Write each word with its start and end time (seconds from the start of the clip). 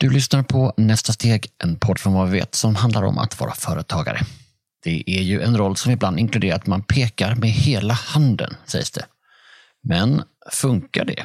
Du 0.00 0.10
lyssnar 0.10 0.42
på 0.42 0.72
Nästa 0.76 1.12
steg, 1.12 1.46
en 1.58 1.78
podd 1.78 1.98
från 1.98 2.12
vad 2.12 2.28
vi 2.28 2.38
vet 2.38 2.54
som 2.54 2.74
handlar 2.76 3.02
om 3.02 3.18
att 3.18 3.40
vara 3.40 3.54
företagare. 3.54 4.20
Det 4.84 5.04
är 5.06 5.22
ju 5.22 5.42
en 5.42 5.56
roll 5.56 5.76
som 5.76 5.92
ibland 5.92 6.18
inkluderar 6.18 6.56
att 6.56 6.66
man 6.66 6.82
pekar 6.82 7.34
med 7.34 7.50
hela 7.50 7.94
handen, 7.94 8.56
sägs 8.66 8.90
det. 8.90 9.04
Men 9.82 10.22
funkar 10.52 11.04
det? 11.04 11.24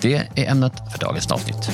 Det 0.00 0.14
är 0.14 0.50
ämnet 0.50 0.72
för 0.92 0.98
dagens 0.98 1.30
avsnitt. 1.30 1.70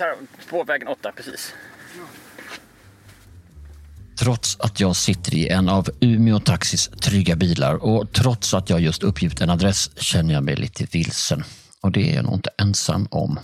Ter- 0.00 0.16
spårvägen 0.46 0.88
8 0.88 1.12
precis. 1.16 1.54
Trots 4.18 4.60
att 4.60 4.80
jag 4.80 4.96
sitter 4.96 5.34
i 5.34 5.48
en 5.48 5.68
av 5.68 5.88
Umeå 6.00 6.40
Taxis 6.40 6.88
trygga 6.88 7.36
bilar 7.36 7.74
och 7.74 8.12
trots 8.12 8.54
att 8.54 8.70
jag 8.70 8.80
just 8.80 9.02
uppgivit 9.02 9.40
en 9.40 9.50
adress 9.50 9.90
känner 9.96 10.34
jag 10.34 10.42
mig 10.42 10.56
lite 10.56 10.86
vilsen. 10.92 11.44
Och 11.80 11.92
det 11.92 12.10
är 12.10 12.14
jag 12.14 12.24
nog 12.24 12.34
inte 12.34 12.50
ensam 12.58 13.08
om. 13.10 13.38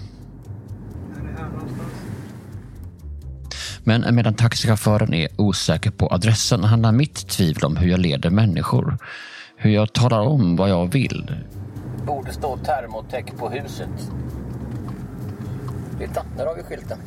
Men 3.85 4.15
medan 4.15 4.35
taxichauffören 4.35 5.15
är 5.15 5.29
osäker 5.41 5.91
på 5.91 6.09
adressen 6.09 6.65
handlar 6.65 6.93
mitt 6.93 7.29
tvivel 7.29 7.65
om 7.65 7.77
hur 7.77 7.89
jag 7.89 8.01
leder 8.01 8.31
människor. 8.31 8.99
Hur 9.57 9.71
jag 9.71 9.93
talar 9.93 10.21
om 10.21 10.57
vad 10.57 10.71
jag 10.71 10.93
vill. 10.93 11.35
Borde 12.07 12.33
stå 12.33 12.57
termotech 12.57 13.27
på 13.39 13.49
huset. 13.51 14.11
Titta, 15.99 16.23
där 16.37 16.47
har 16.47 16.55
vi 16.55 16.63
skylten. 16.63 16.99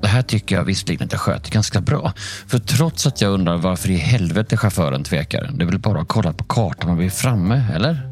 Det 0.00 0.08
här 0.08 0.22
tycker 0.22 0.56
jag 0.56 0.64
visserligen 0.64 1.06
att 1.06 1.12
jag 1.12 1.20
sköter 1.20 1.50
ganska 1.50 1.80
bra. 1.80 2.12
För 2.46 2.58
trots 2.58 3.06
att 3.06 3.20
jag 3.20 3.32
undrar 3.32 3.56
varför 3.56 3.90
i 3.90 3.96
helvete 3.96 4.56
chauffören 4.56 5.04
tvekar, 5.04 5.50
det 5.54 5.64
är 5.64 5.66
väl 5.66 5.78
bara 5.78 6.00
att 6.00 6.08
kolla 6.08 6.32
på 6.32 6.44
kartan 6.44 6.90
och 6.90 7.00
vi 7.00 7.06
är 7.06 7.10
framme, 7.10 7.64
eller? 7.74 8.10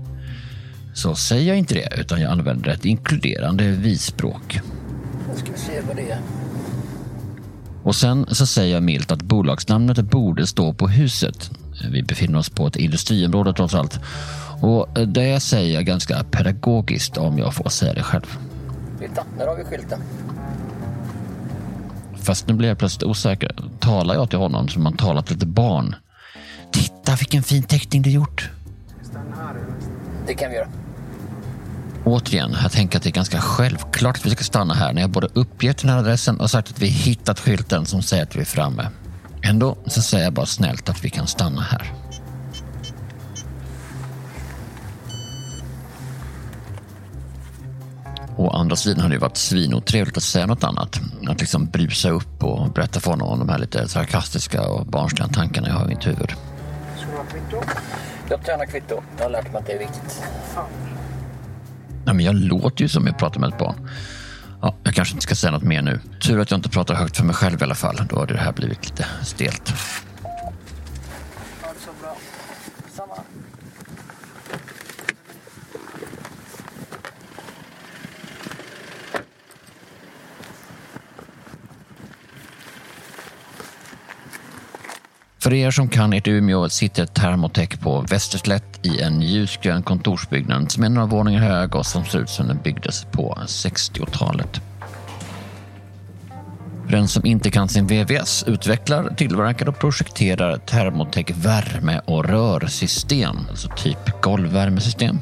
Så 0.95 1.15
säger 1.15 1.49
jag 1.49 1.59
inte 1.59 1.75
det, 1.75 1.89
utan 2.01 2.21
jag 2.21 2.33
använder 2.33 2.71
ett 2.71 2.85
inkluderande 2.85 3.71
vi-språk. 3.71 4.61
Nu 5.29 5.39
ska 5.41 5.53
vi 5.53 5.59
se 5.59 5.81
vad 5.87 5.97
det 5.97 6.11
är. 6.11 6.19
Och 7.83 7.95
sen 7.95 8.27
så 8.29 8.47
säger 8.47 8.75
jag 8.75 8.83
milt 8.83 9.13
att 9.13 9.23
bolagsnamnet 9.23 9.99
borde 9.99 10.47
stå 10.47 10.73
på 10.73 10.89
huset. 10.89 11.51
Vi 11.91 12.03
befinner 12.03 12.39
oss 12.39 12.51
på 12.51 12.67
ett 12.67 12.77
industriområde 12.77 13.53
trots 13.53 13.75
allt. 13.75 14.01
Och 14.61 14.89
det 15.09 15.41
säger 15.41 15.75
jag 15.75 15.85
ganska 15.85 16.25
pedagogiskt 16.31 17.17
om 17.17 17.39
jag 17.39 17.55
får 17.55 17.69
säga 17.69 17.95
det 17.95 18.03
själv. 18.03 18.39
Titta, 19.09 19.25
där 19.39 19.47
har 19.47 19.57
vi 19.57 19.65
skylten. 19.65 20.01
Fast 22.17 22.49
nu 22.49 22.55
blir 22.55 22.69
jag 22.69 22.79
plötsligt 22.79 23.03
osäker. 23.03 23.57
Talar 23.81 24.15
jag 24.15 24.31
till 24.31 24.39
honom 24.39 24.69
som 24.69 24.83
man 24.83 24.97
talar 24.97 25.23
till 25.23 25.37
ett 25.37 25.45
barn? 25.45 25.97
Titta 26.73 27.17
vilken 27.17 27.43
fin 27.43 27.63
teckning 27.63 28.03
du 28.03 28.11
gjort! 28.11 28.51
Det 30.27 30.35
kan 30.35 30.51
vi 30.51 30.57
göra. 30.57 30.69
Återigen, 32.05 32.57
jag 32.63 32.73
tänker 32.73 32.97
att 32.99 33.03
det 33.03 33.09
är 33.09 33.13
ganska 33.13 33.41
självklart 33.41 34.17
att 34.17 34.27
vi 34.27 34.31
ska 34.31 34.45
stanna 34.45 34.75
här 34.75 34.93
när 34.93 35.01
jag 35.01 35.11
både 35.11 35.29
uppgett 35.35 35.79
den 35.79 35.91
här 35.91 35.99
adressen 35.99 36.41
och 36.41 36.51
sagt 36.51 36.71
att 36.71 36.83
vi 36.83 36.87
hittat 36.87 37.41
skylten 37.41 37.87
som 37.87 38.03
säger 38.03 38.23
att 38.23 38.37
vi 38.37 38.41
är 38.41 38.45
framme. 38.45 38.89
Ändå 39.43 39.77
så 39.87 40.03
säger 40.03 40.25
jag 40.25 40.33
bara 40.33 40.47
snällt 40.47 40.89
att 40.89 41.05
vi 41.05 41.11
kan 41.11 41.27
stanna 41.27 41.61
här. 41.61 41.93
Å 48.39 48.51
andra 48.51 48.77
sidan 48.77 49.03
hade 49.03 49.15
det 49.15 49.19
varit 49.19 49.37
svinotrevligt 49.37 50.17
att 50.17 50.23
säga 50.23 50.47
något 50.47 50.65
annat. 50.65 51.01
Att 51.29 51.41
liksom 51.41 51.67
brusa 51.67 52.11
upp 52.11 52.45
och 52.45 52.73
berätta 52.73 53.01
för 53.01 53.11
honom 53.11 53.29
om 53.29 53.39
de 53.39 53.49
här 53.49 53.59
lite 53.59 53.89
sarkastiska 53.89 54.69
och 54.69 54.87
barnsliga 54.87 55.29
tankarna 55.29 55.69
jag 55.69 55.75
har 55.75 55.85
i 55.85 55.89
mitt 55.89 56.07
huvud. 56.07 56.33
Ska 56.97 57.11
du 57.11 57.17
ha 57.17 57.25
kvitto? 57.25 57.63
Jag 58.31 58.45
tränar 58.45 58.67
kvitto. 58.67 59.03
Jag 59.17 59.25
har 59.25 59.31
lärt 59.31 59.53
mig 59.53 59.61
att 59.61 59.67
det 59.67 59.73
är 59.73 59.79
viktigt. 59.79 60.23
Nej, 62.05 62.15
men 62.15 62.25
jag 62.25 62.35
låter 62.35 62.83
ju 62.83 62.89
som 62.89 63.07
jag 63.07 63.19
pratar 63.19 63.41
med 63.41 63.49
ett 63.49 63.59
barn. 63.59 63.89
Ja, 64.63 64.75
jag 64.85 64.95
kanske 64.95 65.13
inte 65.15 65.23
ska 65.23 65.35
säga 65.35 65.51
något 65.51 65.63
mer 65.63 65.83
nu. 65.83 66.01
Tur 66.21 66.41
att 66.41 66.51
jag 66.51 66.59
inte 66.59 66.69
pratar 66.69 66.95
högt 66.95 67.17
för 67.17 67.25
mig 67.25 67.35
själv 67.35 67.61
i 67.61 67.65
alla 67.65 67.75
fall. 67.75 68.01
Då 68.09 68.19
hade 68.19 68.35
det 68.35 68.41
här 68.41 68.53
blivit 68.53 68.91
lite 68.91 69.07
stelt. 69.23 69.69
Ha 71.63 71.73
det 71.73 71.81
så 71.81 71.91
bra. 72.03 72.17
Samma. 72.97 73.15
För 85.49 85.55
er 85.55 85.71
som 85.71 85.89
kan 85.89 86.13
ert 86.13 86.29
Umeå 86.29 86.69
sitter 86.69 87.07
Thermotech 87.07 87.81
på 87.81 88.01
Västerslätt 88.01 88.87
i 88.87 89.01
en 89.01 89.23
ljusgrön 89.23 89.83
kontorsbyggnad 89.83 90.73
som 90.73 90.85
är 90.85 90.89
några 90.89 91.07
våningar 91.07 91.41
hög 91.41 91.75
och 91.75 91.87
som 91.87 92.05
ser 92.05 92.19
ut 92.19 92.31
som 92.31 92.49
den 92.49 92.59
byggdes 92.65 93.05
på 93.05 93.39
60-talet. 93.47 94.61
För 96.85 96.93
den 96.93 97.09
som 97.09 97.27
inte 97.27 97.51
kan 97.51 97.69
sin 97.69 97.87
VVS 97.87 98.45
utvecklar, 98.47 99.15
tillverkar 99.17 99.69
och 99.69 99.79
projekterar 99.79 100.57
Thermotech 100.57 101.31
värme 101.37 102.01
och 102.05 102.25
rörsystem, 102.25 103.37
alltså 103.51 103.69
typ 103.77 104.23
golvvärmesystem. 104.23 105.19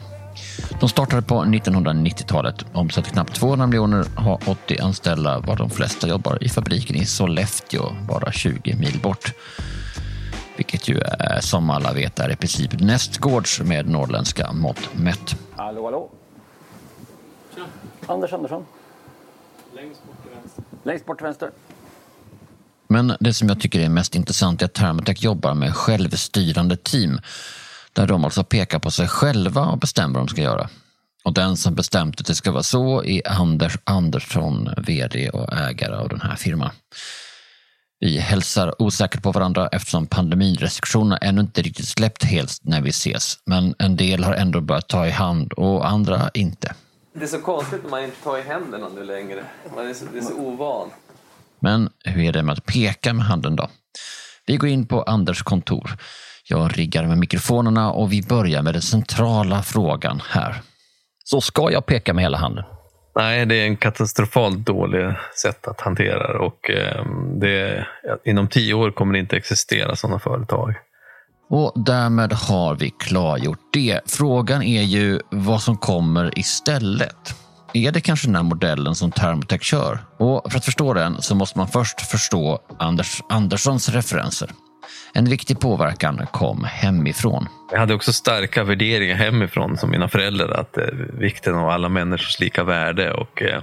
De 0.80 0.88
startade 0.88 1.22
på 1.22 1.34
1990-talet, 1.44 2.64
omsätter 2.72 3.10
knappt 3.10 3.34
200 3.34 3.66
miljoner, 3.66 4.04
har 4.16 4.40
80 4.46 4.78
anställda, 4.78 5.38
var 5.38 5.56
de 5.56 5.70
flesta 5.70 6.08
jobbar 6.08 6.38
i 6.40 6.48
fabriken 6.48 6.96
i 6.96 7.06
Sollefteå, 7.06 7.92
bara 8.08 8.32
20 8.32 8.74
mil 8.74 9.00
bort. 9.02 9.32
Vilket 10.56 10.88
ju 10.88 10.98
är, 10.98 11.40
som 11.40 11.70
alla 11.70 11.92
vet 11.92 12.18
är 12.18 12.30
i 12.32 12.36
princip 12.36 12.80
nästgårds 12.80 13.60
med 13.60 13.88
norrländska 13.88 14.52
mått 14.52 14.94
mätt. 14.94 15.36
Hallå, 15.56 15.84
hallå. 15.84 16.10
Anders 18.06 18.32
Andersson. 18.32 18.66
Längst 19.74 20.04
bort 20.04 20.22
till 20.22 20.30
vänster. 20.30 20.64
Längst 20.82 21.06
bort 21.06 21.18
till 21.18 21.24
vänster. 21.26 21.50
Men 22.88 23.16
det 23.20 23.34
som 23.34 23.48
jag 23.48 23.60
tycker 23.60 23.80
är 23.80 23.88
mest 23.88 24.14
intressant 24.14 24.62
är 24.62 24.66
att 24.66 24.74
Thermotech 24.74 25.22
jobbar 25.22 25.54
med 25.54 25.74
självstyrande 25.74 26.76
team. 26.76 27.20
Där 27.92 28.06
de 28.06 28.24
alltså 28.24 28.44
pekar 28.44 28.78
på 28.78 28.90
sig 28.90 29.08
själva 29.08 29.66
och 29.66 29.78
bestämmer 29.78 30.14
vad 30.14 30.26
de 30.26 30.28
ska 30.28 30.42
göra. 30.42 30.68
Och 31.24 31.32
den 31.32 31.56
som 31.56 31.74
bestämt 31.74 32.20
att 32.20 32.26
det 32.26 32.34
ska 32.34 32.52
vara 32.52 32.62
så 32.62 33.04
är 33.04 33.28
Anders 33.28 33.78
Andersson, 33.84 34.70
vd 34.76 35.30
och 35.30 35.52
ägare 35.52 35.94
av 35.94 36.08
den 36.08 36.20
här 36.20 36.36
firman. 36.36 36.70
Vi 38.00 38.18
hälsar 38.18 38.82
osäkert 38.82 39.22
på 39.22 39.32
varandra 39.32 39.68
eftersom 39.72 40.06
pandemirestriktionerna 40.06 41.16
ännu 41.16 41.40
inte 41.40 41.62
riktigt 41.62 41.88
släppt 41.88 42.24
helt 42.24 42.60
när 42.62 42.80
vi 42.80 42.90
ses. 42.90 43.38
Men 43.46 43.74
en 43.78 43.96
del 43.96 44.24
har 44.24 44.34
ändå 44.34 44.60
börjat 44.60 44.88
ta 44.88 45.06
i 45.06 45.10
hand 45.10 45.52
och 45.52 45.88
andra 45.88 46.30
inte. 46.34 46.74
Det 47.14 47.24
är 47.24 47.28
så 47.28 47.40
konstigt 47.40 47.82
när 47.82 47.90
man 47.90 48.04
inte 48.04 48.16
tar 48.16 48.38
i 48.38 48.42
händerna 48.42 48.88
nu 48.94 49.04
längre. 49.04 49.44
Man 49.76 49.86
är 49.86 49.94
så, 49.94 50.04
det 50.12 50.18
är 50.18 50.22
så 50.22 50.34
ovan. 50.34 50.88
Men 51.60 51.90
hur 52.04 52.24
är 52.24 52.32
det 52.32 52.42
med 52.42 52.52
att 52.52 52.66
peka 52.66 53.12
med 53.12 53.24
handen 53.24 53.56
då? 53.56 53.68
Vi 54.46 54.56
går 54.56 54.68
in 54.68 54.86
på 54.86 55.02
Anders 55.02 55.42
kontor. 55.42 55.96
Jag 56.48 56.78
riggar 56.78 57.06
med 57.06 57.18
mikrofonerna 57.18 57.92
och 57.92 58.12
vi 58.12 58.22
börjar 58.22 58.62
med 58.62 58.74
den 58.74 58.82
centrala 58.82 59.62
frågan 59.62 60.22
här. 60.28 60.62
Så 61.24 61.40
ska 61.40 61.70
jag 61.70 61.86
peka 61.86 62.14
med 62.14 62.24
hela 62.24 62.38
handen? 62.38 62.64
Nej, 63.16 63.46
det 63.46 63.54
är 63.54 63.66
en 63.66 63.76
katastrofalt 63.76 64.58
dålig 64.58 65.14
sätt 65.42 65.68
att 65.68 65.80
hantera 65.80 66.32
det 66.32 66.38
och 66.38 66.70
ehm, 66.70 67.40
det, 67.40 67.86
inom 68.24 68.48
tio 68.48 68.74
år 68.74 68.90
kommer 68.90 69.12
det 69.12 69.18
inte 69.18 69.36
existera 69.36 69.96
sådana 69.96 70.18
företag. 70.18 70.74
Och 71.50 71.72
därmed 71.74 72.32
har 72.32 72.74
vi 72.74 72.90
klargjort 72.90 73.72
det. 73.72 74.00
Frågan 74.06 74.62
är 74.62 74.82
ju 74.82 75.20
vad 75.30 75.62
som 75.62 75.76
kommer 75.76 76.38
istället. 76.38 77.34
Är 77.72 77.92
det 77.92 78.00
kanske 78.00 78.28
den 78.28 78.36
här 78.36 78.42
modellen 78.42 78.94
som 78.94 79.12
Thermotech 79.12 79.62
kör? 79.62 79.98
Och 80.18 80.52
för 80.52 80.58
att 80.58 80.64
förstå 80.64 80.94
den 80.94 81.22
så 81.22 81.34
måste 81.34 81.58
man 81.58 81.68
först 81.68 82.00
förstå 82.00 82.58
Anders 82.78 83.22
Anderssons 83.28 83.88
referenser. 83.88 84.50
En 85.14 85.24
viktig 85.24 85.60
påverkan 85.60 86.26
kom 86.32 86.64
hemifrån. 86.64 87.48
Jag 87.72 87.78
hade 87.78 87.94
också 87.94 88.12
starka 88.12 88.64
värderingar 88.64 89.16
hemifrån 89.16 89.76
som 89.76 89.90
mina 89.90 90.08
föräldrar. 90.08 90.60
Att 90.60 90.78
eh, 90.78 90.84
vikten 91.18 91.54
av 91.54 91.68
alla 91.68 91.88
människors 91.88 92.40
lika 92.40 92.64
värde. 92.64 93.12
Och, 93.12 93.42
eh, 93.42 93.62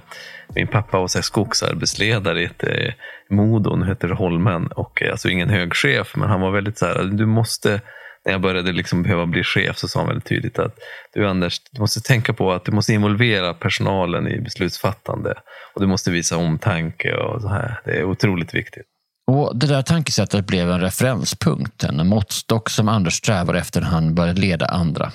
min 0.55 0.67
pappa 0.67 0.99
var 0.99 1.07
så 1.07 1.17
här, 1.17 1.23
skogsarbetsledare 1.23 2.41
i 2.41 2.45
ett 2.45 2.63
eh, 2.63 2.93
Modo, 3.29 3.75
nu 3.75 3.85
heter 3.85 4.07
det 4.07 4.15
Holmen. 4.15 4.67
Och, 4.67 5.01
eh, 5.01 5.11
alltså 5.11 5.29
ingen 5.29 5.49
hög 5.49 5.73
chef, 5.75 6.13
men 6.15 6.29
han 6.29 6.41
var 6.41 6.51
väldigt 6.51 6.77
så 6.77 6.85
här, 6.85 7.03
du 7.03 7.25
måste 7.25 7.81
när 8.25 8.31
jag 8.31 8.41
började 8.41 8.71
liksom 8.71 9.03
behöva 9.03 9.25
bli 9.25 9.43
chef 9.43 9.77
så 9.77 9.87
sa 9.87 9.99
han 9.99 10.07
väldigt 10.07 10.25
tydligt 10.25 10.59
att 10.59 10.75
du 11.13 11.27
Anders, 11.27 11.61
du 11.71 11.81
måste 11.81 12.01
tänka 12.01 12.33
på 12.33 12.51
att 12.51 12.65
du 12.65 12.71
måste 12.71 12.93
involvera 12.93 13.53
personalen 13.53 14.27
i 14.27 14.41
beslutsfattande 14.41 15.33
och 15.73 15.81
du 15.81 15.87
måste 15.87 16.11
visa 16.11 16.37
omtanke 16.37 17.13
och 17.13 17.41
så 17.41 17.47
här. 17.47 17.79
Det 17.85 17.91
är 17.91 18.03
otroligt 18.03 18.53
viktigt. 18.53 18.92
Och 19.31 19.57
Det 19.57 19.67
där 19.67 19.81
tankesättet 19.81 20.47
blev 20.47 20.71
en 20.71 20.81
referenspunkt, 20.81 21.83
en 21.83 22.07
måttstock 22.07 22.69
som 22.69 22.89
Anders 22.89 23.13
strävade 23.13 23.59
efter 23.59 23.81
när 23.81 23.87
han 23.87 24.15
började 24.15 24.41
leda 24.41 24.65
andra. 24.65 25.11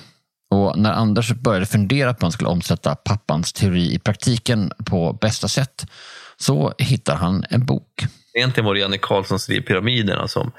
Och 0.51 0.79
när 0.79 0.91
Anders 0.91 1.31
började 1.31 1.65
fundera 1.65 2.13
på 2.13 2.17
att 2.17 2.21
han 2.21 2.31
skulle 2.31 2.49
omsätta 2.49 2.95
pappans 2.95 3.53
teori 3.53 3.93
i 3.93 3.99
praktiken 3.99 4.71
på 4.85 5.13
bästa 5.13 5.47
sätt 5.47 5.85
så 6.37 6.73
hittar 6.77 7.15
han 7.15 7.45
en 7.49 7.65
bok. 7.65 8.05
Egentligen 8.33 8.65
var 8.65 8.73
det 8.73 8.79
Janne 8.79 8.97
Karlssons 8.97 9.43
skriv 9.43 9.61
Pyramiderna 9.61 10.27
som, 10.27 10.51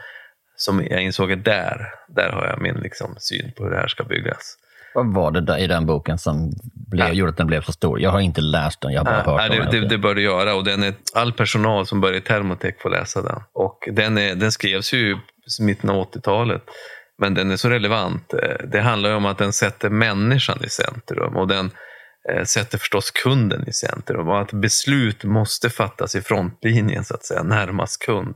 som 0.56 0.86
jag 0.90 1.02
insåg 1.02 1.32
att 1.32 1.44
där, 1.44 1.86
där 2.08 2.30
har 2.32 2.46
jag 2.46 2.62
min 2.62 2.74
liksom, 2.74 3.14
syn 3.18 3.52
på 3.56 3.64
hur 3.64 3.70
det 3.70 3.76
här 3.76 3.88
ska 3.88 4.04
byggas. 4.04 4.56
Vad 4.94 5.14
var 5.14 5.30
det 5.30 5.40
där 5.40 5.58
i 5.58 5.66
den 5.66 5.86
boken 5.86 6.18
som 6.18 6.52
blev, 6.90 7.06
Ja. 7.08 7.12
gjorde 7.12 7.30
att 7.30 7.36
den 7.36 7.46
blev 7.46 7.62
så 7.62 7.72
stor? 7.72 8.00
Jag 8.00 8.10
har 8.10 8.20
inte 8.20 8.40
läst 8.40 8.80
den, 8.80 8.92
jag 8.92 9.00
har 9.00 9.04
bara 9.04 9.22
hört 9.22 9.36
Nej, 9.50 9.60
om 9.60 9.66
det, 9.66 9.72
den. 9.72 9.82
det, 9.82 9.88
det 9.88 9.98
bör 9.98 10.14
du 10.14 10.22
göra 10.22 10.54
och 10.54 10.64
den 10.64 10.82
är, 10.82 10.94
all 11.14 11.32
personal 11.32 11.86
som 11.86 12.00
börjar 12.00 12.16
i 12.16 12.20
Thermotech 12.20 12.74
får 12.82 12.90
läsa 12.90 13.22
den. 13.22 13.40
Och 13.52 13.88
den, 13.92 14.18
är, 14.18 14.34
den 14.34 14.52
skrevs 14.52 14.92
ju 14.92 15.12
i 15.60 15.62
mitten 15.62 15.90
av 15.90 16.10
80-talet. 16.12 16.62
Men 17.18 17.34
den 17.34 17.50
är 17.50 17.56
så 17.56 17.68
relevant. 17.68 18.34
Eh, 18.34 18.66
Det 18.68 18.80
handlar 18.80 19.10
ju 19.10 19.16
om 19.16 19.26
att 19.26 19.38
den 19.38 19.52
sätter 19.52 19.90
människan 19.90 20.58
i 20.64 20.68
centrum 20.68 21.36
och 21.36 21.48
den 21.48 21.70
eh, 22.32 22.44
sätter 22.44 22.78
förstås 22.78 23.10
kunden 23.10 23.68
i 23.68 23.72
centrum. 23.72 24.28
Och 24.28 24.40
att 24.40 24.52
beslut 24.52 25.24
måste 25.24 25.70
fattas 25.70 26.14
i 26.14 26.20
frontlinjen 26.20 27.04
så 27.04 27.14
att 27.14 27.24
säga, 27.24 27.42
närmast 27.42 28.02
kund. 28.06 28.34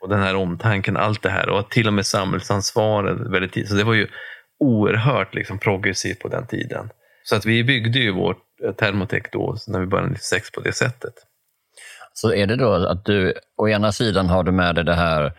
Och 0.00 0.08
den 0.08 0.20
här 0.22 0.34
omtanken, 0.36 0.96
allt 0.96 1.22
det 1.22 1.30
här 1.30 1.48
och 1.48 1.70
till 1.70 1.86
och 1.86 1.92
med 1.94 2.06
samhällsansvaret 2.06 3.16
väldigt 3.32 3.52
tidigt. 3.52 3.68
Så 3.70 3.74
det 3.76 3.84
var 3.84 3.94
ju 3.94 4.08
oerhört 4.62 5.34
liksom, 5.34 5.58
progressivt 5.58 6.18
på 6.18 6.28
den 6.28 6.46
tiden. 6.46 6.90
Så 7.24 7.36
att 7.36 7.46
vi 7.46 7.64
byggde 7.64 7.98
ju 7.98 8.12
vårt 8.12 8.42
eh, 8.64 8.72
Thermotech 8.72 9.22
då, 9.32 9.56
när 9.66 9.80
vi 9.80 9.86
började 9.86 10.08
96 10.10 10.50
på 10.50 10.60
det 10.60 10.72
sättet. 10.72 11.14
Så 12.14 12.34
är 12.34 12.46
det 12.46 12.56
då 12.56 12.72
att 12.72 13.04
du, 13.04 13.34
å 13.56 13.68
ena 13.68 13.92
sidan 13.92 14.28
har 14.28 14.42
du 14.44 14.52
med 14.52 14.74
dig 14.74 14.84
det 14.84 14.94
här, 14.94 15.32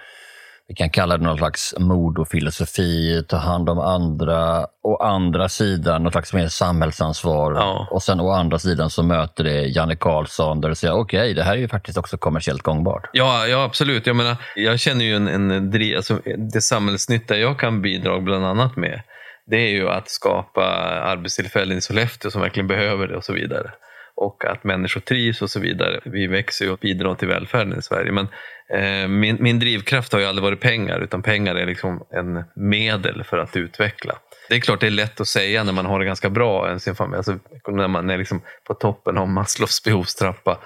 vi 0.67 0.75
kan 0.75 0.89
kalla 0.89 1.17
det 1.17 1.23
någon 1.23 1.37
slags 1.37 1.75
mod 1.79 2.17
och 2.17 2.27
filosofi, 2.27 3.23
ta 3.27 3.37
hand 3.37 3.69
om 3.69 3.79
andra, 3.79 4.67
å 4.83 4.95
andra 4.95 5.49
sidan 5.49 6.03
något 6.03 6.13
slags 6.13 6.33
mer 6.33 6.47
samhällsansvar 6.47 7.53
Ja. 7.53 7.87
och 7.91 8.03
sen 8.03 8.19
å 8.19 8.31
andra 8.31 8.59
sidan 8.59 8.89
så 8.89 9.03
möter 9.03 9.43
det 9.43 9.61
Janne 9.61 9.95
Karlsson 9.95 10.61
där 10.61 10.69
du 10.69 10.75
säger 10.75 10.93
okej, 10.93 11.33
det 11.33 11.43
här 11.43 11.53
är 11.53 11.57
ju 11.57 11.67
faktiskt 11.67 11.97
också 11.97 12.17
kommersiellt 12.17 12.61
gångbart. 12.61 13.09
Ja, 13.13 13.47
ja 13.47 13.63
absolut. 13.63 14.07
Jag, 14.07 14.15
menar, 14.15 14.35
jag 14.55 14.79
känner 14.79 15.05
ju 15.05 15.15
en, 15.15 15.27
en 15.27 15.95
alltså, 15.97 16.19
det 16.37 16.61
samhällsnytta 16.61 17.37
jag 17.37 17.59
kan 17.59 17.81
bidra 17.81 18.19
bland 18.19 18.45
annat 18.45 18.75
med 18.75 19.01
det 19.45 19.57
är 19.57 19.69
ju 19.69 19.89
att 19.89 20.09
skapa 20.09 20.65
arbetstillfällen 21.03 21.77
i 21.77 21.81
Sollefteå 21.81 22.31
som 22.31 22.41
verkligen 22.41 22.67
behöver 22.67 23.07
det 23.07 23.15
och 23.15 23.25
så 23.25 23.33
vidare. 23.33 23.71
Och 24.15 24.45
att 24.45 24.63
människor 24.63 25.01
trivs 25.01 25.41
och 25.41 25.49
så 25.49 25.59
vidare. 25.59 25.99
Vi 26.05 26.27
växer 26.27 26.65
ju 26.65 26.71
och 26.71 26.79
bidrar 26.79 27.15
till 27.15 27.27
välfärden 27.27 27.79
i 27.79 27.81
Sverige. 27.81 28.11
Men 28.11 28.27
eh, 28.73 29.07
min, 29.07 29.37
min 29.39 29.59
drivkraft 29.59 30.13
har 30.13 30.19
ju 30.19 30.25
aldrig 30.25 30.43
varit 30.43 30.61
pengar 30.61 30.99
utan 30.99 31.21
pengar 31.21 31.55
är 31.55 31.65
liksom 31.65 32.05
en 32.09 32.43
medel 32.55 33.23
för 33.23 33.37
att 33.37 33.55
utveckla. 33.57 34.15
Det 34.49 34.55
är 34.55 34.59
klart 34.59 34.79
det 34.79 34.87
är 34.87 34.91
lätt 34.91 35.21
att 35.21 35.27
säga 35.27 35.63
när 35.63 35.73
man 35.73 35.85
har 35.85 35.99
det 35.99 36.05
ganska 36.05 36.29
bra 36.29 36.79
sin 36.79 36.95
familj, 36.95 37.17
alltså, 37.17 37.39
när 37.67 37.87
man 37.87 38.09
är 38.09 38.17
liksom 38.17 38.41
på 38.67 38.73
toppen 38.73 39.17
av 39.17 39.27
Maslows 39.27 39.83
behovstrappa. 39.83 40.59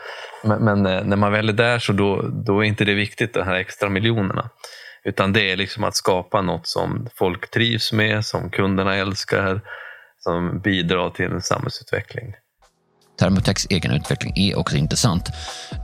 Men, 0.44 0.64
men 0.64 0.86
eh, 0.86 1.04
när 1.04 1.18
man 1.18 1.32
väl 1.32 1.50
är 1.50 1.54
där 1.54 1.80
så 1.80 1.94
då, 1.94 2.22
då 2.46 2.60
är 2.60 2.64
inte 2.64 2.86
det 2.86 2.94
viktigt, 2.94 3.34
de 3.34 3.44
här 3.44 3.56
extra 3.56 3.90
miljonerna. 3.90 4.50
Utan 5.08 5.34
det 5.34 5.52
är 5.52 5.58
liksom 5.58 5.84
att 5.84 5.96
skapa 5.96 6.42
något 6.42 6.68
som 6.68 7.08
folk 7.16 7.52
trivs 7.52 7.94
med, 7.94 8.26
som 8.26 8.50
kunderna 8.50 8.96
älskar, 8.96 9.62
som 10.20 10.60
bidrar 10.60 11.10
till 11.10 11.32
en 11.32 11.42
samhällsutveckling. 11.42 12.34
Thermotechs 13.20 13.68
egen 13.70 13.92
utveckling 13.92 14.34
är 14.36 14.60
också 14.60 14.78
intressant. 14.78 15.30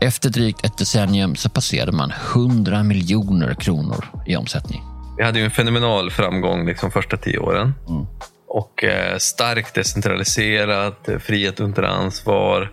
Efter 0.01 0.29
drygt 0.29 0.65
ett 0.65 0.77
decennium 0.77 1.35
så 1.35 1.49
passerade 1.49 1.91
man 1.91 2.13
100 2.33 2.83
miljoner 2.83 3.53
kronor 3.53 4.05
i 4.25 4.35
omsättning. 4.35 4.81
Vi 5.17 5.23
hade 5.23 5.39
ju 5.39 5.45
en 5.45 5.51
fenomenal 5.51 6.11
framgång 6.11 6.65
liksom 6.65 6.91
första 6.91 7.17
tio 7.17 7.37
åren. 7.39 7.73
Mm. 7.89 8.05
Och 8.47 8.83
eh, 8.83 9.17
starkt 9.17 9.75
decentraliserat, 9.75 11.09
frihet 11.19 11.59
under 11.59 11.83
ansvar, 11.83 12.71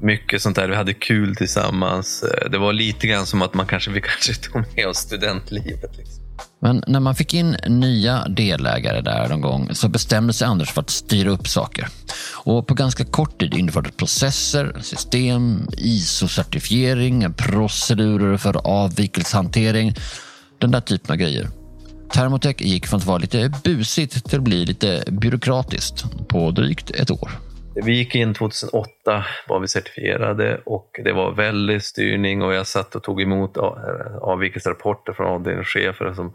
mycket 0.00 0.42
sånt 0.42 0.56
där. 0.56 0.68
Vi 0.68 0.76
hade 0.76 0.94
kul 0.94 1.36
tillsammans. 1.36 2.22
Eh, 2.22 2.50
det 2.50 2.58
var 2.58 2.72
lite 2.72 3.06
grann 3.06 3.26
som 3.26 3.42
att 3.42 3.54
man 3.54 3.66
kanske, 3.66 3.90
vi 3.90 4.00
kanske 4.00 4.34
tog 4.34 4.64
med 4.76 4.86
oss 4.86 4.98
studentlivet. 4.98 5.96
Liksom. 5.96 6.24
Men 6.60 6.84
när 6.86 7.00
man 7.00 7.14
fick 7.14 7.34
in 7.34 7.56
nya 7.66 8.28
delägare 8.28 9.00
där 9.00 9.28
någon 9.28 9.40
gång 9.40 9.74
så 9.74 9.88
bestämde 9.88 10.32
sig 10.32 10.46
Anders 10.46 10.72
för 10.72 10.80
att 10.80 10.90
styra 10.90 11.30
upp 11.30 11.48
saker. 11.48 11.88
Och 12.34 12.66
på 12.66 12.74
ganska 12.74 13.04
kort 13.04 13.40
tid 13.40 13.54
infördes 13.54 13.96
processer, 13.96 14.80
system, 14.82 15.68
ISO-certifiering, 15.76 17.32
procedurer 17.32 18.36
för 18.36 18.66
avvikelsehantering, 18.66 19.94
den 20.58 20.70
där 20.70 20.80
typen 20.80 21.12
av 21.12 21.16
grejer. 21.16 21.48
Termotech 22.12 22.60
gick 22.60 22.86
från 22.86 23.00
att 23.00 23.06
vara 23.06 23.18
lite 23.18 23.52
busigt 23.64 24.28
till 24.28 24.38
att 24.38 24.44
bli 24.44 24.64
lite 24.64 25.04
byråkratiskt 25.10 26.04
på 26.28 26.50
drygt 26.50 26.90
ett 26.90 27.10
år. 27.10 27.47
Vi 27.84 27.92
gick 27.92 28.14
in 28.14 28.34
2008, 28.34 29.24
var 29.48 29.60
vi 29.60 29.68
certifierade 29.68 30.60
och 30.64 31.00
det 31.04 31.12
var 31.12 31.32
väldig 31.32 31.82
styrning 31.82 32.42
och 32.42 32.54
jag 32.54 32.66
satt 32.66 32.96
och 32.96 33.02
tog 33.02 33.22
emot 33.22 33.56
avvikelserapporter 34.20 35.12
från 35.12 35.26
avdelningschefer. 35.26 36.12
Som, 36.12 36.34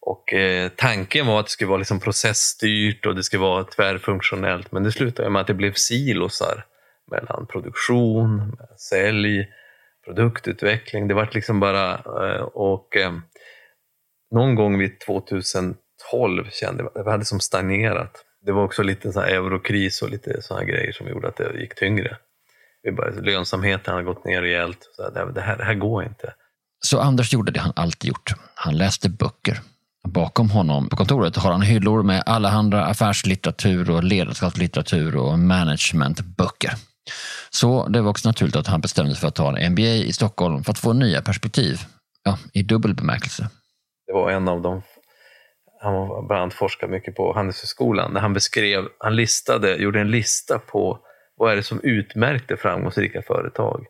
och 0.00 0.32
eh, 0.32 0.68
tanken 0.76 1.26
var 1.26 1.40
att 1.40 1.46
det 1.46 1.50
skulle 1.50 1.68
vara 1.68 1.78
liksom 1.78 2.00
processstyrt 2.00 3.06
och 3.06 3.16
det 3.16 3.22
skulle 3.22 3.42
vara 3.42 3.64
tvärfunktionellt 3.64 4.72
men 4.72 4.82
det 4.82 4.92
slutade 4.92 5.30
med 5.30 5.40
att 5.40 5.46
det 5.46 5.54
blev 5.54 5.72
silosar 5.72 6.64
mellan 7.10 7.46
produktion, 7.46 8.56
sälj, 8.90 9.48
produktutveckling. 10.04 11.08
Det 11.08 11.14
var 11.14 11.28
liksom 11.32 11.60
bara 11.60 11.92
eh, 11.94 12.42
och 12.42 12.96
eh, 12.96 13.12
någon 14.30 14.54
gång 14.54 14.78
vid 14.78 15.00
2012 15.00 16.50
kände 16.50 16.82
jag 16.82 17.00
att 17.00 17.06
vi 17.06 17.10
hade 17.10 17.24
som 17.24 17.40
stagnerat. 17.40 18.24
Det 18.46 18.52
var 18.52 18.64
också 18.64 18.82
lite 18.82 19.12
så 19.12 19.20
här 19.20 19.28
eurokris 19.28 20.02
och 20.02 20.10
lite 20.10 20.42
sådana 20.42 20.64
grejer 20.64 20.92
som 20.92 21.08
gjorde 21.08 21.28
att 21.28 21.36
det 21.36 21.60
gick 21.60 21.74
tyngre. 21.74 22.16
Vi 22.82 22.92
började, 22.92 23.20
lönsamheten 23.20 23.92
hade 23.94 24.04
gått 24.04 24.24
ner 24.24 24.42
rejält. 24.42 24.78
Så 24.96 25.02
här, 25.02 25.26
det, 25.34 25.40
här, 25.40 25.56
det 25.56 25.64
här 25.64 25.74
går 25.74 26.04
inte. 26.04 26.34
Så 26.80 27.00
Anders 27.00 27.32
gjorde 27.32 27.52
det 27.52 27.60
han 27.60 27.72
alltid 27.76 28.08
gjort. 28.08 28.32
Han 28.54 28.76
läste 28.76 29.08
böcker. 29.08 29.60
Bakom 30.04 30.50
honom 30.50 30.88
på 30.88 30.96
kontoret 30.96 31.36
har 31.36 31.52
han 31.52 31.62
hyllor 31.62 32.02
med 32.02 32.22
allehanda 32.26 32.84
affärslitteratur 32.84 33.90
och 33.90 34.04
ledarskapslitteratur 34.04 35.16
och 35.16 35.38
managementböcker. 35.38 36.72
Så 37.50 37.88
det 37.88 38.00
var 38.00 38.10
också 38.10 38.28
naturligt 38.28 38.56
att 38.56 38.66
han 38.66 38.80
bestämde 38.80 39.12
sig 39.12 39.20
för 39.20 39.28
att 39.28 39.34
ta 39.34 39.58
en 39.58 39.72
MBA 39.72 39.82
i 39.82 40.12
Stockholm 40.12 40.64
för 40.64 40.72
att 40.72 40.78
få 40.78 40.92
nya 40.92 41.22
perspektiv. 41.22 41.80
Ja, 42.22 42.38
i 42.52 42.62
dubbel 42.62 42.94
bemärkelse. 42.94 43.50
Det 44.06 44.12
var 44.12 44.30
en 44.30 44.48
av 44.48 44.62
dem. 44.62 44.82
Han 45.82 45.94
var 45.94 46.22
bland 46.22 46.42
annat 46.42 46.54
forskade 46.54 46.92
mycket 46.92 47.14
på 47.14 47.32
Handelshögskolan. 47.32 48.14
Där 48.14 48.20
han 48.20 48.32
beskrev, 48.32 48.88
han 48.98 49.16
listade, 49.16 49.76
gjorde 49.76 50.00
en 50.00 50.10
lista 50.10 50.58
på 50.58 50.98
vad 51.36 51.52
är 51.52 51.56
det 51.56 51.62
som 51.62 51.80
utmärkte 51.82 52.56
framgångsrika 52.56 53.22
företag. 53.22 53.86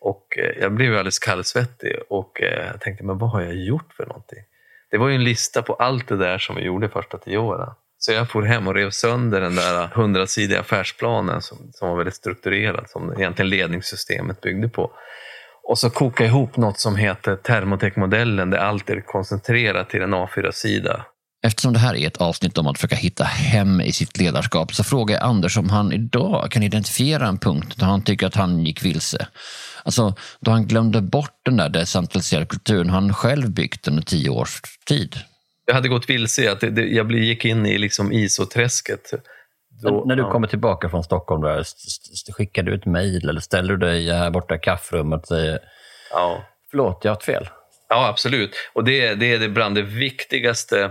Och 0.00 0.38
eh, 0.38 0.58
jag 0.60 0.72
blev 0.72 0.90
ju 0.90 0.98
alldeles 0.98 1.18
kallsvettig 1.18 1.96
och 2.08 2.42
eh, 2.42 2.76
tänkte, 2.80 3.04
men 3.04 3.18
vad 3.18 3.30
har 3.30 3.40
jag 3.40 3.54
gjort 3.54 3.92
för 3.96 4.06
någonting? 4.06 4.38
Det 4.90 4.98
var 4.98 5.08
ju 5.08 5.14
en 5.14 5.24
lista 5.24 5.62
på 5.62 5.74
allt 5.74 6.08
det 6.08 6.16
där 6.16 6.38
som 6.38 6.56
vi 6.56 6.62
gjorde 6.62 6.88
första 6.88 7.18
tio 7.18 7.38
åren. 7.38 7.70
Så 7.98 8.12
jag 8.12 8.30
for 8.30 8.42
hem 8.42 8.68
och 8.68 8.74
rev 8.74 8.90
sönder 8.90 9.40
den 9.40 9.54
där 9.54 9.86
hundrasidiga 9.86 10.60
affärsplanen 10.60 11.42
som, 11.42 11.58
som 11.72 11.88
var 11.88 11.96
väldigt 11.96 12.14
strukturerad, 12.14 12.90
som 12.90 13.12
egentligen 13.12 13.48
ledningssystemet 13.48 14.40
byggde 14.40 14.68
på. 14.68 14.90
Och 15.62 15.78
så 15.78 15.90
koka 15.90 16.24
ihop 16.24 16.56
något 16.56 16.78
som 16.78 16.96
heter 16.96 17.36
termotekmodellen 17.36 18.50
där 18.50 18.58
allt 18.58 18.90
är 18.90 19.00
koncentrerat 19.00 19.90
till 19.90 20.02
en 20.02 20.14
A4-sida. 20.14 21.04
Eftersom 21.42 21.72
det 21.72 21.78
här 21.78 21.94
är 21.94 22.06
ett 22.06 22.16
avsnitt 22.16 22.58
om 22.58 22.66
att 22.66 22.76
försöka 22.78 22.96
hitta 22.96 23.24
hem 23.24 23.80
i 23.80 23.92
sitt 23.92 24.16
ledarskap 24.18 24.74
så 24.74 24.84
frågar 24.84 25.14
jag 25.16 25.24
Anders 25.24 25.56
om 25.58 25.70
han 25.70 25.92
idag 25.92 26.50
kan 26.50 26.62
identifiera 26.62 27.26
en 27.26 27.38
punkt 27.38 27.74
där 27.78 27.86
han 27.86 28.02
tycker 28.04 28.26
att 28.26 28.34
han 28.34 28.66
gick 28.66 28.84
vilse. 28.84 29.26
Alltså 29.84 30.14
då 30.40 30.50
han 30.50 30.66
glömde 30.66 31.00
bort 31.00 31.40
den 31.44 31.56
där 31.56 31.68
decentraliserade 31.68 32.46
kulturen 32.46 32.90
han 32.90 33.14
själv 33.14 33.50
byggt 33.50 33.88
under 33.88 34.02
tio 34.02 34.30
års 34.30 34.60
tid. 34.86 35.16
Jag 35.66 35.74
hade 35.74 35.88
gått 35.88 36.10
vilse 36.10 36.42
i 36.42 36.48
att 36.48 36.60
det, 36.60 36.70
det, 36.70 36.82
jag 36.86 37.12
gick 37.12 37.44
in 37.44 37.66
i 37.66 37.78
liksom 37.78 38.12
ISO-träsket. 38.12 39.10
Då- 39.82 40.04
När 40.06 40.16
du 40.16 40.22
ja. 40.22 40.30
kommer 40.32 40.46
tillbaka 40.48 40.88
från 40.88 41.04
Stockholm, 41.04 41.42
där, 41.42 41.64
skickar 42.32 42.62
du 42.62 42.74
ett 42.74 42.86
mejl 42.86 43.28
eller 43.28 43.40
ställer 43.40 43.76
du 43.76 43.86
dig 43.86 44.12
här 44.12 44.30
borta 44.30 44.54
i 44.54 44.58
kaffrummet 44.58 45.20
och 45.20 45.28
säger 45.28 45.58
Ja. 46.10 46.42
förlåt, 46.70 47.00
jag 47.02 47.10
har 47.10 47.14
haft 47.16 47.24
fel? 47.24 47.48
Ja, 47.88 48.08
absolut. 48.08 48.50
Och 48.72 48.84
det, 48.84 49.14
det 49.14 49.32
är 49.34 49.38
det 49.38 49.48
bland 49.48 49.74
det 49.74 49.82
viktigaste 49.82 50.90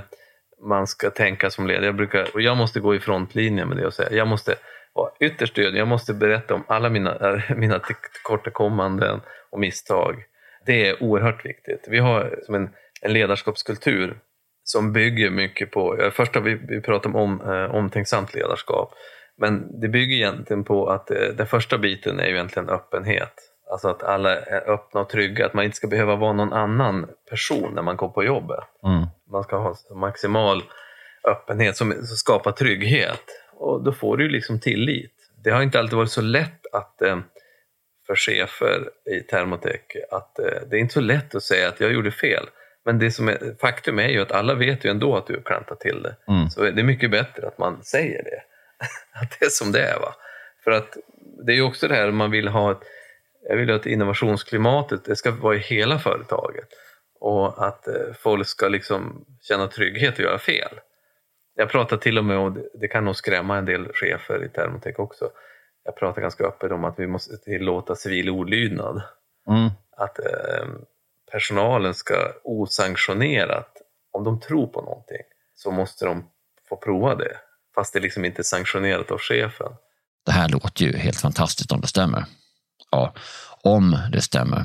man 0.61 0.87
ska 0.87 1.09
tänka 1.09 1.49
som 1.49 1.67
ledare. 1.67 1.85
Jag, 1.85 1.95
brukar, 1.95 2.27
och 2.33 2.41
jag 2.41 2.57
måste 2.57 2.79
gå 2.79 2.95
i 2.95 2.99
frontlinjen 2.99 3.67
med 3.67 3.77
det 3.77 3.85
och 3.85 3.93
säga, 3.93 4.11
jag 4.11 4.27
måste 4.27 4.55
vara 4.93 5.11
ytterst 5.19 5.57
ödmjuk, 5.59 5.79
Jag 5.79 5.87
måste 5.87 6.13
berätta 6.13 6.53
om 6.55 6.63
alla 6.67 6.89
mina, 6.89 7.41
mina 7.55 7.79
tillkortakommanden 7.79 9.21
och 9.49 9.59
misstag. 9.59 10.23
Det 10.65 10.87
är 10.87 11.03
oerhört 11.03 11.45
viktigt. 11.45 11.85
Vi 11.87 11.99
har 11.99 12.39
som 12.45 12.55
en, 12.55 12.69
en 13.01 13.13
ledarskapskultur 13.13 14.17
som 14.63 14.93
bygger 14.93 15.29
mycket 15.29 15.71
på, 15.71 16.09
först 16.13 16.35
har 16.35 16.41
vi, 16.41 16.53
vi 16.53 16.81
pratat 16.81 17.05
om, 17.05 17.15
om 17.15 17.41
eh, 17.41 17.75
omtänksamt 17.75 18.33
ledarskap, 18.33 18.93
men 19.37 19.79
det 19.81 19.87
bygger 19.87 20.15
egentligen 20.15 20.63
på 20.63 20.89
att 20.89 21.11
eh, 21.11 21.17
den 21.17 21.47
första 21.47 21.77
biten 21.77 22.19
är 22.19 22.25
ju 22.25 22.33
egentligen 22.33 22.69
öppenhet. 22.69 23.33
Alltså 23.71 23.87
att 23.87 24.03
alla 24.03 24.39
är 24.39 24.69
öppna 24.69 25.01
och 25.01 25.09
trygga, 25.09 25.45
att 25.45 25.53
man 25.53 25.65
inte 25.65 25.77
ska 25.77 25.87
behöva 25.87 26.15
vara 26.15 26.33
någon 26.33 26.53
annan 26.53 27.09
person 27.29 27.75
när 27.75 27.81
man 27.81 27.97
går 27.97 28.09
på 28.09 28.23
jobbet. 28.23 28.59
Mm. 28.83 29.07
Man 29.31 29.43
ska 29.43 29.57
ha 29.57 29.75
maximal 29.95 30.63
öppenhet 31.23 31.77
som, 31.77 31.93
skapar 32.03 32.51
trygghet. 32.51 33.23
Och 33.53 33.83
då 33.83 33.91
får 33.91 34.17
du 34.17 34.29
liksom 34.29 34.59
tillit. 34.59 35.13
Det 35.43 35.49
har 35.49 35.61
inte 35.61 35.79
alltid 35.79 35.97
varit 35.97 36.11
så 36.11 36.21
lätt 36.21 36.65
att 36.73 37.01
eh, 37.01 37.19
för 38.07 38.15
chefer 38.15 38.89
i 39.17 39.19
Thermotech 39.19 39.81
att 40.11 40.39
eh, 40.39 40.45
det 40.69 40.75
är 40.75 40.79
inte 40.79 40.93
så 40.93 41.01
lätt 41.01 41.35
att 41.35 41.43
säga 41.43 41.67
att 41.67 41.79
jag 41.79 41.93
gjorde 41.93 42.11
fel. 42.11 42.45
Men 42.85 42.99
det 42.99 43.11
som 43.11 43.27
är, 43.27 43.55
faktum 43.61 43.99
är 43.99 44.07
ju 44.07 44.21
att 44.21 44.31
alla 44.31 44.53
vet 44.53 44.85
ju 44.85 44.89
ändå 44.89 45.17
att 45.17 45.27
du 45.27 45.41
klantat 45.41 45.79
till 45.79 46.03
det. 46.03 46.15
Mm. 46.27 46.49
Så 46.49 46.61
det 46.61 46.81
är 46.81 46.83
mycket 46.83 47.11
bättre 47.11 47.47
att 47.47 47.57
man 47.57 47.83
säger 47.83 48.23
det. 48.23 48.41
att 49.21 49.39
det 49.39 49.45
är 49.45 49.49
som 49.49 49.71
det 49.71 49.81
är. 49.81 49.99
Va? 49.99 50.15
För 50.63 50.71
att 50.71 50.97
det 51.45 51.51
är 51.51 51.55
ju 51.55 51.61
också 51.61 51.87
det 51.87 51.95
här 51.95 52.11
man 52.11 52.31
vill 52.31 52.47
ha 52.47 52.71
ett, 52.71 52.81
jag 53.49 53.57
vill 53.57 53.71
att 53.71 53.85
innovationsklimatet 53.85 55.05
det 55.05 55.15
ska 55.15 55.31
vara 55.31 55.55
i 55.55 55.59
hela 55.59 55.99
företaget. 55.99 56.67
Och 57.19 57.67
att 57.67 57.87
eh, 57.87 57.93
folk 58.19 58.47
ska 58.47 58.67
liksom 58.67 59.25
känna 59.41 59.67
trygghet 59.67 60.13
och 60.13 60.19
göra 60.19 60.39
fel. 60.39 60.79
Jag 61.55 61.69
pratar 61.69 61.97
till 61.97 62.17
och 62.17 62.25
med, 62.25 62.37
och 62.37 62.51
det- 62.51 62.69
det 62.73 62.87
kan 62.87 63.05
nog 63.05 63.15
skrämma 63.15 63.57
en 63.57 63.65
del 63.65 63.87
chefer 63.93 64.43
i 64.45 64.49
Thermotech 64.49 64.99
också. 64.99 65.29
Jag 65.83 65.95
pratar 65.95 66.21
ganska 66.21 66.43
öppet 66.43 66.71
om 66.71 66.83
att 66.85 66.99
vi 66.99 67.07
måste 67.07 67.37
tillåta 67.37 67.95
civil 67.95 68.29
olydnad. 68.29 69.01
Mm. 69.49 69.69
Att 69.97 70.19
eh, 70.19 70.65
personalen 71.31 71.93
ska 71.93 72.15
osanktionerat, 72.43 73.77
om 74.11 74.23
de 74.23 74.39
tror 74.39 74.67
på 74.67 74.81
någonting, 74.81 75.21
så 75.55 75.71
måste 75.71 76.05
de 76.05 76.25
få 76.69 76.75
prova 76.75 77.15
det. 77.15 77.37
Fast 77.75 77.93
det 77.93 77.99
liksom 77.99 78.25
inte 78.25 78.41
är 78.41 78.43
sanktionerat 78.43 79.11
av 79.11 79.17
chefen. 79.19 79.71
Det 80.25 80.31
här 80.31 80.49
låter 80.49 80.83
ju 80.85 80.97
helt 80.97 81.19
fantastiskt 81.21 81.71
om 81.71 81.81
det 81.81 81.87
stämmer. 81.87 82.25
Ja, 82.91 83.13
om 83.63 83.97
det 84.11 84.21
stämmer. 84.21 84.63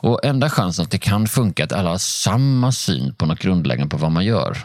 Och 0.00 0.24
enda 0.24 0.50
chansen 0.50 0.82
att 0.82 0.90
det 0.90 0.98
kan 0.98 1.26
funka 1.26 1.62
är 1.62 1.66
att 1.66 1.72
alla 1.72 1.90
har 1.90 1.98
samma 1.98 2.72
syn 2.72 3.14
på 3.14 3.26
något 3.26 3.38
grundläggande 3.38 3.90
på 3.90 3.96
vad 3.96 4.12
man 4.12 4.24
gör 4.24 4.56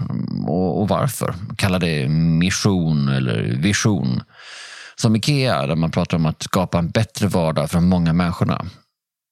och, 0.47 0.81
och 0.81 0.87
varför. 0.87 1.33
Kalla 1.57 1.79
det 1.79 2.07
mission 2.09 3.09
eller 3.09 3.43
vision. 3.43 4.23
Som 4.95 5.15
Ikea, 5.15 5.67
där 5.67 5.75
man 5.75 5.91
pratar 5.91 6.17
om 6.17 6.25
att 6.25 6.43
skapa 6.43 6.77
en 6.77 6.89
bättre 6.89 7.27
vardag 7.27 7.69
för 7.69 7.77
de 7.77 7.89
många 7.89 8.13
människorna. 8.13 8.65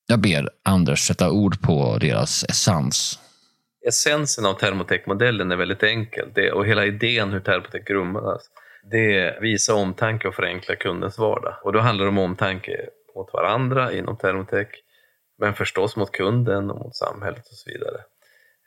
Jag 0.07 0.19
ber 0.19 0.49
Anders 0.63 0.99
sätta 0.99 1.31
ord 1.31 1.61
på 1.61 1.97
deras 1.97 2.43
essens. 2.43 3.19
Essensen 3.87 4.45
av 4.45 4.53
Thermotech-modellen 4.53 5.51
är 5.51 5.55
väldigt 5.55 5.83
enkel 5.83 6.29
det, 6.35 6.51
och 6.51 6.65
hela 6.65 6.85
idén 6.85 7.31
hur 7.31 7.39
termotech 7.39 7.85
grundas 7.85 8.41
det 8.91 9.17
är 9.17 9.41
visa 9.41 9.73
omtanke 9.73 10.27
och 10.27 10.35
förenkla 10.35 10.75
kundens 10.75 11.17
vardag. 11.17 11.53
Och 11.63 11.73
då 11.73 11.79
handlar 11.79 12.05
det 12.05 12.09
om 12.09 12.17
omtanke 12.17 12.71
mot 13.15 13.33
varandra 13.33 13.91
inom 13.91 14.17
Thermotech 14.17 14.67
men 15.37 15.53
förstås 15.53 15.95
mot 15.95 16.11
kunden 16.11 16.71
och 16.71 16.79
mot 16.79 16.95
samhället 16.95 17.47
och 17.47 17.55
så 17.57 17.69
vidare. 17.69 17.97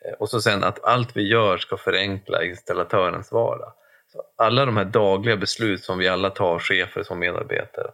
Eh, 0.05 0.13
Och 0.19 0.29
så 0.31 0.41
sen 0.41 0.65
att 0.65 0.85
allt 0.85 1.17
vi 1.17 1.29
gör 1.29 1.59
ska 1.59 1.77
förenkla 1.77 2.45
installatörens 2.45 3.33
vardag. 3.33 3.73
Så 4.13 4.23
alla 4.37 4.65
de 4.67 4.77
här 4.77 4.85
dagliga 4.85 5.37
beslut 5.37 5.85
som 5.85 5.99
vi 5.99 6.09
alla 6.09 6.31
tar, 6.31 6.59
chefer 6.59 7.03
som 7.03 7.19
medarbetare, 7.19 7.91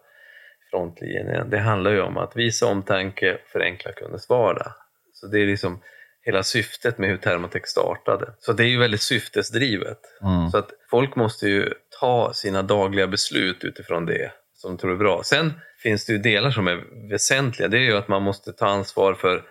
frontlinjen, 0.70 1.50
det 1.50 1.58
handlar 1.58 1.90
ju 1.90 2.00
om 2.00 2.16
att 2.16 2.36
visa 2.36 2.66
omtanke 2.66 3.34
och 3.34 3.48
förenkla 3.48 3.92
kundens 3.92 4.28
vardag. 4.28 4.72
Så 5.12 5.26
det 5.26 5.38
är 5.38 5.46
liksom 5.46 5.80
hela 6.22 6.42
syftet 6.42 6.98
med 6.98 7.10
hur 7.10 7.16
Thermotech 7.16 7.66
startade. 7.66 8.34
Så 8.38 8.52
det 8.52 8.62
är 8.64 8.68
ju 8.68 8.78
väldigt 8.78 9.02
syftesdrivet. 9.02 9.98
Mm. 10.22 10.50
Så 10.50 10.58
att 10.58 10.70
folk 10.90 11.16
måste 11.16 11.46
ju 11.48 11.74
ta 12.00 12.32
sina 12.34 12.62
dagliga 12.62 13.06
beslut 13.06 13.64
utifrån 13.64 14.06
det 14.06 14.32
som 14.68 14.76
tror 14.78 14.92
är 14.92 14.96
bra. 14.96 15.22
Sen 15.24 15.52
finns 15.78 16.06
det 16.06 16.12
ju 16.12 16.18
delar 16.18 16.50
som 16.50 16.68
är 16.68 17.08
väsentliga. 17.10 17.68
Det 17.68 17.78
är 17.78 17.82
ju 17.82 17.96
att 17.96 18.08
man 18.08 18.22
måste 18.22 18.52
ta 18.52 18.66
ansvar 18.66 19.14
för 19.14 19.42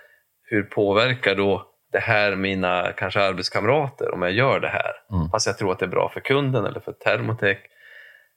hur 0.44 0.64
påverkar 0.64 1.36
då 1.36 1.70
det 1.92 2.00
här 2.00 2.36
mina 2.36 2.92
kanske 2.98 3.22
arbetskamrater 3.22 4.14
om 4.14 4.22
jag 4.22 4.32
gör 4.32 4.60
det 4.60 4.68
här. 4.68 4.94
Mm. 5.12 5.30
Fast 5.30 5.48
jag 5.48 5.58
tror 5.58 5.72
att 5.72 5.80
det 5.80 5.86
är 5.86 5.90
bra 5.90 6.10
för 6.14 6.20
kunden 6.20 6.66
eller 6.66 6.80
för 6.80 6.92
Thermotech 6.92 7.58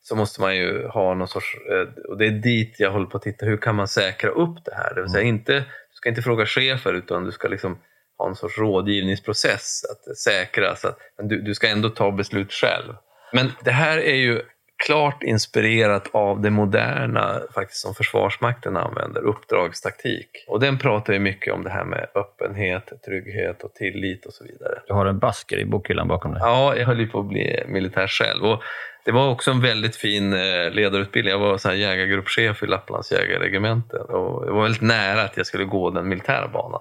så 0.02 0.16
måste 0.16 0.40
man 0.40 0.56
ju 0.56 0.87
ha 0.87 1.14
någon 1.14 1.28
sorts, 1.28 1.56
eh, 1.71 2.11
och 2.11 2.18
det 2.18 2.26
är 2.26 2.30
dit 2.30 2.80
jag 2.80 2.90
håller 2.90 3.06
på 3.06 3.16
att 3.16 3.23
titta, 3.23 3.47
hur 3.47 3.56
kan 3.56 3.75
man 3.75 3.88
säkra 3.88 4.30
upp 4.30 4.64
det 4.64 4.75
här? 4.75 4.95
Det 4.95 5.00
vill 5.00 5.11
säga 5.11 5.23
inte, 5.23 5.52
du 5.54 5.95
ska 5.95 6.09
inte 6.09 6.23
fråga 6.23 6.47
chefer 6.47 6.95
utan 6.95 7.25
du 7.25 7.33
ska 7.33 7.49
liksom 7.49 7.78
ha 8.18 8.28
en 8.28 8.35
sorts 8.35 8.59
rådgivningsprocess 8.59 9.83
att 9.90 10.16
säkra 10.16 10.76
så 10.76 10.88
att 10.88 10.99
men 11.18 11.28
du, 11.28 11.40
du 11.42 11.54
ska 11.54 11.68
ändå 11.68 11.88
ta 11.88 12.11
beslut 12.11 12.52
själv. 12.52 12.95
Men 13.33 13.52
det 13.64 13.71
här 13.71 13.99
är 13.99 14.14
ju 14.14 14.42
klart 14.76 15.23
inspirerat 15.23 16.09
av 16.12 16.40
det 16.40 16.50
moderna 16.50 17.40
faktiskt 17.54 17.80
som 17.80 17.95
Försvarsmakten 17.95 18.76
använder, 18.76 19.21
uppdragstaktik. 19.21 20.45
Och 20.49 20.61
den 20.61 20.78
pratar 20.78 21.12
ju 21.12 21.18
mycket 21.18 21.54
om 21.54 21.64
det 21.64 21.71
här 21.71 21.85
med 21.85 22.06
öppenhet, 22.14 22.92
trygghet 23.04 23.62
och 23.62 23.75
tillit 23.75 24.26
och 24.26 24.33
så 24.33 24.45
vidare. 24.45 24.78
Du 24.87 24.95
har 24.95 25.06
en 25.06 25.18
basker 25.18 25.59
i 25.59 25.64
bokhyllan 25.64 26.09
bakom 26.09 26.33
dig. 26.33 26.40
Ja, 26.45 26.76
jag 26.76 26.87
höll 26.87 27.00
ju 27.00 27.09
på 27.09 27.21
att 27.21 27.28
bli 27.28 27.64
militär 27.68 28.06
själv. 28.06 28.45
Och 28.45 28.62
det 29.04 29.12
var 29.12 29.30
också 29.30 29.50
en 29.50 29.61
väldigt 29.61 29.97
fin 29.97 30.33
eh, 30.33 30.71
ledarutbildning. 30.71 31.33
Jag 31.33 31.38
var 31.38 31.59
så 31.59 31.68
här 31.68 31.76
jägargruppchef 31.76 32.62
i 32.62 32.66
Lapplands 32.66 33.12
jägarregemente 33.12 33.97
och 33.97 34.47
det 34.47 34.52
var 34.52 34.62
väldigt 34.62 34.83
nära 34.83 35.23
att 35.23 35.37
jag 35.37 35.47
skulle 35.47 35.64
gå 35.64 35.90
den 35.90 36.09
militära 36.09 36.49
banan. 36.49 36.80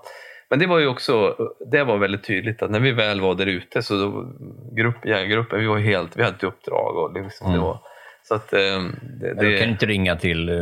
Men 0.50 0.60
det 0.60 0.68
var 0.68 0.80
ju 0.80 0.88
också, 0.88 1.36
det 1.72 1.84
var 1.84 1.98
väldigt 1.98 2.24
tydligt 2.24 2.62
att 2.62 2.72
när 2.72 2.80
vi 2.80 2.92
väl 2.92 3.22
var 3.22 3.36
där 3.36 3.46
ute 3.46 3.82
så 3.82 3.98
då, 3.98 4.34
grupp, 4.76 5.06
jägargruppen, 5.06 5.60
vi 5.60 5.68
var 5.68 5.80
helt, 5.80 6.18
vi 6.18 6.24
hade 6.24 6.36
ett 6.36 6.44
uppdrag 6.44 6.98
och 6.98 7.24
liksom 7.24 7.54
det 7.54 7.60
var 7.60 7.80
så 8.28 8.36
att 8.36 8.54
eh, 8.54 8.60
det, 8.60 8.76
Men 9.20 9.38
Du 9.38 9.52
det, 9.52 9.58
kan 9.58 9.70
inte 9.70 9.86
ringa 9.86 10.16
till 10.16 10.50
eh, 10.50 10.56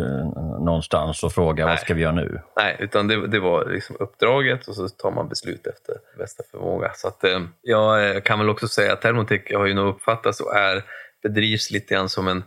någonstans 0.66 1.24
och 1.24 1.32
fråga 1.34 1.66
vad 1.66 1.80
ska 1.80 1.94
vi 1.94 2.02
göra 2.02 2.12
nu? 2.12 2.42
Nej, 2.58 2.78
utan 2.80 3.08
det, 3.08 3.28
det 3.28 3.40
var 3.40 3.66
liksom 3.66 3.96
uppdraget 4.00 4.68
och 4.68 4.76
så 4.76 4.90
tar 4.90 5.12
man 5.12 5.30
beslut 5.30 5.68
efter 5.68 5.96
bästa 6.18 6.44
förmåga. 6.52 6.92
Så 6.96 7.08
att, 7.08 7.24
eh, 7.24 7.42
jag 7.62 8.16
eh, 8.16 8.22
kan 8.22 8.40
väl 8.40 8.50
också 8.50 8.68
säga 8.68 8.94
att 8.94 9.02
Thermotech 9.02 9.54
har 9.54 9.66
ju 9.66 9.74
nog 9.74 9.88
uppfattats 9.88 10.40
och 10.40 10.56
är, 10.56 10.84
bedrivs 11.24 11.72
lite 11.72 11.94
grann 11.94 12.10
som 12.10 12.28
en 12.28 12.44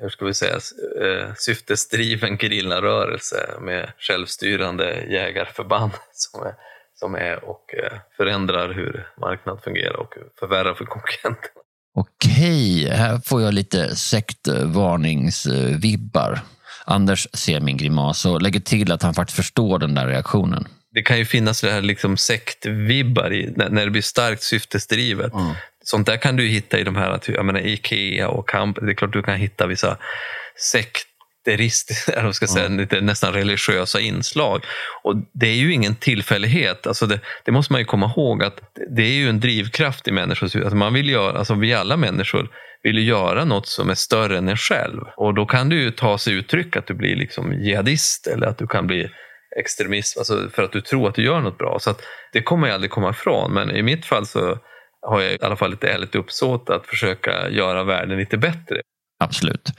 hur 0.00 0.08
ska 0.08 0.24
vi 0.24 0.34
säga, 0.34 0.58
eh, 1.02 1.34
syftesdriven 1.36 2.38
gerillarörelse 2.38 3.54
med 3.60 3.92
självstyrande 3.98 5.04
jägarförband 5.08 5.92
som 6.12 6.42
är, 6.42 6.54
som 7.00 7.14
är 7.14 7.44
och 7.44 7.74
eh, 7.74 7.92
förändrar 8.16 8.74
hur 8.74 9.06
marknaden 9.20 9.62
fungerar 9.62 9.96
och 9.96 10.14
förvärrar 10.38 10.74
för 10.74 10.84
konkurrenterna. 10.84 11.62
Okej, 11.94 12.88
här 12.90 13.18
får 13.18 13.42
jag 13.42 13.54
lite 13.54 13.96
sektvarningsvibbar. 13.96 16.40
Anders 16.84 17.28
ser 17.32 17.60
min 17.60 17.76
grimas 17.76 18.26
och 18.26 18.42
lägger 18.42 18.60
till 18.60 18.92
att 18.92 19.02
han 19.02 19.14
faktiskt 19.14 19.36
förstår 19.36 19.78
den 19.78 19.94
där 19.94 20.06
reaktionen. 20.06 20.68
det 20.94 21.02
kan 21.02 21.18
ju 21.18 21.24
finnas 21.24 21.60
det 21.60 21.70
här 21.70 21.82
liksom 21.82 22.16
sektvibbar 22.16 23.32
i, 23.32 23.52
när, 23.56 23.70
när 23.70 23.84
det 23.84 23.90
blir 23.90 24.02
starkt 24.02 24.42
syftesdrivet. 24.42 25.32
Sånt 25.84 26.06
där 26.06 26.16
kan 26.16 26.36
du 26.36 26.46
hitta 26.46 26.78
i 26.78 26.84
de 26.84 26.96
här, 26.96 27.20
jag 27.26 27.44
menar 27.44 27.60
Ikea 27.60 28.28
och 28.28 28.48
Camp. 28.48 28.78
Det 28.80 28.90
är 28.90 28.94
klart 28.94 29.12
du 29.12 29.22
kan 29.22 29.36
hitta 29.36 29.66
vissa 29.66 29.96
sekteristiska, 31.48 32.12
eller 32.20 32.32
ska 32.32 32.46
säga, 32.46 32.68
lite 32.68 33.00
nästan 33.00 33.32
religiösa 33.32 34.00
inslag. 34.00 34.64
Och 35.02 35.16
det 35.32 35.46
är 35.46 35.54
ju 35.54 35.72
ingen 35.72 35.94
tillfällighet. 35.94 36.86
Alltså 36.86 37.06
det, 37.06 37.20
det 37.44 37.52
måste 37.52 37.72
man 37.72 37.80
ju 37.80 37.84
komma 37.84 38.12
ihåg 38.16 38.42
att 38.42 38.60
det 38.96 39.02
är 39.02 39.12
ju 39.12 39.28
en 39.28 39.40
drivkraft 39.40 40.08
i 40.08 40.12
människors 40.12 40.56
alltså 40.56 40.76
man 40.76 40.94
vill 40.94 41.10
göra, 41.10 41.38
alltså 41.38 41.54
Vi 41.54 41.74
alla 41.74 41.96
människor 41.96 42.48
vill 42.82 42.98
ju 42.98 43.04
göra 43.04 43.44
något 43.44 43.68
som 43.68 43.90
är 43.90 43.94
större 43.94 44.38
än 44.38 44.48
en 44.48 44.56
själv. 44.56 45.00
Och 45.16 45.34
då 45.34 45.46
kan 45.46 45.68
det 45.68 45.74
ju 45.74 45.90
ta 45.90 46.18
sig 46.18 46.34
uttryck 46.34 46.76
att 46.76 46.86
du 46.86 46.94
blir 46.94 47.16
liksom 47.16 47.52
jihadist 47.52 48.26
eller 48.26 48.46
att 48.46 48.58
du 48.58 48.66
kan 48.66 48.86
bli 48.86 49.08
extremist 49.60 50.18
alltså 50.18 50.50
för 50.54 50.62
att 50.62 50.72
du 50.72 50.80
tror 50.80 51.08
att 51.08 51.14
du 51.14 51.24
gör 51.24 51.40
något 51.40 51.58
bra. 51.58 51.78
Så 51.80 51.94
det 52.32 52.42
kommer 52.42 52.68
jag 52.68 52.74
aldrig 52.74 52.90
komma 52.90 53.10
ifrån. 53.10 53.52
Men 53.52 53.76
i 53.76 53.82
mitt 53.82 54.06
fall 54.06 54.26
så 54.26 54.58
har 55.02 55.20
jag 55.20 55.32
i 55.32 55.38
alla 55.40 55.56
fall 55.56 55.72
ett 55.72 55.84
ärligt 55.84 56.14
uppsåt 56.14 56.70
att 56.70 56.86
försöka 56.86 57.50
göra 57.50 57.84
världen 57.84 58.18
lite 58.18 58.36
bättre. 58.36 58.80
Absolut. 59.24 59.70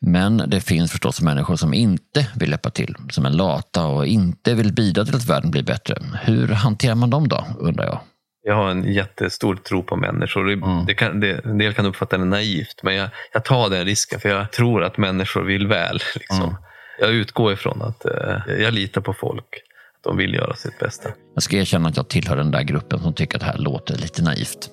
Men 0.00 0.36
det 0.36 0.60
finns 0.60 0.90
förstås 0.90 1.20
människor 1.20 1.56
som 1.56 1.74
inte 1.74 2.26
vill 2.36 2.50
hjälpa 2.50 2.70
till, 2.70 2.96
som 3.10 3.26
är 3.26 3.30
lata 3.30 3.86
och 3.86 4.06
inte 4.06 4.54
vill 4.54 4.72
bidra 4.72 5.04
till 5.04 5.14
att 5.14 5.26
världen 5.26 5.50
blir 5.50 5.62
bättre. 5.62 5.94
Hur 6.22 6.48
hanterar 6.48 6.94
man 6.94 7.10
dem 7.10 7.28
då, 7.28 7.46
undrar 7.58 7.84
jag? 7.84 8.00
Jag 8.42 8.54
har 8.54 8.70
en 8.70 8.92
jättestor 8.92 9.56
tro 9.56 9.82
på 9.82 9.96
människor. 9.96 10.44
Det, 10.44 10.84
det 10.86 10.94
kan, 10.94 11.20
det, 11.20 11.44
en 11.44 11.58
del 11.58 11.74
kan 11.74 11.86
uppfatta 11.86 12.18
det 12.18 12.24
naivt, 12.24 12.82
men 12.82 12.94
jag, 12.94 13.08
jag 13.32 13.44
tar 13.44 13.70
den 13.70 13.84
risken 13.84 14.20
för 14.20 14.28
jag 14.28 14.52
tror 14.52 14.84
att 14.84 14.98
människor 14.98 15.42
vill 15.44 15.66
väl. 15.66 15.98
Liksom. 16.14 16.56
Jag 17.00 17.10
utgår 17.10 17.52
ifrån 17.52 17.82
att 17.82 18.04
eh, 18.04 18.54
jag 18.58 18.74
litar 18.74 19.00
på 19.00 19.12
folk, 19.12 19.62
att 19.96 20.02
de 20.02 20.16
vill 20.16 20.34
göra 20.34 20.54
sitt 20.54 20.78
bästa. 20.78 21.08
Jag 21.34 21.42
ska 21.42 21.56
erkänna 21.56 21.88
att 21.88 21.96
jag 21.96 22.08
tillhör 22.08 22.36
den 22.36 22.50
där 22.50 22.62
gruppen 22.62 23.00
som 23.00 23.14
tycker 23.14 23.36
att 23.36 23.40
det 23.40 23.46
här 23.46 23.58
låter 23.58 23.98
lite 23.98 24.22
naivt. 24.22 24.70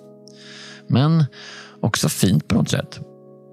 Men 0.88 1.25
också 1.82 2.10
fint 2.10 2.48
på 2.48 2.55
något 2.55 2.70
sätt. 2.70 3.00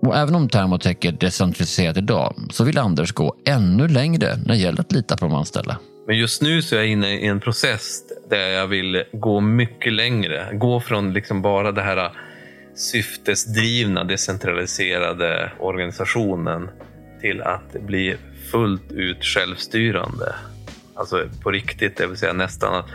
Och 0.07 0.17
även 0.17 0.35
om 0.35 0.49
Thermotech 0.49 0.97
är 1.01 1.13
decentraliserat 1.13 1.97
idag 1.97 2.35
så 2.51 2.65
vill 2.65 2.79
Anders 2.79 3.13
gå 3.13 3.37
ännu 3.45 3.89
längre 3.89 4.37
när 4.37 4.55
det 4.55 4.61
gäller 4.61 4.81
att 4.81 4.93
lita 4.93 5.17
på 5.17 5.25
de 5.25 5.35
anställda. 5.35 5.79
Men 6.07 6.19
just 6.19 6.43
nu 6.43 6.63
så 6.63 6.75
är 6.75 6.79
jag 6.79 6.89
inne 6.89 7.15
i 7.15 7.27
en 7.27 7.41
process 7.41 8.03
där 8.31 8.49
jag 8.49 8.67
vill 8.67 9.05
gå 9.13 9.41
mycket 9.41 9.93
längre. 9.93 10.49
Gå 10.53 10.81
från 10.81 11.13
liksom 11.13 11.43
bara 11.43 11.73
det 11.73 11.83
här 11.83 12.13
syftesdrivna, 12.75 14.05
decentraliserade 14.05 15.53
organisationen 15.59 16.71
till 17.21 17.43
att 17.43 17.73
bli 17.73 18.17
fullt 18.51 18.93
ut 18.93 19.25
självstyrande. 19.25 20.35
Alltså 20.95 21.29
på 21.43 21.51
riktigt, 21.51 21.97
det 21.97 22.07
vill 22.07 22.17
säga 22.17 22.33
nästan 22.33 22.75
att 22.75 22.87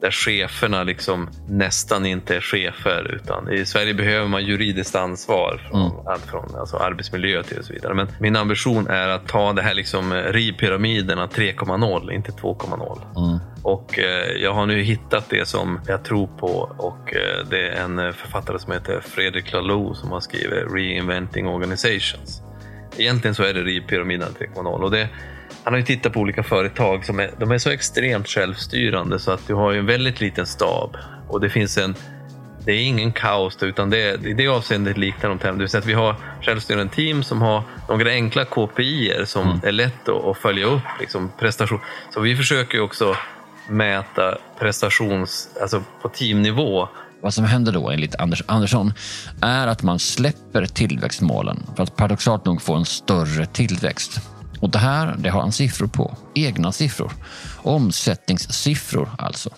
där 0.00 0.10
cheferna 0.10 0.82
liksom 0.82 1.28
nästan 1.48 2.06
inte 2.06 2.36
är 2.36 2.40
chefer. 2.40 3.14
Utan 3.14 3.52
I 3.52 3.66
Sverige 3.66 3.94
behöver 3.94 4.28
man 4.28 4.44
juridiskt 4.44 4.94
ansvar 4.94 5.60
från, 5.70 6.06
allt 6.06 6.26
från 6.26 6.56
alltså 6.56 6.76
arbetsmiljö 6.76 7.42
till 7.42 7.58
och 7.58 7.64
så 7.64 7.72
vidare. 7.72 7.94
Men 7.94 8.08
min 8.20 8.36
ambition 8.36 8.86
är 8.86 9.08
att 9.08 9.28
ta 9.28 9.52
det 9.52 9.62
här 9.62 9.74
liksom 9.74 10.12
eh, 10.12 10.16
rivpyramiderna 10.16 11.26
3,0, 11.26 12.12
inte 12.12 12.32
2,0. 12.32 13.40
Och 13.62 13.98
eh, 13.98 14.42
jag 14.42 14.52
har 14.52 14.66
nu 14.66 14.82
hittat 14.82 15.30
det 15.30 15.48
som 15.48 15.80
jag 15.86 16.04
tror 16.04 16.26
på 16.26 16.74
och 16.78 17.14
eh, 17.14 17.46
det 17.50 17.68
är 17.68 17.84
en 17.84 18.12
författare 18.12 18.58
som 18.58 18.72
heter 18.72 19.00
Fredrik 19.00 19.52
Laloux 19.52 20.00
som 20.00 20.10
har 20.10 20.20
skrivit 20.20 20.64
Reinventing 20.74 21.48
Organizations. 21.48 22.42
Egentligen 22.96 23.34
så 23.34 23.42
är 23.42 23.54
det 23.54 23.62
rivpyramiden 23.62 24.28
3,0 24.54 24.66
och 24.66 24.90
det, 24.90 25.08
han 25.66 25.72
har 25.72 25.78
ju 25.78 25.84
tittat 25.86 26.12
på 26.12 26.20
olika 26.20 26.42
företag 26.42 27.04
som 27.04 27.20
är, 27.20 27.30
de 27.38 27.50
är 27.50 27.58
så 27.58 27.70
extremt 27.70 28.28
självstyrande 28.28 29.18
så 29.18 29.30
att 29.30 29.46
du 29.46 29.54
har 29.54 29.72
ju 29.72 29.78
en 29.78 29.86
väldigt 29.86 30.20
liten 30.20 30.46
stab 30.46 30.96
och 31.28 31.40
det 31.40 31.50
finns 31.50 31.78
en 31.78 31.94
det 32.64 32.72
är 32.72 32.82
ingen 32.82 33.12
kaos 33.12 33.62
utan 33.62 33.90
det 33.90 34.02
är, 34.02 34.26
i 34.26 34.34
det 34.34 34.48
avseendet 34.48 34.96
liknar 34.96 35.28
de 35.28 35.38
termer. 35.38 35.52
Det 35.52 35.58
vill 35.58 35.68
säga 35.68 35.78
att 35.78 35.86
vi 35.86 35.92
har 35.92 36.16
självstyrande 36.42 36.94
team 36.94 37.22
som 37.22 37.42
har 37.42 37.62
några 37.88 38.10
enkla 38.10 38.44
KPI 38.44 39.12
som 39.26 39.60
är 39.64 39.72
lätt 39.72 40.08
att, 40.08 40.24
att 40.24 40.36
följa 40.36 40.66
upp 40.66 40.82
liksom 41.00 41.30
prestation. 41.38 41.80
Så 42.14 42.20
vi 42.20 42.36
försöker 42.36 42.74
ju 42.74 42.84
också 42.84 43.16
mäta 43.68 44.38
prestations, 44.58 45.48
alltså 45.60 45.82
på 46.02 46.08
teamnivå. 46.08 46.88
Vad 47.20 47.34
som 47.34 47.44
händer 47.44 47.72
då 47.72 47.90
enligt 47.90 48.16
Anders 48.16 48.42
Andersson 48.46 48.92
är 49.42 49.66
att 49.66 49.82
man 49.82 49.98
släpper 49.98 50.66
tillväxtmålen 50.66 51.62
för 51.76 51.82
att 51.82 51.96
paradoxalt 51.96 52.44
nog 52.44 52.62
få 52.62 52.74
en 52.74 52.84
större 52.84 53.46
tillväxt. 53.46 54.20
Och 54.60 54.70
det 54.70 54.78
här 54.78 55.14
det 55.18 55.28
har 55.28 55.40
han 55.40 55.52
siffror 55.52 55.86
på. 55.86 56.16
Egna 56.34 56.72
siffror. 56.72 57.12
Omsättningssiffror 57.62 59.08
alltså. 59.18 59.50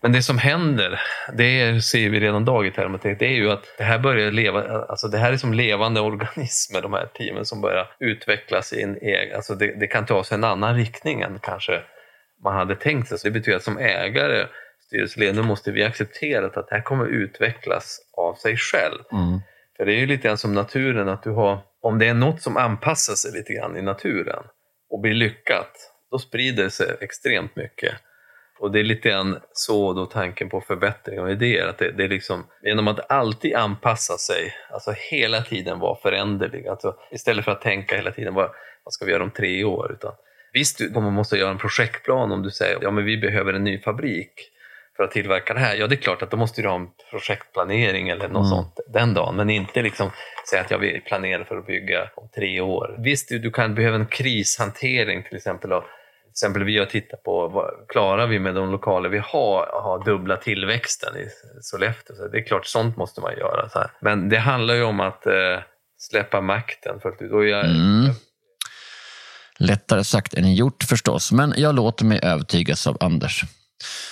Men 0.00 0.12
det 0.12 0.22
som 0.22 0.38
händer, 0.38 1.00
det 1.34 1.84
ser 1.84 2.10
vi 2.10 2.20
redan 2.20 2.44
dag 2.44 2.66
i 2.66 2.70
Termotech, 2.70 3.18
det 3.18 3.26
är 3.26 3.36
ju 3.36 3.50
att 3.50 3.64
det 3.78 3.84
här 3.84 3.98
börjar 3.98 4.30
leva, 4.30 4.82
alltså 4.88 5.08
det 5.08 5.18
här 5.18 5.32
är 5.32 5.36
som 5.36 5.54
levande 5.54 6.00
organismer, 6.10 6.82
de 6.82 6.92
här 6.92 7.06
teamen 7.06 7.44
som 7.44 7.60
börjar 7.60 7.86
utvecklas 8.00 8.72
i 8.72 8.82
en 8.82 8.96
egen, 8.96 9.36
alltså 9.36 9.54
det, 9.54 9.80
det 9.80 9.86
kan 9.86 10.06
ta 10.06 10.24
sig 10.24 10.34
en 10.34 10.44
annan 10.44 10.76
riktning 10.76 11.20
än 11.20 11.38
kanske 11.42 11.80
man 12.44 12.54
hade 12.54 12.76
tänkt 12.76 13.08
sig. 13.08 13.18
Så 13.18 13.26
det 13.26 13.30
betyder 13.30 13.56
att 13.56 13.62
som 13.62 13.78
ägare, 13.78 14.46
styrelseledare, 14.86 15.46
måste 15.46 15.72
vi 15.72 15.84
acceptera 15.84 16.46
att 16.46 16.54
det 16.54 16.74
här 16.74 16.82
kommer 16.82 17.06
utvecklas 17.06 17.98
av 18.16 18.34
sig 18.34 18.56
själv. 18.56 19.02
För 19.78 19.86
det 19.86 19.92
är 19.92 19.98
ju 19.98 20.06
lite 20.06 20.28
grann 20.28 20.38
som 20.38 20.54
naturen, 20.54 21.08
att 21.08 21.22
du 21.22 21.30
har, 21.30 21.58
om 21.82 21.98
det 21.98 22.06
är 22.06 22.14
något 22.14 22.42
som 22.42 22.56
anpassar 22.56 23.14
sig 23.14 23.32
lite 23.32 23.52
grann 23.52 23.76
i 23.76 23.82
naturen 23.82 24.44
och 24.90 25.00
blir 25.00 25.14
lyckat, 25.14 25.72
då 26.10 26.18
sprider 26.18 26.64
det 26.64 26.70
sig 26.70 26.96
extremt 27.00 27.56
mycket. 27.56 27.94
Och 28.60 28.72
det 28.72 28.80
är 28.80 28.84
lite 28.84 29.08
grann 29.08 29.40
så 29.52 29.92
då 29.92 30.06
tanken 30.06 30.48
på 30.48 30.60
förbättring 30.60 31.20
och 31.20 31.30
idéer, 31.30 31.66
att 31.66 31.78
det, 31.78 31.92
det 31.92 32.04
är 32.04 32.08
liksom 32.08 32.46
genom 32.62 32.88
att 32.88 33.10
alltid 33.10 33.54
anpassa 33.54 34.18
sig, 34.18 34.54
alltså 34.70 34.94
hela 35.10 35.42
tiden 35.42 35.78
vara 35.78 35.96
föränderlig, 36.02 36.66
alltså 36.66 36.96
istället 37.10 37.44
för 37.44 37.52
att 37.52 37.60
tänka 37.60 37.96
hela 37.96 38.10
tiden 38.10 38.34
vad, 38.34 38.50
vad 38.84 38.92
ska 38.92 39.04
vi 39.04 39.12
göra 39.12 39.22
om 39.22 39.30
tre 39.30 39.64
år, 39.64 39.92
utan 39.92 40.12
visst 40.52 40.80
man 40.94 41.12
måste 41.12 41.36
göra 41.36 41.50
en 41.50 41.58
projektplan 41.58 42.32
om 42.32 42.42
du 42.42 42.50
säger 42.50 42.78
ja 42.82 42.90
men 42.90 43.04
vi 43.04 43.16
behöver 43.16 43.52
en 43.52 43.64
ny 43.64 43.78
fabrik 43.78 44.50
för 44.98 45.04
att 45.04 45.10
tillverka 45.10 45.54
det 45.54 45.60
här, 45.60 45.76
ja 45.76 45.86
det 45.86 45.94
är 45.94 45.96
klart 45.96 46.22
att 46.22 46.30
då 46.30 46.36
måste 46.36 46.62
du 46.62 46.68
ha 46.68 46.76
en 46.76 46.88
projektplanering 47.10 48.08
eller 48.08 48.28
något 48.28 48.48
sånt 48.48 48.80
den 48.88 49.14
dagen, 49.14 49.36
men 49.36 49.50
inte 49.50 49.82
liksom 49.82 50.10
säga 50.50 50.62
att 50.62 50.70
jag 50.70 50.78
vill 50.78 51.00
planera 51.06 51.44
för 51.44 51.56
att 51.56 51.66
bygga 51.66 52.10
om 52.16 52.28
tre 52.34 52.60
år. 52.60 52.96
Visst, 52.98 53.28
du, 53.28 53.38
du 53.38 53.50
kan 53.50 53.74
behöva 53.74 53.96
en 53.96 54.06
krishantering 54.06 55.22
till 55.22 55.36
exempel 55.36 55.72
av 55.72 55.80
till 55.80 56.30
exempel 56.30 56.64
vi 56.64 56.78
har 56.78 56.86
tittat 56.86 57.22
på, 57.22 57.48
vad, 57.48 57.88
klarar 57.88 58.26
vi 58.26 58.38
med 58.38 58.54
de 58.54 58.70
lokaler 58.70 59.08
vi 59.08 59.18
har, 59.18 59.62
att 59.62 59.82
ha 59.82 60.02
dubbla 60.04 60.36
tillväxten 60.36 61.16
i 61.16 61.28
Sollefteå? 61.62 62.16
Så 62.16 62.28
det 62.28 62.38
är 62.38 62.42
klart, 62.42 62.66
sånt 62.66 62.96
måste 62.96 63.20
man 63.20 63.32
göra. 63.36 63.68
Så 63.68 63.78
här. 63.78 63.90
Men 64.00 64.28
det 64.28 64.38
handlar 64.38 64.74
ju 64.74 64.82
om 64.82 65.00
att 65.00 65.26
eh, 65.26 65.32
släppa 65.98 66.40
makten 66.40 67.00
fullt 67.00 67.22
ut. 67.22 67.32
Och 67.32 67.46
jag, 67.46 67.64
Mm. 67.64 68.14
Lättare 69.58 70.04
sagt 70.04 70.34
än 70.34 70.54
gjort 70.54 70.82
förstås, 70.82 71.32
men 71.32 71.54
jag 71.56 71.74
låter 71.74 72.04
mig 72.04 72.20
övertygas 72.22 72.86
av 72.86 72.96
Anders. 73.00 73.44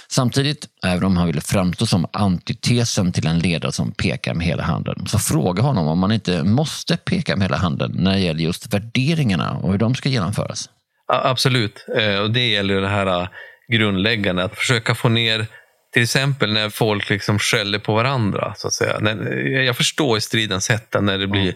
Samtidigt, 0.09 0.67
även 0.85 1.05
om 1.05 1.17
han 1.17 1.27
vill 1.27 1.41
framstå 1.41 1.87
som 1.87 2.07
antitesen 2.13 3.13
till 3.13 3.27
en 3.27 3.39
ledare 3.39 3.73
som 3.73 3.93
pekar 3.93 4.35
med 4.35 4.47
hela 4.47 4.63
handen, 4.63 5.07
så 5.07 5.19
fråga 5.19 5.63
honom 5.63 5.87
om 5.87 5.99
man 5.99 6.13
inte 6.13 6.43
måste 6.43 6.97
peka 6.97 7.37
med 7.37 7.45
hela 7.45 7.57
handen 7.57 7.93
när 7.95 8.13
det 8.13 8.21
gäller 8.21 8.41
just 8.41 8.75
värderingarna 8.75 9.53
och 9.53 9.71
hur 9.71 9.79
de 9.79 9.95
ska 9.95 10.09
genomföras. 10.09 10.71
Absolut, 11.13 11.87
Eh, 11.97 12.19
och 12.19 12.31
det 12.31 12.49
gäller 12.49 12.81
det 12.81 12.89
här 12.89 13.23
eh, 13.23 13.29
grundläggande, 13.73 14.45
att 14.45 14.59
försöka 14.59 14.95
få 14.95 15.09
ner 15.09 15.47
till 15.93 16.03
exempel 16.03 16.53
när 16.53 16.71
folk 16.71 17.11
liksom 17.11 17.39
skäller 17.39 17.79
på 17.79 17.95
varandra. 17.95 18.55
Så 18.57 18.67
att 18.67 18.73
säga. 18.73 18.99
När, 19.01 19.17
jag 19.61 19.77
förstår 19.77 20.19
i 20.19 20.21
stridens 20.21 20.71
hetta 20.71 21.01
när 21.01 21.19
det 21.19 21.27
blir 21.27 21.55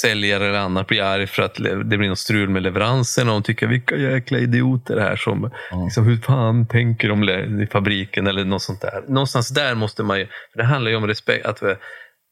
säljare 0.00 0.48
eller 0.48 0.58
annat 0.58 0.86
blir 0.86 1.02
arg 1.02 1.26
för 1.26 1.42
att 1.42 1.54
det 1.84 1.98
blir 1.98 2.08
något 2.08 2.18
strul 2.18 2.48
med 2.48 2.62
leveransen 2.62 3.28
och 3.28 3.34
de 3.34 3.42
tycker 3.42 3.66
vilka 3.66 3.96
jäkla 3.96 4.38
idioter 4.38 4.96
det 4.96 5.02
här 5.02 5.16
som, 5.16 5.50
liksom, 5.84 6.06
hur 6.06 6.16
fan 6.16 6.66
tänker 6.66 7.08
de 7.08 7.28
i 7.62 7.66
fabriken 7.66 8.26
eller 8.26 8.44
något 8.44 8.62
sånt 8.62 8.80
där. 8.80 9.04
Någonstans 9.08 9.48
där 9.48 9.74
måste 9.74 10.02
man 10.02 10.18
ju, 10.18 10.26
för 10.26 10.58
det 10.58 10.64
handlar 10.64 10.90
ju 10.90 10.96
om 10.96 11.06
respekt, 11.06 11.46
att 11.46 11.62
vi, 11.62 11.74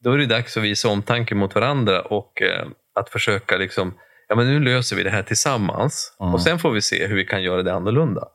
då 0.05 0.13
är 0.13 0.19
det 0.19 0.27
dags 0.27 0.57
att 0.57 0.63
visa 0.63 0.89
omtanke 0.89 1.35
mot 1.35 1.55
varandra 1.55 2.03
och 2.03 2.43
eh, 2.43 2.67
att 3.01 3.11
försöka 3.11 3.57
liksom, 3.57 3.95
ja 4.29 4.37
men 4.37 4.47
nu 4.47 4.61
löser 4.61 4.97
vi 4.97 5.03
det 5.03 5.11
här 5.11 5.23
tillsammans 5.23 6.17
och 6.19 6.43
sen 6.43 6.59
får 6.59 6.71
vi 6.71 6.83
se 6.83 7.07
hur 7.07 7.17
vi 7.17 7.25
kan 7.25 7.43
göra 7.43 7.63
det 7.63 7.75
annorlunda. 7.75 8.29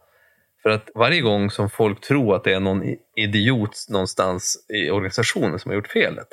För 0.64 0.70
att 0.70 0.90
varje 0.96 1.22
gång 1.22 1.52
som 1.52 1.70
folk 1.70 2.02
tror 2.02 2.36
att 2.36 2.44
det 2.44 2.54
är 2.54 2.60
någon 2.60 2.84
idiot 3.16 3.86
någonstans 3.90 4.66
i 4.74 4.90
organisationen 4.90 5.60
som 5.60 5.70
har 5.70 5.76
gjort 5.76 5.88
felet, 5.88 6.28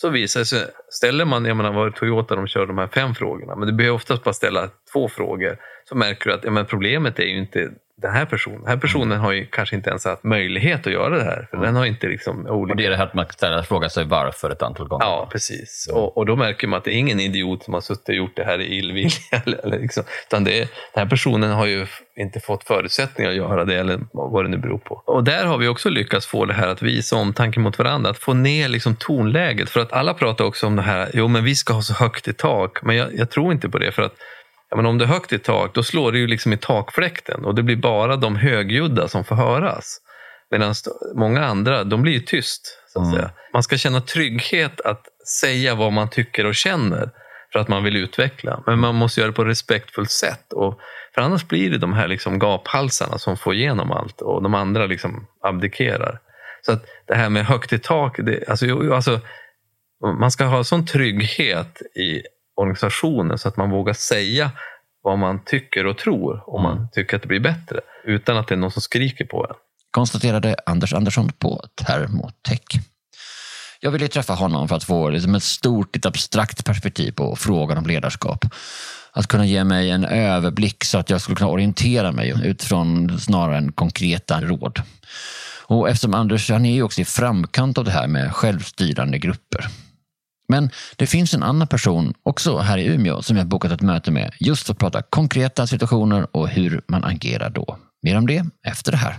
så 0.00 0.08
visar 0.08 0.40
det 0.40 0.46
sig, 0.46 0.66
ställer 0.88 1.24
man, 1.24 1.44
jag 1.44 1.56
menar 1.56 1.72
var 1.72 1.90
Toyota 1.90 2.36
de 2.36 2.46
kör 2.46 2.66
de 2.66 2.78
här 2.78 2.86
fem 2.86 3.14
frågorna, 3.14 3.56
men 3.56 3.68
du 3.68 3.74
behöver 3.74 3.96
oftast 3.96 4.24
bara 4.24 4.34
ställa 4.34 4.70
två 4.92 5.08
frågor, 5.08 5.58
så 5.88 5.94
märker 5.94 6.30
du 6.30 6.36
att 6.36 6.44
ja, 6.44 6.50
men 6.50 6.66
problemet 6.66 7.18
är 7.18 7.24
ju 7.24 7.38
inte 7.38 7.70
den 8.02 8.12
här 8.12 8.26
personen. 8.26 8.60
Den 8.60 8.68
här 8.68 8.76
personen 8.76 9.18
har 9.18 9.32
ju 9.32 9.46
kanske 9.46 9.76
inte 9.76 9.90
ens 9.90 10.04
haft 10.04 10.24
möjlighet 10.24 10.86
att 10.86 10.92
göra 10.92 11.16
det 11.16 11.24
här, 11.24 11.48
för 11.50 11.56
den 11.56 11.76
har 11.76 11.86
inte 11.86 12.06
liksom 12.06 12.46
olika... 12.46 12.72
Och 12.72 12.76
det 12.76 12.86
är 12.86 12.90
det 12.90 12.96
här 12.96 13.04
att 13.04 13.14
man 13.14 13.26
ställer 13.30 13.62
fråga 13.62 13.88
sig 13.88 14.04
varför 14.04 14.50
ett 14.50 14.62
antal 14.62 14.88
gånger. 14.88 15.06
Ja, 15.06 15.28
precis. 15.32 15.88
Och, 15.92 16.16
och 16.16 16.26
då 16.26 16.36
märker 16.36 16.66
man 16.66 16.78
att 16.78 16.84
det 16.84 16.90
är 16.90 16.98
ingen 16.98 17.20
idiot 17.20 17.64
som 17.64 17.74
har 17.74 17.80
suttit 17.80 18.08
och 18.08 18.14
gjort 18.14 18.36
det 18.36 18.44
här 18.44 18.60
i 18.60 18.78
illvilja. 18.78 19.10
Eller, 19.46 19.58
eller 19.58 19.78
liksom, 19.78 20.04
utan 20.28 20.44
det 20.44 20.58
är, 20.58 20.68
den 20.94 21.02
här 21.02 21.06
personen 21.06 21.50
har 21.50 21.66
ju 21.66 21.86
inte 22.16 22.40
fått 22.40 22.64
förutsättningar 22.64 23.30
att 23.30 23.36
göra 23.36 23.64
det, 23.64 23.74
eller 23.74 24.00
vad 24.12 24.44
det 24.44 24.48
nu 24.48 24.56
beror 24.56 24.78
på. 24.78 25.02
Och 25.04 25.24
där 25.24 25.44
har 25.44 25.58
vi 25.58 25.68
också 25.68 25.90
lyckats 25.90 26.26
få 26.26 26.44
det 26.44 26.54
här 26.54 26.68
att 26.68 26.82
visa 26.82 27.16
omtanke 27.16 27.60
mot 27.60 27.78
varandra, 27.78 28.10
att 28.10 28.18
få 28.18 28.32
ner 28.32 28.68
liksom 28.68 28.96
tonläget. 28.96 29.70
För 29.70 29.80
att 29.80 29.92
alla 29.92 30.14
pratar 30.14 30.44
också 30.44 30.66
om 30.66 30.76
det 30.76 30.82
här, 30.82 31.10
jo 31.14 31.28
men 31.28 31.44
vi 31.44 31.54
ska 31.54 31.72
ha 31.72 31.82
så 31.82 31.94
högt 31.94 32.28
i 32.28 32.32
tak, 32.32 32.82
men 32.82 32.96
jag, 32.96 33.14
jag 33.14 33.30
tror 33.30 33.52
inte 33.52 33.68
på 33.68 33.78
det. 33.78 33.92
för 33.92 34.02
att 34.02 34.14
Ja, 34.76 34.82
men 34.82 34.90
om 34.90 34.98
det 34.98 35.04
är 35.04 35.08
högt 35.08 35.32
i 35.32 35.38
tak, 35.38 35.74
då 35.74 35.82
slår 35.82 36.12
det 36.12 36.18
ju 36.18 36.26
liksom 36.26 36.52
i 36.52 36.56
takfläkten 36.56 37.44
och 37.44 37.54
det 37.54 37.62
blir 37.62 37.76
bara 37.76 38.16
de 38.16 38.36
högljudda 38.36 39.08
som 39.08 39.24
får 39.24 39.36
höras. 39.36 40.00
Medan 40.50 40.74
många 41.14 41.44
andra, 41.44 41.84
de 41.84 42.02
blir 42.02 42.12
ju 42.12 42.20
tyst. 42.20 42.78
Så 42.92 43.00
att 43.00 43.10
säga. 43.10 43.30
Man 43.52 43.62
ska 43.62 43.76
känna 43.76 44.00
trygghet 44.00 44.80
att 44.80 45.02
säga 45.40 45.74
vad 45.74 45.92
man 45.92 46.10
tycker 46.10 46.46
och 46.46 46.54
känner 46.54 47.10
för 47.52 47.58
att 47.58 47.68
man 47.68 47.84
vill 47.84 47.96
utveckla. 47.96 48.62
Men 48.66 48.78
man 48.78 48.94
måste 48.94 49.20
göra 49.20 49.30
det 49.30 49.36
på 49.36 49.42
ett 49.42 49.48
respektfullt 49.48 50.10
sätt. 50.10 50.52
Och, 50.52 50.80
för 51.14 51.22
annars 51.22 51.48
blir 51.48 51.70
det 51.70 51.78
de 51.78 51.92
här 51.92 52.08
liksom 52.08 52.38
gaphalsarna 52.38 53.18
som 53.18 53.36
får 53.36 53.54
igenom 53.54 53.92
allt 53.92 54.20
och 54.20 54.42
de 54.42 54.54
andra 54.54 54.86
liksom 54.86 55.26
abdikerar. 55.42 56.18
Så 56.62 56.72
att 56.72 56.84
det 57.06 57.14
här 57.14 57.28
med 57.28 57.46
högt 57.46 57.72
i 57.72 57.78
tak, 57.78 58.16
det, 58.18 58.48
alltså, 58.48 58.92
alltså, 58.92 59.20
man 60.20 60.30
ska 60.30 60.44
ha 60.44 60.64
sån 60.64 60.86
trygghet 60.86 61.82
i 61.94 62.22
organisationen 62.56 63.38
så 63.38 63.48
att 63.48 63.56
man 63.56 63.70
vågar 63.70 63.92
säga 63.92 64.50
vad 65.02 65.18
man 65.18 65.44
tycker 65.44 65.86
och 65.86 65.98
tror 65.98 66.54
om 66.54 66.62
man 66.62 66.88
tycker 66.92 67.16
att 67.16 67.22
det 67.22 67.28
blir 67.28 67.40
bättre 67.40 67.80
utan 68.04 68.36
att 68.36 68.48
det 68.48 68.54
är 68.54 68.58
någon 68.58 68.70
som 68.70 68.82
skriker 68.82 69.24
på 69.24 69.46
en. 69.50 69.54
konstaterade 69.90 70.56
Anders 70.66 70.94
Andersson 70.94 71.32
på 71.38 71.64
Thermotech. 71.74 72.80
Jag 73.80 73.90
ville 73.90 74.08
träffa 74.08 74.32
honom 74.32 74.68
för 74.68 74.76
att 74.76 74.84
få 74.84 75.10
liksom 75.10 75.34
ett 75.34 75.42
stort, 75.42 75.94
lite 75.94 76.08
abstrakt 76.08 76.64
perspektiv 76.64 77.12
på 77.12 77.36
frågan 77.36 77.78
om 77.78 77.86
ledarskap. 77.86 78.44
Att 79.12 79.26
kunna 79.26 79.46
ge 79.46 79.64
mig 79.64 79.90
en 79.90 80.04
överblick 80.04 80.84
så 80.84 80.98
att 80.98 81.10
jag 81.10 81.20
skulle 81.20 81.36
kunna 81.36 81.50
orientera 81.50 82.12
mig 82.12 82.34
utifrån 82.44 83.18
snarare 83.20 83.56
än 83.56 83.72
konkreta 83.72 84.40
råd. 84.40 84.82
Och 85.66 85.88
eftersom 85.88 86.14
Anders 86.14 86.50
han 86.50 86.66
är 86.66 86.74
ju 86.74 86.82
också 86.82 87.00
i 87.00 87.04
framkant 87.04 87.78
av 87.78 87.84
det 87.84 87.90
här 87.90 88.06
med 88.06 88.32
självstyrande 88.32 89.18
grupper. 89.18 89.66
Men 90.48 90.70
det 90.96 91.06
finns 91.06 91.34
en 91.34 91.42
annan 91.42 91.68
person 91.68 92.14
också 92.22 92.58
här 92.58 92.78
i 92.78 92.86
Umeå 92.86 93.22
som 93.22 93.36
jag 93.36 93.46
bokat 93.46 93.72
ett 93.72 93.80
möte 93.80 94.10
med 94.10 94.32
just 94.40 94.66
för 94.66 94.72
att 94.72 94.78
prata 94.78 95.02
konkreta 95.02 95.66
situationer 95.66 96.36
och 96.36 96.48
hur 96.48 96.80
man 96.88 97.04
agerar 97.04 97.50
då. 97.50 97.78
Mer 98.02 98.16
om 98.16 98.26
det 98.26 98.44
efter 98.66 98.92
det 98.92 98.98
här. 98.98 99.16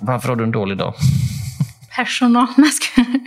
Varför 0.00 0.28
har 0.28 0.36
du 0.36 0.44
en 0.44 0.50
dålig 0.50 0.78
dag? 0.78 0.94
personal. 1.98 2.46
Nej, 2.56 2.70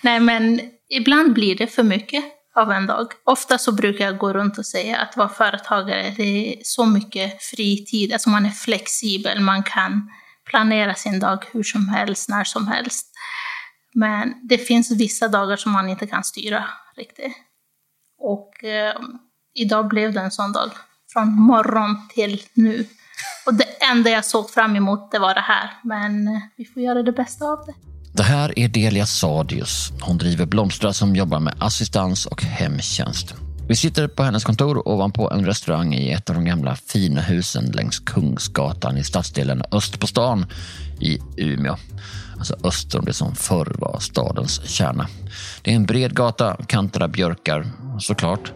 Nej, 0.00 0.20
men 0.20 0.60
ibland 0.88 1.32
blir 1.32 1.56
det 1.56 1.66
för 1.66 1.82
mycket 1.82 2.24
av 2.54 2.72
en 2.72 2.86
dag. 2.86 3.06
Ofta 3.24 3.58
så 3.58 3.72
brukar 3.72 4.04
jag 4.04 4.18
gå 4.18 4.32
runt 4.32 4.58
och 4.58 4.66
säga 4.66 4.98
att 4.98 5.16
vara 5.16 5.28
företagare, 5.28 6.14
det 6.16 6.22
är 6.22 6.60
så 6.64 6.86
mycket 6.86 7.42
fritid. 7.42 8.12
Alltså 8.12 8.30
man 8.30 8.46
är 8.46 8.50
flexibel, 8.50 9.40
man 9.40 9.62
kan 9.62 10.10
planera 10.50 10.94
sin 10.94 11.20
dag 11.20 11.44
hur 11.52 11.62
som 11.62 11.88
helst, 11.88 12.28
när 12.28 12.44
som 12.44 12.68
helst. 12.68 13.10
Men 13.94 14.34
det 14.48 14.58
finns 14.58 14.90
vissa 14.90 15.28
dagar 15.28 15.56
som 15.56 15.72
man 15.72 15.88
inte 15.88 16.06
kan 16.06 16.24
styra 16.24 16.64
riktigt. 16.96 17.32
Och 18.18 18.64
eh, 18.64 18.94
idag 19.54 19.88
blev 19.88 20.12
det 20.12 20.20
en 20.20 20.30
sån 20.30 20.52
dag. 20.52 20.70
Från 21.12 21.32
morgon 21.32 22.08
till 22.08 22.42
nu. 22.54 22.86
Och 23.46 23.54
det 23.54 23.84
enda 23.90 24.10
jag 24.10 24.24
såg 24.24 24.50
fram 24.50 24.76
emot 24.76 25.12
det 25.12 25.18
var 25.18 25.34
det 25.34 25.40
här. 25.40 25.70
Men 25.82 26.28
eh, 26.28 26.42
vi 26.56 26.64
får 26.64 26.82
göra 26.82 27.02
det 27.02 27.12
bästa 27.12 27.44
av 27.44 27.66
det. 27.66 27.93
Det 28.16 28.22
här 28.22 28.58
är 28.58 28.68
Delia 28.68 29.06
Sadius. 29.06 29.92
Hon 30.00 30.18
driver 30.18 30.46
Blomstra 30.46 30.92
som 30.92 31.16
jobbar 31.16 31.40
med 31.40 31.54
assistans 31.58 32.26
och 32.26 32.42
hemtjänst. 32.42 33.34
Vi 33.68 33.76
sitter 33.76 34.08
på 34.08 34.22
hennes 34.22 34.44
kontor 34.44 34.88
ovanpå 34.88 35.30
en 35.30 35.46
restaurang 35.46 35.94
i 35.94 36.12
ett 36.12 36.30
av 36.30 36.36
de 36.36 36.44
gamla 36.44 36.76
fina 36.76 37.20
husen 37.20 37.64
längs 37.64 37.98
Kungsgatan 37.98 38.96
i 38.96 39.04
stadsdelen 39.04 39.62
Öst 39.72 40.00
på 40.00 40.06
stan 40.06 40.46
i 41.00 41.18
Umeå. 41.36 41.76
Alltså 42.38 42.56
öster 42.64 42.98
om 42.98 43.04
det 43.04 43.12
som 43.12 43.34
förr 43.34 43.72
var 43.78 43.98
stadens 44.00 44.68
kärna. 44.68 45.06
Det 45.62 45.70
är 45.70 45.76
en 45.76 45.86
bred 45.86 46.14
gata 46.14 46.56
kantad 46.66 47.02
av 47.02 47.10
björkar, 47.10 47.66
såklart. 48.00 48.52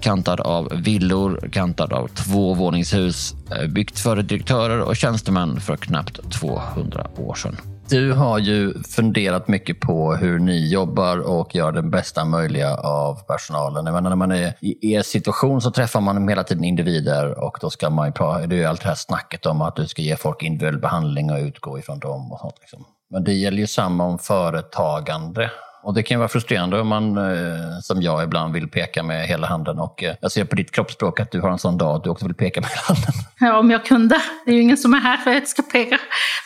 Kantad 0.00 0.40
av 0.40 0.68
villor, 0.72 1.48
kantad 1.52 1.92
av 1.92 2.08
tvåvåningshus. 2.08 3.34
Eh, 3.50 3.68
byggt 3.68 3.98
för 3.98 4.22
direktörer 4.22 4.80
och 4.80 4.96
tjänstemän 4.96 5.60
för 5.60 5.76
knappt 5.76 6.32
200 6.32 7.06
år 7.16 7.34
sedan. 7.34 7.56
Du 7.90 8.12
har 8.12 8.38
ju 8.38 8.82
funderat 8.82 9.48
mycket 9.48 9.80
på 9.80 10.14
hur 10.14 10.38
ni 10.38 10.68
jobbar 10.72 11.18
och 11.18 11.54
gör 11.54 11.72
det 11.72 11.82
bästa 11.82 12.24
möjliga 12.24 12.76
av 12.76 13.14
personalen. 13.26 13.86
Jag 13.86 13.94
menar, 13.94 14.10
när 14.10 14.16
man 14.16 14.32
är 14.32 14.54
i 14.60 14.92
er 14.92 15.02
situation 15.02 15.60
så 15.60 15.70
träffar 15.70 16.00
man 16.00 16.28
hela 16.28 16.44
tiden 16.44 16.64
individer 16.64 17.44
och 17.44 17.58
då 17.60 17.70
ska 17.70 17.90
man 17.90 18.06
ju 18.06 18.12
prata, 18.12 18.46
det 18.46 18.56
är 18.56 18.58
ju 18.58 18.64
allt 18.64 18.82
det 18.82 18.88
här 18.88 18.94
snacket 18.94 19.46
om 19.46 19.62
att 19.62 19.76
du 19.76 19.86
ska 19.86 20.02
ge 20.02 20.16
folk 20.16 20.42
individuell 20.42 20.78
behandling 20.78 21.30
och 21.30 21.38
utgå 21.38 21.78
ifrån 21.78 21.98
dem 21.98 22.32
och 22.32 22.40
sånt. 22.40 22.54
Liksom. 22.60 22.84
Men 23.10 23.24
det 23.24 23.32
gäller 23.32 23.58
ju 23.58 23.66
samma 23.66 24.04
om 24.04 24.18
företagande. 24.18 25.50
Och 25.82 25.94
det 25.94 26.02
kan 26.02 26.14
ju 26.14 26.18
vara 26.18 26.28
frustrerande 26.28 26.80
om 26.80 26.88
man, 26.88 27.16
eh, 27.16 27.80
som 27.82 28.02
jag 28.02 28.24
ibland, 28.24 28.54
vill 28.54 28.68
peka 28.68 29.02
med 29.02 29.26
hela 29.26 29.46
handen. 29.46 29.78
Och 29.78 30.02
eh, 30.02 30.14
jag 30.20 30.32
ser 30.32 30.44
på 30.44 30.56
ditt 30.56 30.70
kroppsspråk 30.70 31.20
att 31.20 31.30
du 31.30 31.40
har 31.40 31.50
en 31.50 31.58
sån 31.58 31.78
dag 31.78 31.96
att 31.96 32.04
du 32.04 32.10
också 32.10 32.26
vill 32.26 32.34
peka 32.34 32.60
med 32.60 32.70
hela 32.70 32.82
handen. 32.86 33.12
Ja, 33.42 33.58
om 33.58 33.70
jag 33.70 33.84
kunde. 33.84 34.20
Det 34.44 34.50
är 34.50 34.54
ju 34.54 34.62
ingen 34.62 34.76
som 34.76 34.94
är 34.94 34.98
här 34.98 35.16
för 35.16 35.30
att 35.30 35.36
jag 35.36 35.48
ska 35.48 35.62
peka 35.62 35.98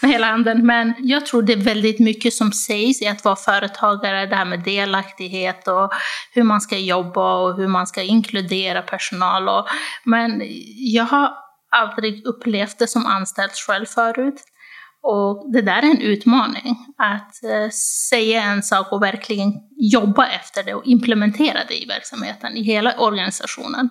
med 0.03 0.11
hela 0.11 0.27
handen. 0.27 0.67
Men 0.67 0.95
jag 0.99 1.27
tror 1.27 1.43
det 1.43 1.53
är 1.53 1.57
väldigt 1.65 1.99
mycket 1.99 2.33
som 2.33 2.53
sägs 2.53 3.03
i 3.03 3.09
att 3.09 3.25
vara 3.25 3.37
företagare. 3.37 4.27
Det 4.27 4.37
här 4.37 4.45
med 4.45 4.61
delaktighet 4.61 5.69
och 5.69 5.91
hur 6.33 6.43
man 6.43 6.61
ska 6.61 6.79
jobba 6.79 7.35
och 7.37 7.57
hur 7.57 7.69
man 7.69 7.87
ska 7.87 8.03
inkludera 8.03 8.83
personal. 8.83 9.49
Och, 9.49 9.67
men 10.05 10.43
jag 10.77 11.05
har 11.05 11.31
aldrig 11.77 12.27
upplevt 12.27 12.79
det 12.79 12.87
som 12.87 13.07
anställd 13.07 13.53
själv 13.53 13.87
förut. 13.87 14.43
Och 15.07 15.53
det 15.53 15.63
där 15.63 15.83
är 15.83 15.91
en 15.91 16.01
utmaning. 16.01 16.77
Att 16.99 17.45
eh, 17.45 17.71
säga 18.11 18.43
en 18.43 18.63
sak 18.63 18.93
och 18.93 19.03
verkligen 19.03 19.53
jobba 19.77 20.27
efter 20.27 20.63
det 20.63 20.75
och 20.75 20.87
implementera 20.87 21.59
det 21.69 21.83
i 21.83 21.87
verksamheten, 21.87 22.57
i 22.57 22.63
hela 22.63 22.99
organisationen. 22.99 23.91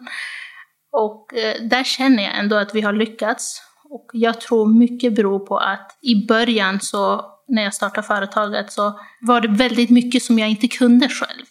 Och 0.91 1.33
eh, 1.33 1.61
där 1.61 1.83
känner 1.83 2.23
jag 2.23 2.37
ändå 2.37 2.55
att 2.55 2.75
vi 2.75 2.81
har 2.81 2.93
lyckats. 2.93 3.61
Och 3.89 4.09
jag 4.13 4.41
tror 4.41 4.79
mycket 4.79 5.15
beror 5.15 5.39
på 5.39 5.57
att 5.57 5.97
i 6.01 6.27
början 6.27 6.79
så, 6.81 7.25
när 7.47 7.63
jag 7.63 7.73
startade 7.73 8.07
företaget, 8.07 8.71
så 8.71 8.99
var 9.21 9.41
det 9.41 9.47
väldigt 9.47 9.89
mycket 9.89 10.23
som 10.23 10.39
jag 10.39 10.49
inte 10.49 10.67
kunde 10.67 11.09
själv. 11.09 11.45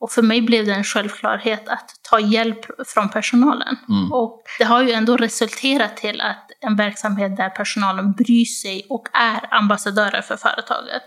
Och 0.00 0.10
för 0.10 0.22
mig 0.22 0.42
blev 0.42 0.66
det 0.66 0.74
en 0.74 0.84
självklarhet 0.84 1.68
att 1.68 1.90
ta 2.10 2.20
hjälp 2.20 2.60
från 2.86 3.08
personalen. 3.08 3.76
Och 4.12 4.42
det 4.58 4.64
har 4.64 4.82
ju 4.82 4.92
ändå 4.92 5.16
resulterat 5.16 5.96
till 5.96 6.20
att 6.20 6.50
en 6.62 6.76
verksamhet 6.76 7.36
där 7.36 7.50
personalen 7.50 8.12
bryr 8.12 8.44
sig 8.44 8.86
och 8.90 9.08
är 9.12 9.54
ambassadörer 9.54 10.22
för 10.22 10.36
företaget. 10.36 11.02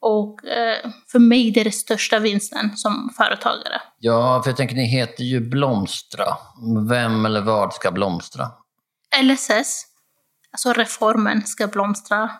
Och 0.00 0.44
eh, 0.44 0.90
för 1.12 1.18
mig 1.18 1.50
det 1.50 1.60
är 1.60 1.64
det 1.64 1.72
största 1.72 2.18
vinsten 2.18 2.76
som 2.76 3.10
företagare. 3.16 3.80
Ja, 3.98 4.42
för 4.42 4.50
jag 4.50 4.56
tänker 4.56 4.74
ni 4.74 4.84
heter 4.84 5.24
ju 5.24 5.40
Blomstra. 5.40 6.36
Vem 6.88 7.26
eller 7.26 7.40
vad 7.40 7.74
ska 7.74 7.90
blomstra? 7.90 8.46
LSS, 9.22 9.86
alltså 10.52 10.72
reformen, 10.72 11.46
ska 11.46 11.66
blomstra. 11.66 12.30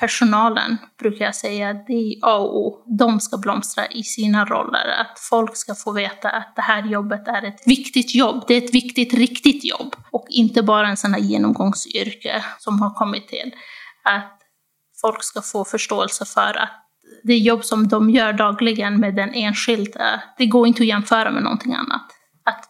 Personalen, 0.00 0.76
brukar 0.98 1.24
jag 1.24 1.34
säga, 1.34 1.72
det 1.72 1.92
är 1.92 2.14
A 2.22 2.36
och 2.38 2.56
O. 2.56 2.84
De 2.98 3.20
ska 3.20 3.38
blomstra 3.38 3.86
i 3.86 4.02
sina 4.02 4.44
roller. 4.44 4.88
Att 5.00 5.18
folk 5.18 5.56
ska 5.56 5.74
få 5.74 5.92
veta 5.92 6.30
att 6.30 6.56
det 6.56 6.62
här 6.62 6.86
jobbet 6.86 7.28
är 7.28 7.42
ett 7.44 7.62
viktigt 7.66 8.14
jobb. 8.14 8.44
Det 8.48 8.54
är 8.54 8.64
ett 8.64 8.74
viktigt, 8.74 9.14
riktigt 9.14 9.64
jobb. 9.64 9.96
Och 10.10 10.26
inte 10.28 10.62
bara 10.62 10.88
en 10.88 10.96
sån 10.96 11.14
här 11.14 11.20
genomgångsyrke 11.20 12.44
som 12.58 12.82
har 12.82 12.90
kommit 12.90 13.28
till. 13.28 13.52
Att 14.04 14.38
folk 15.00 15.24
ska 15.24 15.42
få 15.42 15.64
förståelse 15.64 16.24
för 16.24 16.58
att 16.58 16.70
det 17.24 17.36
jobb 17.36 17.64
som 17.64 17.88
de 17.88 18.10
gör 18.10 18.32
dagligen 18.32 19.00
med 19.00 19.14
den 19.14 19.34
enskilda, 19.34 20.22
det 20.38 20.46
går 20.46 20.66
inte 20.66 20.82
att 20.82 20.86
jämföra 20.88 21.30
med 21.30 21.42
någonting 21.42 21.74
annat. 21.74 22.17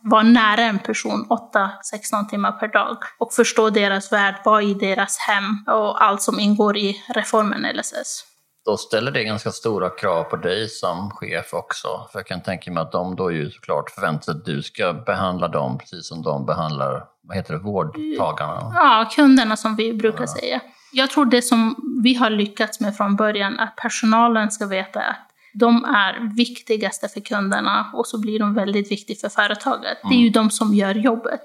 Vara 0.03 0.23
nära 0.23 0.61
en 0.61 0.79
person 0.79 1.27
8-16 1.29 2.29
timmar 2.31 2.53
per 2.53 2.69
dag 2.69 2.97
och 3.19 3.33
förstå 3.33 3.71
deras 3.71 4.13
värld, 4.13 4.35
vara 4.45 4.63
i 4.63 4.75
deras 4.75 5.19
hem 5.19 5.65
och 5.67 6.05
allt 6.05 6.23
som 6.23 6.41
ingår 6.41 6.77
i 6.77 7.03
reformen 7.15 7.67
LSS. 7.77 8.25
Då 8.65 8.77
ställer 8.77 9.11
det 9.11 9.25
ganska 9.25 9.51
stora 9.51 9.91
krav 9.91 10.25
på 10.25 10.37
dig 10.37 10.69
som 10.69 11.11
chef 11.11 11.55
också. 11.55 11.89
För 12.13 12.19
jag 12.19 12.27
kan 12.27 12.43
tänka 12.43 12.71
mig 12.71 12.83
att 12.83 12.93
de 12.93 13.17
då 13.17 13.33
ju 13.33 13.51
såklart 13.51 13.91
förväntar 13.91 14.23
sig 14.23 14.35
att 14.35 14.45
du 14.45 14.63
ska 14.63 14.93
behandla 14.93 15.49
dem 15.49 15.79
precis 15.79 16.09
som 16.09 16.23
de 16.23 16.47
behandlar, 16.47 17.05
vad 17.23 17.37
heter 17.37 17.55
det, 17.55 17.61
vårdtagarna. 17.61 18.73
Ja, 18.75 19.09
kunderna 19.17 19.57
som 19.57 19.77
vi 19.77 19.93
brukar 19.93 20.27
säga. 20.27 20.61
Jag 20.93 21.11
tror 21.11 21.25
det 21.27 21.43
som 21.43 21.77
vi 22.03 22.15
har 22.15 22.31
lyckats 22.31 22.81
med 22.81 22.97
från 22.97 23.17
början, 23.17 23.61
att 23.61 23.77
personalen 23.77 24.51
ska 24.51 24.67
veta 24.67 25.01
att 25.01 25.28
de 25.55 25.85
är 25.85 26.37
viktigaste 26.37 27.09
för 27.09 27.21
kunderna 27.21 27.91
och 27.95 28.07
så 28.07 28.19
blir 28.21 28.39
de 28.39 28.55
väldigt 28.55 28.93
viktiga 28.93 29.17
för 29.21 29.29
företaget. 29.29 29.99
Det 30.09 30.15
är 30.15 30.21
ju 30.21 30.31
de 30.31 30.51
som 30.51 30.75
gör 30.75 30.95
jobbet. 30.95 31.41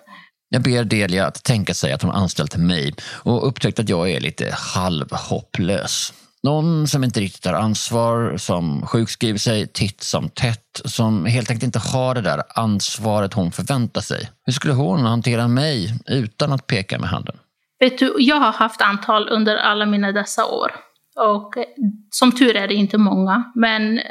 Jag 0.50 0.62
ber 0.62 0.84
Delia 0.84 1.28
att 1.28 1.44
tänka 1.44 1.74
sig 1.74 1.94
att 1.94 2.02
hon 2.02 2.12
anställt 2.12 2.58
mig 2.58 2.94
och 3.24 3.48
upptäckt 3.48 3.80
att 3.80 3.89
jag 3.89 4.12
är 4.12 4.20
lite 4.20 4.56
halvhopplös. 4.76 6.13
Någon 6.44 6.88
som 6.88 7.04
inte 7.04 7.20
riktigt 7.20 7.42
tar 7.44 7.54
ansvar, 7.54 8.38
som 8.38 8.88
sjukskriver 8.88 9.39
sig 9.39 9.68
titt 9.68 10.02
som 10.02 10.30
tätt, 10.30 10.82
som 10.86 11.26
helt 11.26 11.50
enkelt 11.50 11.63
inte 11.63 11.80
har 11.80 12.16
det 12.16 12.22
där 12.22 12.44
ansvaret 12.56 13.34
hon 13.34 13.52
förväntar 13.52 14.02
sig. 14.02 14.30
Hur 14.46 14.54
skulle 14.54 14.74
hon 14.74 15.00
hantera 15.00 15.48
mig 15.48 15.94
utan 16.08 16.52
att 16.52 16.68
peka 16.68 17.00
med 17.00 17.10
handen? 17.10 17.36
Vet 17.80 18.00
du, 18.00 18.16
jag 18.20 18.36
har 18.36 18.52
haft 18.52 18.82
antal 18.82 19.30
under 19.30 19.58
alla 19.58 19.86
mina 19.86 20.12
dessa 20.12 20.46
år. 20.46 20.72
Och 21.15 21.58
eh, 21.58 21.63
som 22.10 22.32
tur 22.32 22.56
är 22.56 22.67
det 22.67 22.73
inte 22.73 22.97
många, 22.97 23.52
men 23.56 23.97
eh, 23.99 24.04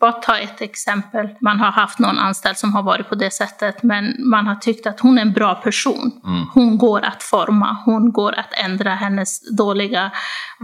bara 0.00 0.12
ta 0.12 0.38
ett 0.38 0.60
exempel. 0.60 1.28
Man 1.40 1.60
har 1.60 1.70
haft 1.70 1.98
någon 1.98 2.18
anställd 2.18 2.56
som 2.56 2.74
har 2.74 2.82
varit 2.82 3.08
på 3.08 3.14
det 3.14 3.30
sättet, 3.30 3.82
men 3.82 4.16
man 4.18 4.46
har 4.46 4.54
tyckt 4.54 4.86
att 4.86 5.00
hon 5.00 5.18
är 5.18 5.22
en 5.22 5.32
bra 5.32 5.54
person. 5.54 6.12
Hon 6.54 6.78
går 6.78 7.00
att 7.04 7.22
forma, 7.22 7.76
hon 7.84 8.12
går 8.12 8.32
att 8.32 8.52
ändra 8.64 8.90
hennes 8.90 9.56
dåliga 9.56 10.10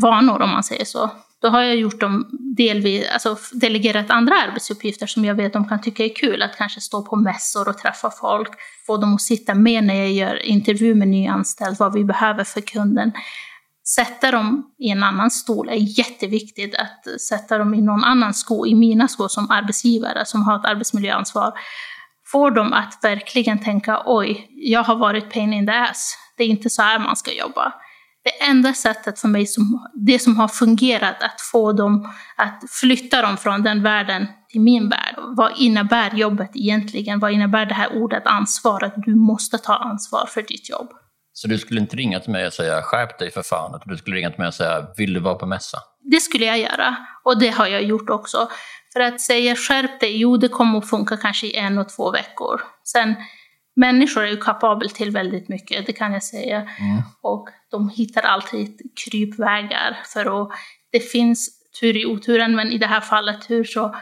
vanor 0.02 0.42
om 0.42 0.50
man 0.50 0.62
säger 0.62 0.84
så. 0.84 1.10
Då 1.42 1.48
har 1.48 1.62
jag 1.62 1.76
gjort 1.76 2.00
dem 2.00 2.26
delvis, 2.56 3.08
alltså 3.12 3.36
delegerat 3.52 4.10
andra 4.10 4.34
arbetsuppgifter 4.34 5.06
som 5.06 5.24
jag 5.24 5.34
vet 5.34 5.52
de 5.52 5.68
kan 5.68 5.80
tycka 5.80 6.04
är 6.04 6.14
kul. 6.14 6.42
Att 6.42 6.56
kanske 6.56 6.80
stå 6.80 7.02
på 7.02 7.16
mässor 7.16 7.68
och 7.68 7.78
träffa 7.78 8.10
folk. 8.10 8.50
Få 8.86 8.96
dem 8.96 9.14
att 9.14 9.22
sitta 9.22 9.54
med 9.54 9.84
när 9.84 9.94
jag 9.94 10.12
gör 10.12 10.46
intervju 10.46 10.94
med 10.94 11.08
nyanställd, 11.08 11.76
vad 11.78 11.92
vi 11.92 12.04
behöver 12.04 12.44
för 12.44 12.60
kunden. 12.60 13.12
Sätta 13.88 14.30
dem 14.30 14.74
i 14.78 14.90
en 14.90 15.02
annan 15.02 15.30
stol 15.30 15.68
är 15.68 15.98
jätteviktigt. 15.98 16.74
Att 16.74 17.20
sätta 17.20 17.58
dem 17.58 17.74
i 17.74 17.80
någon 17.80 18.04
annan 18.04 18.34
sko, 18.34 18.66
i 18.66 18.74
mina 18.74 19.08
skor 19.08 19.28
som 19.28 19.50
arbetsgivare 19.50 20.24
som 20.24 20.42
har 20.42 20.58
ett 20.58 20.66
arbetsmiljöansvar. 20.66 21.52
Får 22.32 22.50
dem 22.50 22.72
att 22.72 22.98
verkligen 23.02 23.58
tänka, 23.58 24.02
oj, 24.06 24.48
jag 24.50 24.84
har 24.84 24.96
varit 24.96 25.32
pain 25.32 25.52
in 25.52 25.66
the 25.66 25.72
ass. 25.72 26.16
Det 26.36 26.44
är 26.44 26.48
inte 26.48 26.70
så 26.70 26.82
här 26.82 26.98
man 26.98 27.16
ska 27.16 27.32
jobba. 27.32 27.72
Det 28.24 28.44
enda 28.44 28.72
sättet 28.72 29.18
för 29.18 29.28
mig, 29.28 29.46
som, 29.46 29.88
det 30.06 30.18
som 30.18 30.36
har 30.36 30.48
fungerat, 30.48 31.22
att 31.22 31.40
få 31.52 31.72
dem 31.72 32.12
att 32.36 32.64
flytta 32.70 33.22
dem 33.22 33.36
från 33.36 33.62
den 33.62 33.82
världen 33.82 34.26
till 34.48 34.60
min 34.60 34.88
värld. 34.88 35.14
Vad 35.36 35.52
innebär 35.58 36.14
jobbet 36.14 36.50
egentligen? 36.54 37.18
Vad 37.18 37.32
innebär 37.32 37.66
det 37.66 37.74
här 37.74 38.02
ordet 38.02 38.26
ansvar? 38.26 38.84
Att 38.84 38.94
du 38.96 39.14
måste 39.14 39.58
ta 39.58 39.74
ansvar 39.74 40.26
för 40.26 40.42
ditt 40.42 40.70
jobb. 40.70 40.88
Så 41.40 41.48
du 41.48 41.58
skulle 41.58 41.80
inte 41.80 41.96
ringa 41.96 42.20
till 42.20 42.30
mig 42.30 42.46
och 42.46 42.52
säga 42.52 42.82
skärp 42.82 43.18
dig 43.18 43.30
för 43.30 43.42
fan, 43.42 43.74
utan 43.74 43.88
du 43.88 43.96
skulle 43.96 44.16
ringa 44.16 44.30
till 44.30 44.38
mig 44.38 44.48
och 44.48 44.54
säga 44.54 44.86
vill 44.96 45.12
du 45.12 45.20
vara 45.20 45.34
på 45.34 45.46
mässa? 45.46 45.78
Det 46.10 46.20
skulle 46.20 46.44
jag 46.44 46.58
göra. 46.58 46.96
Och 47.24 47.38
det 47.38 47.48
har 47.48 47.66
jag 47.66 47.82
gjort 47.82 48.10
också. 48.10 48.48
För 48.92 49.00
att 49.00 49.20
säga 49.20 49.56
skärp 49.56 50.00
dig, 50.00 50.20
jo 50.20 50.36
det 50.36 50.48
kommer 50.48 50.78
att 50.78 50.90
funka 50.90 51.16
kanske 51.16 51.46
i 51.46 51.56
en 51.56 51.78
och 51.78 51.88
två 51.88 52.10
veckor. 52.10 52.60
Sen 52.84 53.14
människor 53.76 54.24
är 54.24 54.28
ju 54.28 54.36
kapabla 54.36 54.88
till 54.88 55.10
väldigt 55.10 55.48
mycket, 55.48 55.86
det 55.86 55.92
kan 55.92 56.12
jag 56.12 56.22
säga. 56.22 56.56
Mm. 56.56 57.02
Och 57.22 57.48
de 57.70 57.88
hittar 57.88 58.22
alltid 58.22 58.80
krypvägar 59.04 59.98
för 60.04 60.42
att, 60.42 60.50
det 60.92 61.00
finns 61.00 61.48
tur 61.80 61.96
i 61.96 62.06
oturen, 62.06 62.56
men 62.56 62.72
i 62.72 62.78
det 62.78 62.86
här 62.86 63.00
fallet 63.00 63.48
tur 63.48 63.64
så 63.64 63.96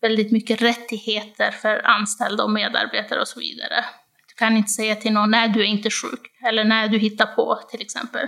väldigt 0.00 0.32
mycket 0.32 0.62
rättigheter 0.62 1.50
för 1.50 1.86
anställda 1.86 2.44
och 2.44 2.50
medarbetare 2.50 3.20
och 3.20 3.28
så 3.28 3.40
vidare. 3.40 3.84
Kan 4.42 4.56
inte 4.56 4.70
säga 4.70 4.96
till 4.96 5.12
någon, 5.12 5.30
nej 5.30 5.48
du 5.48 5.60
är 5.60 5.64
inte 5.64 5.90
sjuk, 5.90 6.20
eller 6.48 6.64
nej 6.64 6.88
du 6.88 6.98
hittar 6.98 7.26
på 7.26 7.58
till 7.70 7.80
exempel. 7.80 8.26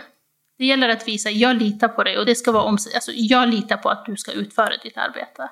Det 0.59 0.64
gäller 0.64 0.88
att 0.88 1.09
visa, 1.09 1.31
jag 1.31 1.57
litar 1.57 1.88
på 1.88 2.03
dig 2.03 2.18
och 2.18 2.27
det 2.27 2.35
ska 2.35 2.53
vara 2.53 2.62
om, 2.62 2.72
alltså, 2.94 3.12
jag 3.14 3.48
litar 3.48 3.77
på 3.77 3.88
att 3.88 4.05
du 4.07 4.16
ska 4.16 4.33
utföra 4.33 4.77
ditt 4.83 4.96
arbete. 4.96 5.50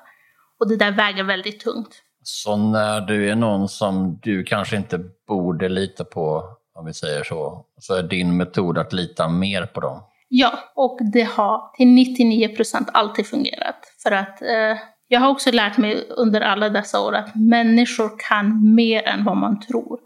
Och 0.59 0.69
det 0.69 0.75
där 0.75 0.91
väger 0.91 1.23
väldigt 1.23 1.59
tungt. 1.59 1.89
Så 2.23 2.57
när 2.57 3.01
du 3.01 3.29
är 3.29 3.35
någon 3.35 3.69
som 3.69 4.19
du 4.21 4.43
kanske 4.43 4.75
inte 4.75 4.99
borde 5.27 5.69
lita 5.69 6.03
på, 6.03 6.43
om 6.75 6.85
vi 6.85 6.93
säger 6.93 7.23
så, 7.23 7.65
så 7.79 7.95
är 7.95 8.03
din 8.03 8.37
metod 8.37 8.77
att 8.77 8.93
lita 8.93 9.29
mer 9.29 9.65
på 9.65 9.79
dem? 9.79 10.03
Ja, 10.27 10.59
och 10.75 10.99
det 11.13 11.23
har 11.23 11.75
till 11.77 11.87
99 11.87 12.55
procent 12.55 12.89
alltid 12.93 13.27
fungerat. 13.27 13.93
För 14.03 14.11
att 14.11 14.41
eh, 14.41 14.77
jag 15.07 15.19
har 15.19 15.29
också 15.29 15.51
lärt 15.51 15.77
mig 15.77 16.07
under 16.09 16.41
alla 16.41 16.69
dessa 16.69 17.01
år 17.01 17.15
att 17.15 17.35
människor 17.35 18.11
kan 18.29 18.75
mer 18.75 19.07
än 19.07 19.23
vad 19.23 19.37
man 19.37 19.59
tror. 19.59 19.99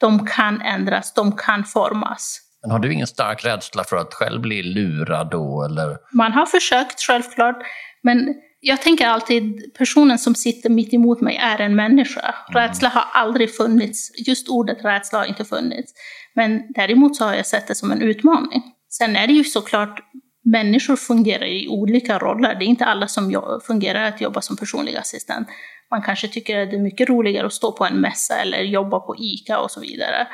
De 0.00 0.26
kan 0.26 0.60
ändras, 0.60 1.14
de 1.14 1.32
kan 1.32 1.64
formas. 1.64 2.40
Men 2.62 2.70
har 2.70 2.78
du 2.78 2.92
ingen 2.92 3.06
stark 3.06 3.44
rädsla 3.44 3.84
för 3.84 3.96
att 3.96 4.14
själv 4.14 4.40
bli 4.40 4.62
lurad 4.62 5.30
då? 5.30 5.62
Eller? 5.62 5.96
Man 6.12 6.32
har 6.32 6.46
försökt, 6.46 7.00
självklart, 7.00 7.56
men 8.02 8.34
jag 8.60 8.82
tänker 8.82 9.06
alltid, 9.06 9.74
personen 9.78 10.18
som 10.18 10.34
sitter 10.34 10.70
mitt 10.70 10.94
emot 10.94 11.20
mig 11.20 11.36
är 11.36 11.60
en 11.60 11.76
människa. 11.76 12.34
Rädsla 12.48 12.88
har 12.88 13.04
aldrig 13.22 13.56
funnits, 13.56 14.10
just 14.26 14.48
ordet 14.48 14.84
rädsla 14.84 15.18
har 15.18 15.26
inte 15.26 15.44
funnits. 15.44 15.92
Men 16.34 16.62
däremot 16.68 17.16
så 17.16 17.24
har 17.24 17.34
jag 17.34 17.46
sett 17.46 17.68
det 17.68 17.74
som 17.74 17.92
en 17.92 18.02
utmaning. 18.02 18.62
Sen 18.90 19.16
är 19.16 19.26
det 19.26 19.32
ju 19.32 19.44
såklart, 19.44 20.00
människor 20.44 20.96
fungerar 20.96 21.44
i 21.46 21.68
olika 21.68 22.18
roller. 22.18 22.54
Det 22.54 22.64
är 22.64 22.66
inte 22.66 22.84
alla 22.84 23.08
som 23.08 23.60
fungerar 23.66 24.08
att 24.08 24.20
jobba 24.20 24.40
som 24.40 24.56
personlig 24.56 24.96
assistent. 24.96 25.48
Man 25.90 26.02
kanske 26.02 26.28
tycker 26.28 26.62
att 26.62 26.70
det 26.70 26.76
är 26.76 26.80
mycket 26.80 27.08
roligare 27.08 27.46
att 27.46 27.52
stå 27.52 27.72
på 27.72 27.84
en 27.84 28.00
mässa 28.00 28.34
eller 28.34 28.58
jobba 28.58 29.00
på 29.00 29.16
ICA 29.18 29.58
och 29.58 29.70
så 29.70 29.80
vidare. 29.80 30.28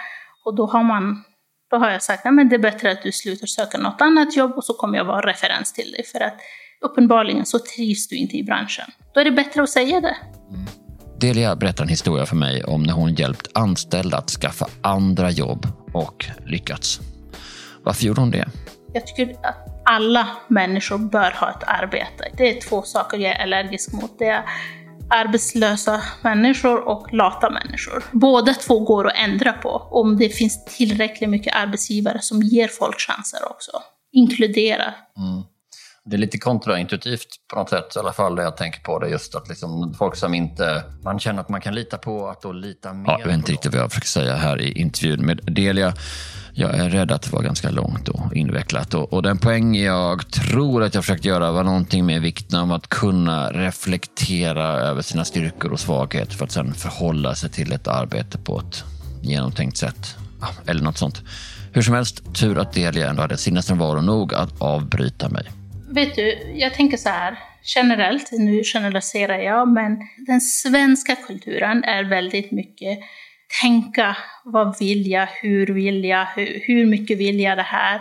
Och 0.45 0.57
då 0.57 0.67
har 0.67 0.83
man 0.83 1.25
då 1.71 1.79
har 1.79 1.91
jag 1.91 2.03
sagt 2.03 2.27
att 2.27 2.51
det 2.51 2.57
är 2.57 2.59
bättre 2.59 2.93
att 2.93 3.03
du 3.03 3.13
slutar 3.13 3.47
söka 3.47 3.79
något 3.79 4.01
annat 4.01 4.37
jobb 4.37 4.53
och 4.57 4.65
så 4.65 4.75
kommer 4.75 4.99
jag 4.99 5.05
vara 5.05 5.31
referens 5.31 5.73
till 5.73 5.93
dig. 5.93 6.05
För 6.07 6.21
att 6.21 6.35
uppenbarligen 6.81 7.47
så 7.47 7.59
trivs 7.59 8.09
du 8.09 8.17
inte 8.17 8.37
i 8.37 8.43
branschen. 8.43 8.85
Då 9.15 9.21
är 9.21 9.25
det 9.25 9.31
bättre 9.31 9.63
att 9.63 9.71
säga 9.71 10.01
det. 10.01 10.17
Delia 11.21 11.57
berättar 11.57 11.85
en 11.85 11.89
historia 11.89 12.27
för 12.27 12.37
mig 12.37 12.65
om 12.65 12.83
när 12.83 12.93
hon 12.93 13.15
hjälpt 13.15 13.49
anställda 13.55 14.19
att 14.19 14.31
skaffa 14.31 14.67
andra 14.83 15.31
jobb 15.31 15.67
och 15.93 16.27
lyckats. 16.47 17.01
Varför 17.83 18.05
gjorde 18.05 18.21
hon 18.21 18.31
det? 18.31 18.49
Jag 18.95 19.07
tycker 19.07 19.33
att 19.33 19.83
alla 19.85 20.29
människor 20.49 20.99
bör 20.99 21.31
ha 21.41 21.51
ett 21.51 21.65
arbete. 21.67 22.25
Det 22.37 22.57
är 22.57 22.61
två 22.61 22.83
saker 22.83 23.19
jag 23.19 23.37
är 23.37 23.43
allergisk 23.43 23.93
mot. 23.93 24.19
Det 24.19 24.27
är 24.29 24.45
arbetslösa 25.13 26.03
människor 26.23 26.89
och 26.89 27.13
lata 27.13 27.51
människor. 27.51 28.05
Båda 28.13 28.55
två 28.55 28.81
går 28.81 29.07
att 29.07 29.17
ändra 29.17 29.53
på 29.53 29.89
om 29.91 30.17
det 30.17 30.29
finns 30.29 30.65
tillräckligt 30.65 31.31
mycket 31.31 31.55
arbetsgivare 31.55 32.19
som 32.21 32.43
ger 32.43 32.69
folk 32.69 33.01
chanser 33.01 33.51
också. 33.51 33.73
Inkludera. 34.13 34.95
Det 36.05 36.17
är 36.17 36.19
lite 36.19 36.39
kontraintuitivt 36.39 37.29
på 37.53 37.59
något 37.59 37.71
sätt, 37.71 37.97
i 37.97 37.99
alla 37.99 38.13
fall 38.13 38.35
när 38.35 38.43
jag 38.43 38.57
tänker 38.57 38.81
på 38.81 38.99
det. 38.99 39.09
Just 39.09 39.35
att 39.35 39.49
liksom, 39.49 39.95
folk 39.99 40.17
som 40.17 40.35
inte 40.35 40.85
man 41.05 41.19
känner 41.19 41.41
att 41.41 41.49
man 41.49 41.61
kan 41.61 41.75
lita 41.75 41.99
på, 41.99 42.29
att 42.29 42.43
då 42.43 42.53
lita 42.53 42.93
mer 42.93 43.11
Ja, 43.11 43.19
jag 43.21 43.27
vet 43.27 43.37
inte 43.37 43.53
riktigt 43.53 43.73
vad 43.73 43.83
jag 43.83 43.91
försöker 43.91 44.09
säga 44.09 44.35
här 44.35 44.61
i 44.61 44.73
intervjun 44.73 45.27
med 45.27 45.41
Delia. 45.43 45.95
Jag 46.55 46.79
är 46.79 46.91
rädd 46.91 47.13
att 47.13 47.23
det 47.23 47.33
var 47.33 47.43
ganska 47.43 47.71
långt 47.71 48.09
och 48.09 48.37
invecklat. 48.37 48.95
Och, 48.95 49.13
och 49.13 49.23
den 49.23 49.39
poäng 49.39 49.77
jag 49.77 50.31
tror 50.31 50.83
att 50.83 50.95
jag 50.95 51.05
försökte 51.05 51.29
göra 51.29 51.53
var 51.53 51.65
någonting 51.65 52.07
med 52.07 52.23
vikten 52.23 52.59
av 52.59 52.73
att 52.73 52.89
kunna 52.89 53.51
reflektera 53.51 54.65
över 54.65 55.03
sina 55.03 55.25
styrkor 55.25 55.73
och 55.73 55.81
svagheter 55.81 56.33
för 56.33 56.45
att 56.45 56.53
sedan 56.53 56.75
förhålla 56.75 57.35
sig 57.35 57.51
till 57.51 57.73
ett 57.73 57.89
arbete 57.89 58.39
på 58.39 58.59
ett 58.59 58.85
genomtänkt 59.23 59.77
sätt. 59.77 60.17
Eller 60.67 60.83
något 60.83 60.99
sånt. 60.99 61.23
Hur 61.73 61.83
som 61.83 61.95
helst, 61.95 62.35
tur 62.35 62.59
att 62.59 62.73
Delia 62.73 63.11
ändå 63.11 63.23
hade 63.23 63.37
sinnesnärvaro 63.37 64.01
nog 64.01 64.35
att 64.35 64.63
avbryta 64.63 65.29
mig. 65.29 65.45
Vet 65.89 66.15
du, 66.15 66.39
jag 66.55 66.75
tänker 66.75 66.97
så 66.97 67.09
här, 67.09 67.39
generellt, 67.77 68.33
nu 68.33 68.63
generaliserar 68.65 69.39
jag, 69.39 69.69
men 69.69 69.99
den 70.27 70.41
svenska 70.41 71.17
kulturen 71.17 71.85
är 71.85 72.05
väldigt 72.05 72.51
mycket 72.51 72.99
tänka, 73.61 74.17
vad 74.45 74.79
vill 74.79 75.11
jag, 75.11 75.27
hur 75.27 75.67
vill 75.67 76.05
jag, 76.05 76.27
hur, 76.27 76.63
hur 76.67 76.87
mycket 76.87 77.19
vill 77.19 77.41
jag 77.41 77.59
det 77.59 77.63
här? 77.63 78.01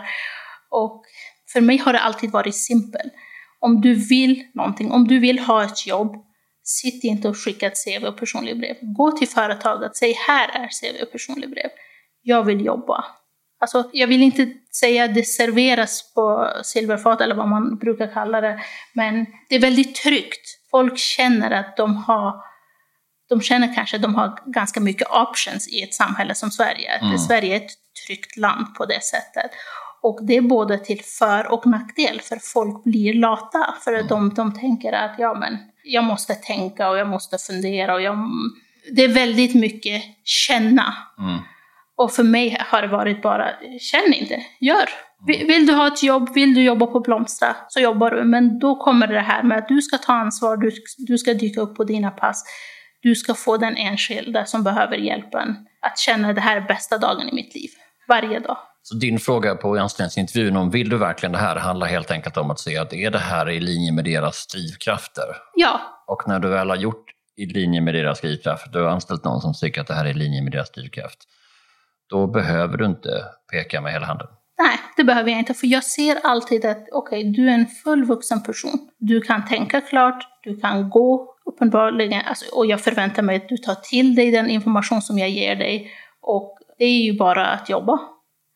Och 0.70 1.04
för 1.52 1.60
mig 1.60 1.76
har 1.76 1.92
det 1.92 2.00
alltid 2.00 2.30
varit 2.30 2.56
simpelt. 2.56 3.12
Om 3.60 3.80
du 3.80 3.94
vill 3.94 4.44
någonting, 4.54 4.92
om 4.92 5.08
du 5.08 5.18
vill 5.18 5.38
ha 5.38 5.64
ett 5.64 5.86
jobb, 5.86 6.16
sitt 6.62 7.04
inte 7.04 7.28
och 7.28 7.36
skicka 7.36 7.66
ett 7.66 7.84
CV 7.84 8.06
och 8.06 8.16
personligt 8.16 8.58
brev. 8.58 8.76
Gå 8.96 9.12
till 9.12 9.28
företaget 9.28 9.90
och 9.90 9.96
säg 9.96 10.12
här 10.12 10.48
är 10.48 10.68
CV 10.68 11.02
och 11.02 11.12
personligt 11.12 11.50
brev. 11.50 11.70
Jag 12.22 12.44
vill 12.44 12.64
jobba. 12.64 13.04
Alltså, 13.60 13.90
jag 13.92 14.06
vill 14.06 14.22
inte 14.22 14.52
säga 14.80 15.04
att 15.04 15.14
det 15.14 15.22
serveras 15.22 16.14
på 16.14 16.48
silverfat 16.64 17.20
eller 17.20 17.34
vad 17.34 17.48
man 17.48 17.78
brukar 17.78 18.14
kalla 18.14 18.40
det, 18.40 18.60
men 18.92 19.26
det 19.48 19.54
är 19.54 19.60
väldigt 19.60 19.94
tryggt. 19.94 20.46
Folk 20.70 20.98
känner 20.98 21.50
att 21.50 21.76
de 21.76 21.96
har, 21.96 22.34
de 23.28 23.40
känner 23.40 23.74
kanske 23.74 23.96
att 23.96 24.02
de 24.02 24.14
har 24.14 24.38
ganska 24.46 24.80
mycket 24.80 25.08
options 25.10 25.68
i 25.68 25.82
ett 25.82 25.94
samhälle 25.94 26.34
som 26.34 26.50
Sverige. 26.50 27.00
Att 27.00 27.26
Sverige 27.26 27.52
är 27.52 27.56
ett 27.56 27.72
tryggt 28.06 28.36
land 28.36 28.74
på 28.74 28.84
det 28.84 29.02
sättet. 29.02 29.50
Och 30.02 30.26
det 30.26 30.36
är 30.36 30.40
både 30.42 30.78
till 30.78 31.00
för 31.18 31.52
och 31.52 31.66
nackdel, 31.66 32.20
för 32.20 32.36
folk 32.36 32.84
blir 32.84 33.14
lata. 33.14 33.74
För 33.84 33.94
att 33.94 34.08
de, 34.08 34.34
de 34.34 34.54
tänker 34.54 34.92
att 34.92 35.14
ja, 35.18 35.34
men 35.34 35.58
jag 35.84 36.04
måste 36.04 36.34
tänka 36.34 36.90
och 36.90 36.98
jag 36.98 37.08
måste 37.08 37.38
fundera. 37.38 37.94
Och 37.94 38.02
jag, 38.02 38.28
det 38.96 39.02
är 39.02 39.08
väldigt 39.08 39.54
mycket 39.54 40.02
känna. 40.24 40.94
Och 41.96 42.12
för 42.12 42.22
mig 42.22 42.56
har 42.60 42.82
det 42.82 42.88
varit 42.88 43.22
bara, 43.22 43.48
känn 43.80 44.12
inte, 44.14 44.42
gör. 44.60 44.88
Vill 45.26 45.46
vill 45.46 45.66
du 45.66 45.72
ha 45.72 45.86
ett 45.86 46.02
jobb, 46.02 46.34
vill 46.34 46.54
du 46.54 46.62
jobba 46.62 46.86
på 46.86 47.00
Blomstra, 47.00 47.56
så 47.68 47.80
jobbar 47.80 48.10
du. 48.10 48.24
Men 48.24 48.58
då 48.58 48.76
kommer 48.76 49.06
det 49.06 49.20
här 49.20 49.42
med 49.42 49.58
att 49.58 49.68
du 49.68 49.82
ska 49.82 49.98
ta 49.98 50.12
ansvar, 50.12 50.56
du, 50.56 50.70
du 50.98 51.18
ska 51.18 51.34
dyka 51.34 51.60
upp 51.60 51.76
på 51.76 51.84
dina 51.84 52.10
pass. 52.10 52.44
Du 53.02 53.14
ska 53.14 53.34
få 53.34 53.56
den 53.56 53.76
enskilda 53.76 54.44
som 54.44 54.64
behöver 54.64 54.96
hjälpen 54.96 55.56
att 55.80 55.98
känna 55.98 56.32
det 56.32 56.40
här 56.40 56.56
är 56.56 56.60
bästa 56.60 56.98
dagen 56.98 57.28
i 57.28 57.34
mitt 57.34 57.54
liv. 57.54 57.70
Varje 58.08 58.40
dag. 58.40 58.56
Så 58.82 58.94
din 58.94 59.18
fråga 59.18 59.54
på 59.54 59.78
anställningsintervjun 59.78 60.56
om 60.56 60.70
vill 60.70 60.88
du 60.88 60.98
verkligen 60.98 61.32
det 61.32 61.38
här 61.38 61.56
handlar 61.56 61.86
helt 61.86 62.10
enkelt 62.10 62.36
om 62.36 62.50
att 62.50 62.60
se 62.60 62.78
att 62.78 62.92
är 62.92 63.10
det 63.10 63.18
här 63.18 63.50
i 63.50 63.60
linje 63.60 63.92
med 63.92 64.04
deras 64.04 64.46
drivkrafter? 64.46 65.24
Ja, 65.54 65.80
Och 66.06 66.22
när 66.28 66.38
du 66.38 66.48
väl 66.48 66.68
har 66.68 66.76
gjort 66.76 67.04
i 67.36 67.46
linje 67.46 67.80
med 67.80 67.94
deras 67.94 68.20
drivkraft, 68.20 68.72
du 68.72 68.82
har 68.82 68.90
anställt 68.90 69.24
någon 69.24 69.40
som 69.40 69.54
tycker 69.54 69.80
att 69.80 69.86
det 69.86 69.94
här 69.94 70.04
är 70.04 70.10
i 70.10 70.14
linje 70.14 70.42
med 70.42 70.52
deras 70.52 70.70
drivkraft, 70.70 71.18
då 72.10 72.26
behöver 72.26 72.76
du 72.76 72.86
inte 72.86 73.24
peka 73.52 73.80
med 73.80 73.92
hela 73.92 74.06
handen. 74.06 74.26
nej, 74.58 74.78
det 74.96 75.04
behöver 75.04 75.30
jag 75.30 75.38
inte. 75.38 75.54
För 75.54 75.66
jag 75.66 75.84
ser 75.84 76.16
alltid 76.24 76.64
att 76.64 76.84
okej, 76.92 77.32
du 77.32 77.48
är 77.48 77.54
en 77.54 77.66
fullvuxen 77.66 78.42
person. 78.42 78.90
Du 78.98 79.20
kan 79.20 79.46
tänka 79.48 79.80
klart, 79.80 80.24
du 80.42 80.60
kan 80.60 80.90
gå 80.90 81.31
uppenbarligen, 81.44 82.22
alltså, 82.26 82.44
och 82.54 82.66
jag 82.66 82.80
förväntar 82.80 83.22
mig 83.22 83.36
att 83.36 83.48
du 83.48 83.56
tar 83.56 83.74
till 83.74 84.14
dig 84.14 84.30
den 84.30 84.50
information 84.50 85.02
som 85.02 85.18
jag 85.18 85.30
ger 85.30 85.56
dig. 85.56 85.90
Och 86.22 86.58
det 86.78 86.84
är 86.84 87.02
ju 87.02 87.18
bara 87.18 87.46
att 87.46 87.68
jobba. 87.68 87.98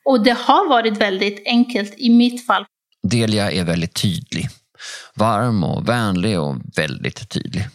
Och 0.05 0.25
det 0.25 0.37
har 0.38 0.68
varit 0.68 0.96
väldigt 1.01 1.46
enkelt 1.46 1.94
i 1.96 2.11
mitt 2.11 2.46
fall. 2.46 2.64
Delia 3.03 3.51
är 3.51 3.64
väldigt 3.64 4.03
tydlig. 4.03 4.49
Varm 5.14 5.64
och 5.64 5.88
vänlig 5.88 6.40
och 6.40 6.57
väldigt 6.77 7.29
tydlig. 7.29 7.66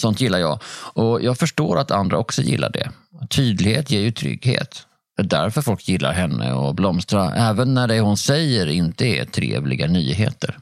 Sånt 0.00 0.20
gillar 0.20 0.38
jag. 0.38 0.58
Och 0.94 1.22
jag 1.22 1.38
förstår 1.38 1.78
att 1.78 1.90
andra 1.90 2.18
också 2.18 2.42
gillar 2.42 2.70
det. 2.70 2.90
Tydlighet 3.30 3.90
ger 3.90 4.00
ju 4.00 4.12
trygghet. 4.12 4.86
Det 5.16 5.22
är 5.22 5.26
därför 5.26 5.62
folk 5.62 5.88
gillar 5.88 6.12
henne 6.12 6.52
och 6.52 6.74
Blomstra, 6.74 7.34
även 7.34 7.74
när 7.74 7.88
det 7.88 8.00
hon 8.00 8.16
säger 8.16 8.66
inte 8.66 9.06
är 9.06 9.24
trevliga 9.24 9.86
nyheter. 9.86 10.58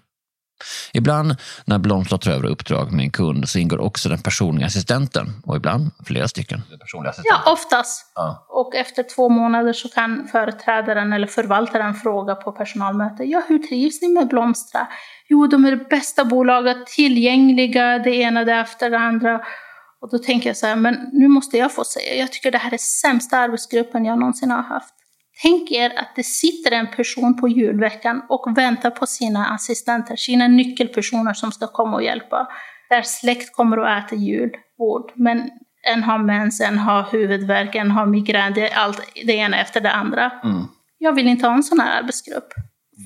Ibland 0.92 1.36
när 1.64 1.78
Blomstra 1.78 2.18
tar 2.18 2.30
över 2.30 2.48
uppdrag 2.48 2.92
med 2.92 3.04
en 3.04 3.10
kund 3.10 3.48
så 3.48 3.58
ingår 3.58 3.80
också 3.80 4.08
den 4.08 4.22
personliga 4.22 4.66
assistenten 4.66 5.26
och 5.46 5.56
ibland 5.56 5.90
flera 6.06 6.28
stycken. 6.28 6.62
Ja, 7.24 7.52
oftast. 7.52 8.12
Ja. 8.14 8.46
Och 8.48 8.74
efter 8.74 9.02
två 9.02 9.28
månader 9.28 9.72
så 9.72 9.88
kan 9.88 10.28
företrädaren 10.32 11.12
eller 11.12 11.26
förvaltaren 11.26 11.94
fråga 11.94 12.34
på 12.34 12.52
personalmöte, 12.52 13.24
ja 13.24 13.42
hur 13.48 13.58
trivs 13.58 14.02
ni 14.02 14.08
med 14.08 14.28
Blomstra? 14.28 14.88
Jo, 15.28 15.46
de 15.46 15.64
är 15.64 15.70
det 15.70 15.88
bästa 15.88 16.24
bolaget, 16.24 16.86
tillgängliga, 16.86 17.98
det 17.98 18.10
ena 18.10 18.44
det 18.44 18.52
efter 18.52 18.90
det 18.90 18.98
andra. 18.98 19.40
Och 20.00 20.10
då 20.10 20.18
tänker 20.18 20.48
jag 20.48 20.56
så 20.56 20.66
här, 20.66 20.76
men 20.76 21.10
nu 21.12 21.28
måste 21.28 21.58
jag 21.58 21.74
få 21.74 21.84
säga, 21.84 22.14
jag 22.14 22.32
tycker 22.32 22.50
det 22.50 22.58
här 22.58 22.74
är 22.74 22.78
sämsta 22.78 23.38
arbetsgruppen 23.38 24.04
jag 24.04 24.18
någonsin 24.18 24.50
har 24.50 24.62
haft. 24.62 24.94
Tänk 25.42 25.70
er 25.70 25.90
att 25.98 26.12
det 26.16 26.22
sitter 26.22 26.70
en 26.70 26.86
person 26.86 27.36
på 27.40 27.48
julveckan 27.48 28.22
och 28.28 28.58
väntar 28.58 28.90
på 28.90 29.06
sina 29.06 29.46
assistenter, 29.46 30.16
sina 30.16 30.48
nyckelpersoner 30.48 31.34
som 31.34 31.52
ska 31.52 31.66
komma 31.66 31.96
och 31.96 32.02
hjälpa. 32.02 32.48
Där 32.90 33.02
släkt 33.02 33.56
kommer 33.56 33.78
och 33.78 33.88
äter 33.88 34.18
julbord. 34.18 35.12
Men 35.14 35.50
En 35.94 36.02
har 36.02 36.18
mens, 36.18 36.60
en 36.60 36.78
har 36.78 37.06
huvudvärk, 37.12 37.74
en 37.74 37.90
har 37.90 38.06
migrän, 38.06 38.52
det 38.54 38.68
är 38.70 38.76
allt 38.78 39.02
det 39.26 39.32
ena 39.32 39.56
efter 39.60 39.80
det 39.80 39.92
andra. 39.92 40.30
Mm. 40.44 40.62
Jag 40.98 41.12
vill 41.12 41.26
inte 41.26 41.46
ha 41.46 41.54
en 41.54 41.62
sån 41.62 41.80
här 41.80 41.98
arbetsgrupp. 42.02 42.48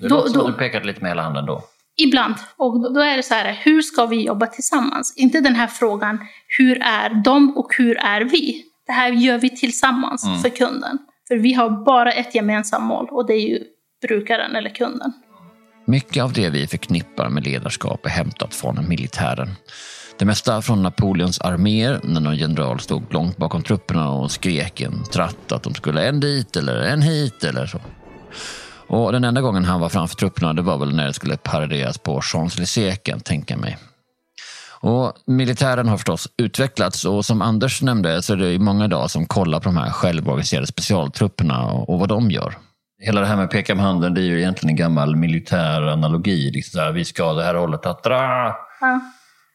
Det 0.01 0.09
Då- 0.09 0.15
låter 0.17 0.29
som 0.31 0.39
då- 0.39 0.47
du 0.49 0.53
pekat 0.53 0.85
lite 0.87 1.01
med 1.01 1.11
hela 1.11 1.23
handen 1.23 1.47
då. 1.47 1.63
Ibland. 1.97 2.35
Och 2.57 2.83
då- 2.83 2.89
då 2.89 3.01
är 3.01 3.17
det 3.17 3.23
så 3.23 3.35
här, 3.35 3.53
hur 3.65 3.83
ska 3.83 4.07
vi 4.07 4.23
jobba 4.27 4.47
tillsammans? 4.47 5.15
Inte 5.17 5.41
den 5.41 5.55
här 5.55 5.67
frågan, 5.67 6.19
hur 6.59 6.83
är 6.83 7.23
de 7.25 7.57
och 7.57 7.75
hur 7.79 7.97
är 7.99 8.21
vi? 8.21 8.65
Det 8.87 8.93
här 8.93 9.09
gör 9.13 9.39
vi 9.39 9.51
tillsammans 9.51 10.25
Mm. 10.27 10.39
för 10.39 10.49
kunden. 10.49 10.99
För 11.29 11.37
vi 11.37 11.53
har 11.53 11.71
bara 11.85 12.13
ett 12.13 12.35
gemensamt 12.35 12.85
mål 12.85 13.09
och 13.11 13.27
det 13.27 13.33
är 13.33 13.49
ju 13.49 13.65
brukaren 14.07 14.57
eller 14.57 14.71
kunden. 14.71 15.13
Mycket 15.85 16.23
av 16.23 16.33
det 16.33 16.51
vi 16.51 16.67
förknippar 16.67 17.29
med 17.29 17.45
ledarskap 17.45 18.07
är 18.07 18.11
hämtat 18.11 18.55
från 18.55 18.89
militären. 18.89 19.49
Det 20.19 20.25
mesta 20.25 20.63
från 20.63 20.83
Napoleons 20.83 21.41
arméer 21.41 22.01
när 22.03 22.21
någon 22.21 22.37
general 22.37 22.81
stod 22.81 23.13
långt 23.13 23.37
bakom 23.37 23.63
trupperna 23.63 24.11
och 24.11 24.31
skrek 24.31 24.81
i 24.81 24.85
en 24.85 25.05
tratt 25.05 25.53
att 25.53 25.63
de 25.63 25.75
skulle 25.75 26.09
en 26.09 26.21
dit 26.21 26.57
eller 26.57 26.83
en 26.83 27.03
hit 27.03 27.45
eller 27.45 27.67
så. 27.67 27.81
Och 28.89 29.13
den 29.13 29.25
enda 29.25 29.41
gången 29.41 29.65
han 29.65 29.81
var 29.81 29.89
framför 29.89 30.17
trupperna 30.17 30.53
det 30.53 30.63
var 30.63 30.79
väl 30.79 30.97
när 30.97 31.07
det 31.07 31.13
skulle 31.13 31.37
paraderas 31.37 31.99
på 31.99 32.21
Champs-Élysées 32.21 32.97
kan 32.97 33.13
jag 33.13 33.25
tänka 33.25 33.57
mig. 33.57 33.79
Och 34.81 35.13
militären 35.27 35.89
har 35.89 35.97
förstås 35.97 36.29
utvecklats 36.43 37.05
och 37.05 37.25
som 37.25 37.43
Anders 37.43 37.83
nämnde 37.83 38.23
så 38.23 38.33
är 38.33 38.37
det 38.37 38.51
ju 38.51 38.59
många 38.59 38.85
idag 38.85 39.11
som 39.11 39.27
kollar 39.27 39.61
på 39.61 39.65
de 39.65 39.77
här 39.77 39.91
självorganiserade 39.91 40.67
specialtrupperna 40.67 41.65
och, 41.65 41.91
och 41.91 41.99
vad 41.99 42.09
de 42.09 42.31
gör. 42.31 42.55
Hela 43.03 43.21
det 43.21 43.27
här 43.27 43.37
med 43.37 43.51
peka 43.51 43.75
med 43.75 43.85
handen, 43.85 44.15
det 44.15 44.21
är 44.21 44.25
ju 44.25 44.39
egentligen 44.39 44.71
en 44.71 44.77
gammal 44.77 45.17
militär 45.17 45.83
analogi. 45.83 46.51
Liksom 46.51 46.79
så 46.79 46.85
här, 46.85 46.93
vi 46.93 47.05
ska 47.05 47.33
det 47.33 47.45
här 47.45 47.55
hållet, 47.55 47.87
att 47.87 48.05
dra! 48.05 48.57
Ja. 48.81 49.01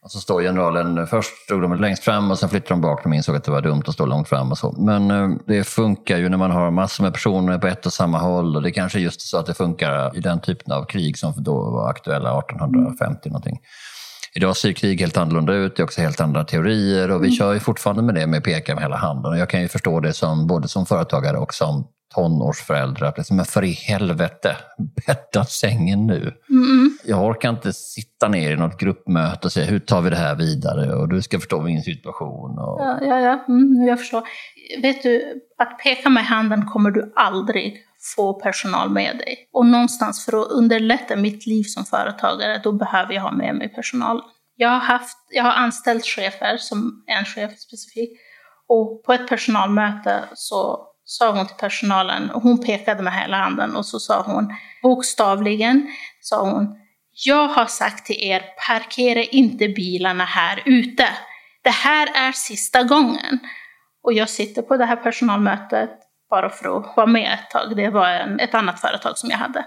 Och 0.04 0.12
så 0.12 0.20
står 0.20 0.42
generalen, 0.42 1.08
först 1.08 1.44
stod 1.46 1.62
de 1.62 1.76
längst 1.76 2.04
fram 2.04 2.32
och 2.32 2.40
sen 2.40 2.50
flyttade 2.50 2.74
de 2.74 2.82
bak. 2.82 3.04
De 3.04 3.14
insåg 3.14 3.36
att 3.36 3.44
det 3.44 3.52
var 3.52 3.62
dumt 3.62 3.84
att 3.88 3.94
stå 3.94 4.06
långt 4.06 4.30
fram 4.30 4.52
och 4.52 4.58
så. 4.58 4.72
Men 4.72 5.12
eh, 5.12 5.30
det 5.48 5.64
funkar 5.64 6.18
ju 6.18 6.30
när 6.30 6.38
man 6.38 6.52
har 6.52 6.72
massor 6.72 7.04
med 7.04 7.14
personer 7.14 7.58
på 7.58 7.68
ett 7.68 7.86
och 7.86 7.94
samma 7.94 8.18
håll. 8.18 8.56
Och 8.56 8.62
det 8.62 8.70
är 8.70 8.74
kanske 8.74 9.00
just 9.00 9.22
så 9.22 9.38
att 9.38 9.46
det 9.46 9.54
funkar 9.54 10.18
i 10.18 10.20
den 10.20 10.42
typen 10.42 10.74
av 10.74 10.86
krig 10.86 11.18
som 11.18 11.34
då 11.38 11.72
var 11.72 11.90
aktuella 11.90 12.40
1850 12.40 13.30
någonting. 13.30 13.60
Idag 14.36 14.58
ser 14.58 14.74
krig 14.74 15.00
helt 15.00 15.18
annorlunda 15.18 15.54
ut, 15.54 15.76
det 15.76 15.82
är 15.82 15.84
också 15.84 16.02
helt 16.02 16.22
andra 16.22 16.44
teorier 16.44 17.12
och 17.12 17.24
vi 17.24 17.32
kör 17.32 17.54
ju 17.54 17.60
fortfarande 17.60 18.04
med 18.04 18.16
det 18.16 18.28
med 18.28 18.44
peka 18.44 18.76
med 18.76 18.84
hela 18.84 18.96
handen. 18.96 19.32
Och 19.32 19.38
jag 19.38 19.50
kan 19.50 19.62
ju 19.62 19.68
förstå 19.68 20.00
det 20.00 20.14
som, 20.14 20.48
både 20.48 20.68
som 20.68 20.86
företagare 20.86 21.38
och 21.38 21.54
som 21.54 21.88
tonårsförälder. 22.16 23.14
Liksom, 23.18 23.38
men 23.38 23.46
för 23.46 23.64
i 23.64 23.72
helvete, 23.72 24.58
bädda 25.06 25.46
sängen 25.46 26.08
nu. 26.08 26.34
Mm, 26.50 26.98
Jag 27.06 27.26
orkar 27.26 27.50
inte 27.50 27.74
sitta 27.74 28.28
ner 28.28 28.52
i 28.52 28.56
något 28.56 28.80
gruppmöte 28.80 29.48
och 29.48 29.52
säga 29.52 29.66
hur 29.66 29.80
tar 29.80 30.02
vi 30.02 30.10
det 30.10 30.16
här 30.16 30.36
vidare 30.36 30.96
och 30.96 31.10
du 31.10 31.22
ska 31.22 31.40
förstå 31.40 31.62
min 31.62 31.82
situation. 31.82 32.60
Och... 32.60 32.82
Ja, 32.82 33.00
ja, 33.02 33.20
ja. 33.20 33.46
Mm, 33.48 33.88
jag 33.88 34.00
förstår. 34.00 34.24
Vet 34.82 35.04
du, 35.04 35.42
att 35.58 35.80
peka 35.84 36.10
med 36.10 36.26
handen 36.26 36.66
kommer 36.66 36.92
du 36.92 37.14
aldrig 37.16 37.78
få 38.16 38.34
personal 38.34 38.90
med 38.90 39.18
dig. 39.18 39.50
Och 39.54 39.66
någonstans 39.66 40.26
för 40.26 40.42
att 40.42 40.48
underlätta 40.48 41.16
mitt 41.16 41.46
liv 41.46 41.64
som 41.64 41.86
företagare, 41.86 42.62
då 42.64 42.72
behöver 42.72 43.14
jag 43.14 43.22
ha 43.22 43.32
med 43.32 43.56
mig 43.56 43.70
personal. 43.70 44.22
Jag 44.56 44.70
har, 44.70 44.80
haft, 44.80 45.18
jag 45.30 45.44
har 45.44 45.52
anställt 45.52 46.06
chefer, 46.06 46.58
som 46.58 47.04
en 47.08 47.26
chef 47.26 47.60
specifikt, 47.60 48.22
och 48.68 49.04
på 49.04 49.14
ett 49.14 49.28
personalmöte 49.28 50.24
så 50.34 50.88
sa 51.04 51.32
hon 51.32 51.48
till 51.48 51.56
personalen, 51.56 52.32
och 52.32 52.42
hon 52.42 52.66
pekade 52.66 53.04
med 53.04 53.14
hela 53.14 53.38
handen 53.38 53.76
och 53.76 53.86
så 53.86 54.00
sa 54.00 54.22
hon 54.22 54.56
bokstavligen, 54.84 55.88
sa 56.22 56.52
hon, 56.52 56.76
jag 57.26 57.48
har 57.48 57.66
sagt 57.66 58.06
till 58.06 58.24
er, 58.24 58.44
parkera 58.68 59.24
inte 59.24 59.68
bilarna 59.68 60.26
här 60.26 60.64
ute. 60.66 61.08
Det 61.64 61.70
här 61.70 62.10
är 62.16 62.32
sista 62.32 62.84
gången. 62.84 63.40
Och 64.04 64.14
jag 64.14 64.30
sitter 64.30 64.62
på 64.62 64.78
det 64.78 64.86
här 64.86 64.96
personalmötet 64.96 65.90
bara 66.32 66.50
för 66.50 66.78
att 66.78 66.98
vara 66.98 67.08
med 67.08 67.34
ett 67.34 67.50
tag. 67.50 67.76
Det 67.76 67.90
var 67.90 68.10
en, 68.10 68.40
ett 68.40 68.56
annat 68.56 68.80
företag 68.80 69.18
som 69.18 69.30
jag 69.30 69.38
hade. 69.38 69.66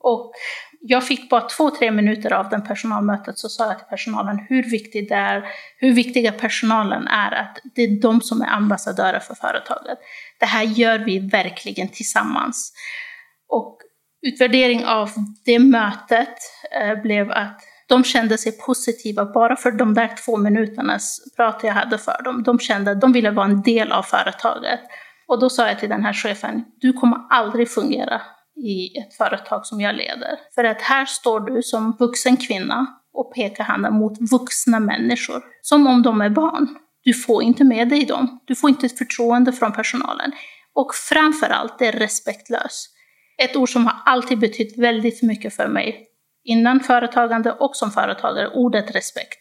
Och 0.00 0.32
jag 0.80 1.06
fick 1.06 1.30
bara 1.30 1.40
två, 1.40 1.70
tre 1.70 1.90
minuter 1.90 2.32
av 2.32 2.48
den 2.48 2.62
personalmötet 2.62 3.38
så 3.38 3.48
sa 3.48 3.66
jag 3.66 3.78
till 3.78 3.86
personalen 3.86 4.38
hur 4.48 4.70
viktig 4.70 5.08
det 5.08 5.14
är, 5.14 5.44
hur 5.76 5.92
viktiga 5.92 6.32
personalen 6.32 7.08
är, 7.08 7.32
att 7.32 7.58
det 7.74 7.82
är 7.82 8.00
de 8.00 8.20
som 8.20 8.42
är 8.42 8.46
ambassadörer 8.46 9.20
för 9.20 9.34
företaget. 9.34 9.98
Det 10.40 10.46
här 10.46 10.62
gör 10.62 10.98
vi 10.98 11.18
verkligen 11.18 11.88
tillsammans. 11.88 12.72
Och 13.48 13.78
utvärdering 14.26 14.84
av 14.84 15.10
det 15.44 15.58
mötet 15.58 16.34
eh, 16.80 17.02
blev 17.02 17.30
att 17.30 17.60
de 17.88 18.04
kände 18.04 18.38
sig 18.38 18.58
positiva 18.58 19.24
bara 19.24 19.56
för 19.56 19.70
de 19.70 19.94
där 19.94 20.10
två 20.24 20.36
minuternas 20.36 21.20
prat 21.36 21.60
jag 21.62 21.72
hade 21.72 21.98
för 21.98 22.22
dem. 22.22 22.42
De 22.42 22.58
kände 22.58 22.90
att 22.90 23.00
de 23.00 23.12
ville 23.12 23.30
vara 23.30 23.46
en 23.46 23.62
del 23.62 23.92
av 23.92 24.02
företaget. 24.02 24.80
Och 25.28 25.40
då 25.40 25.50
sa 25.50 25.68
jag 25.68 25.78
till 25.78 25.88
den 25.88 26.04
här 26.04 26.12
chefen, 26.12 26.64
du 26.80 26.92
kommer 26.92 27.18
aldrig 27.30 27.70
fungera 27.70 28.20
i 28.56 28.98
ett 28.98 29.14
företag 29.14 29.66
som 29.66 29.80
jag 29.80 29.94
leder. 29.94 30.38
För 30.54 30.64
att 30.64 30.82
här 30.82 31.06
står 31.06 31.40
du 31.40 31.62
som 31.62 31.96
vuxen 31.98 32.36
kvinna 32.36 32.86
och 33.12 33.34
pekar 33.34 33.64
handen 33.64 33.94
mot 33.94 34.30
vuxna 34.30 34.80
människor, 34.80 35.42
som 35.62 35.86
om 35.86 36.02
de 36.02 36.20
är 36.20 36.30
barn. 36.30 36.68
Du 37.02 37.14
får 37.14 37.42
inte 37.42 37.64
med 37.64 37.88
dig 37.88 38.04
dem. 38.04 38.40
Du 38.44 38.54
får 38.54 38.70
inte 38.70 38.86
ett 38.86 38.98
förtroende 38.98 39.52
från 39.52 39.72
personalen. 39.72 40.32
Och 40.74 40.94
framför 40.94 41.46
allt, 41.46 41.78
det 41.78 41.86
är 41.86 41.92
respektlöst. 41.92 42.94
Ett 43.42 43.56
ord 43.56 43.72
som 43.72 43.86
har 43.86 43.96
alltid 44.04 44.38
betytt 44.38 44.78
väldigt 44.78 45.22
mycket 45.22 45.54
för 45.54 45.68
mig, 45.68 46.06
innan 46.44 46.80
företagande 46.80 47.52
och 47.52 47.76
som 47.76 47.90
företagare, 47.90 48.48
ordet 48.48 48.94
respekt. 48.94 49.38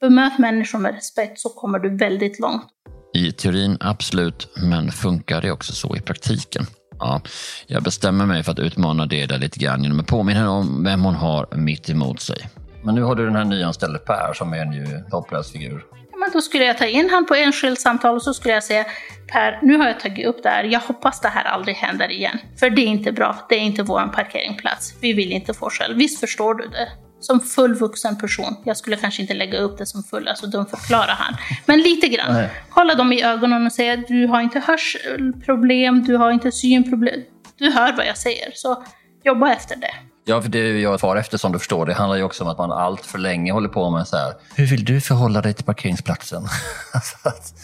Bemöt 0.00 0.38
människor 0.38 0.78
med 0.78 0.94
respekt 0.94 1.38
så 1.38 1.48
kommer 1.48 1.78
du 1.78 1.96
väldigt 1.96 2.38
långt. 2.38 2.66
I 3.14 3.32
teorin 3.32 3.76
absolut, 3.80 4.48
men 4.56 4.92
funkar 4.92 5.40
det 5.42 5.50
också 5.50 5.72
så 5.72 5.96
i 5.96 6.00
praktiken? 6.00 6.66
Ja, 6.98 7.20
jag 7.66 7.82
bestämmer 7.82 8.26
mig 8.26 8.42
för 8.42 8.52
att 8.52 8.58
utmana 8.58 9.06
det 9.06 9.26
där 9.26 9.38
lite 9.38 9.58
grann 9.58 9.82
genom 9.82 10.00
att 10.00 10.06
påminna 10.06 10.38
henne 10.38 10.50
om 10.50 10.84
vem 10.84 11.04
hon 11.04 11.14
har 11.14 11.46
mitt 11.56 11.90
emot 11.90 12.20
sig. 12.20 12.38
Men 12.84 12.94
nu 12.94 13.02
har 13.02 13.14
du 13.14 13.24
den 13.24 13.36
här 13.36 13.44
nyanställde 13.44 13.98
Per 13.98 14.32
som 14.34 14.52
är 14.52 14.58
en 14.58 14.72
ju 14.72 15.04
hopplös 15.10 15.52
figur. 15.52 15.84
Ja, 15.90 16.18
Men 16.18 16.30
då 16.32 16.40
skulle 16.40 16.64
jag 16.64 16.78
ta 16.78 16.86
in 16.86 17.10
han 17.10 17.26
på 17.26 17.34
enskilt 17.34 17.80
samtal 17.80 18.14
och 18.14 18.22
så 18.22 18.34
skulle 18.34 18.54
jag 18.54 18.64
säga 18.64 18.84
Per, 19.32 19.58
nu 19.62 19.76
har 19.76 19.86
jag 19.86 20.00
tagit 20.00 20.26
upp 20.26 20.42
det 20.42 20.48
här. 20.48 20.64
Jag 20.64 20.80
hoppas 20.80 21.20
det 21.20 21.28
här 21.28 21.44
aldrig 21.44 21.76
händer 21.76 22.10
igen. 22.10 22.38
För 22.60 22.70
det 22.70 22.82
är 22.82 22.86
inte 22.86 23.12
bra. 23.12 23.46
Det 23.48 23.54
är 23.54 23.60
inte 23.60 23.82
vår 23.82 24.12
parkeringsplats. 24.14 24.94
Vi 25.00 25.12
vill 25.12 25.32
inte 25.32 25.54
få 25.54 25.70
skäll. 25.70 25.94
Visst 25.94 26.20
förstår 26.20 26.54
du 26.54 26.68
det? 26.68 26.88
Som 27.22 27.40
fullvuxen 27.40 28.18
person. 28.18 28.56
Jag 28.64 28.76
skulle 28.76 28.96
kanske 28.96 29.22
inte 29.22 29.34
lägga 29.34 29.58
upp 29.58 29.78
det 29.78 29.86
som 29.86 30.02
full, 30.02 30.28
alltså 30.28 30.46
de 30.46 30.66
förklarar 30.66 31.14
han. 31.18 31.36
Men 31.66 31.78
lite 31.78 32.08
grann. 32.08 32.32
Nej. 32.34 32.50
Kolla 32.70 32.94
dem 32.94 33.12
i 33.12 33.22
ögonen 33.22 33.66
och 33.66 33.72
säga 33.72 33.96
du 33.96 34.26
har 34.26 34.40
inte 34.40 34.60
hörselproblem, 34.60 36.04
du 36.04 36.16
har 36.16 36.30
inte 36.30 36.52
synproblem. 36.52 37.20
Du 37.58 37.70
hör 37.70 37.96
vad 37.96 38.06
jag 38.06 38.18
säger, 38.18 38.50
så 38.54 38.84
jobba 39.24 39.52
efter 39.52 39.76
det. 39.76 39.94
Ja, 40.24 40.42
för 40.42 40.48
det 40.48 40.58
är 40.58 40.74
jag 40.74 41.00
far 41.00 41.16
efter 41.16 41.38
som 41.38 41.52
du 41.52 41.58
förstår. 41.58 41.86
Det 41.86 41.94
handlar 41.94 42.16
ju 42.16 42.22
också 42.22 42.44
om 42.44 42.50
att 42.50 42.58
man 42.58 42.72
allt 42.72 43.06
för 43.06 43.18
länge 43.18 43.52
håller 43.52 43.68
på 43.68 43.90
med 43.90 44.08
så 44.08 44.16
här. 44.16 44.34
Hur 44.54 44.66
vill 44.66 44.84
du 44.84 45.00
förhålla 45.00 45.40
dig 45.40 45.54
till 45.54 45.64
parkeringsplatsen? 45.64 46.42
Alltså 46.94 47.16
att, 47.22 47.54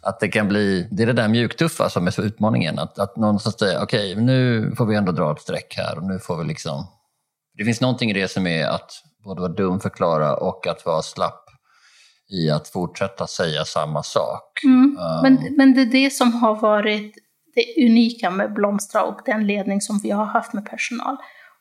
att 0.00 0.20
det 0.20 0.28
kan 0.28 0.48
bli, 0.48 0.88
det 0.90 1.02
är 1.02 1.06
det 1.06 1.12
där 1.12 1.28
mjuktuffa 1.28 1.90
som 1.90 2.06
är 2.06 2.10
så 2.10 2.22
utmaningen. 2.22 2.78
Att, 2.78 2.98
att 2.98 3.16
någonstans 3.16 3.58
säga, 3.58 3.82
okej, 3.82 4.16
nu 4.16 4.72
får 4.76 4.86
vi 4.86 4.96
ändå 4.96 5.12
dra 5.12 5.32
ett 5.32 5.40
streck 5.40 5.74
här 5.76 5.98
och 5.98 6.04
nu 6.04 6.18
får 6.18 6.36
vi 6.36 6.44
liksom... 6.44 6.86
Det 7.56 7.64
finns 7.64 7.80
någonting 7.80 8.10
i 8.10 8.12
det 8.12 8.28
som 8.28 8.46
är 8.46 8.66
att 8.66 8.90
både 9.24 9.40
vara 9.40 9.52
dum 9.52 9.80
förklara 9.80 10.36
och 10.36 10.66
att 10.66 10.86
vara 10.86 11.02
slapp 11.02 11.44
i 12.30 12.50
att 12.50 12.68
fortsätta 12.68 13.26
säga 13.26 13.64
samma 13.64 14.02
sak. 14.02 14.64
Mm. 14.64 14.96
Ja. 14.98 15.20
Men, 15.22 15.54
men 15.56 15.74
det 15.74 15.80
är 15.80 15.86
det 15.86 16.10
som 16.10 16.32
har 16.32 16.60
varit 16.60 17.14
det 17.54 17.84
unika 17.86 18.30
med 18.30 18.52
Blomstra 18.54 19.02
och 19.02 19.20
den 19.26 19.46
ledning 19.46 19.80
som 19.80 20.00
vi 20.02 20.10
har 20.10 20.24
haft 20.24 20.52
med 20.52 20.66
personal. 20.66 21.16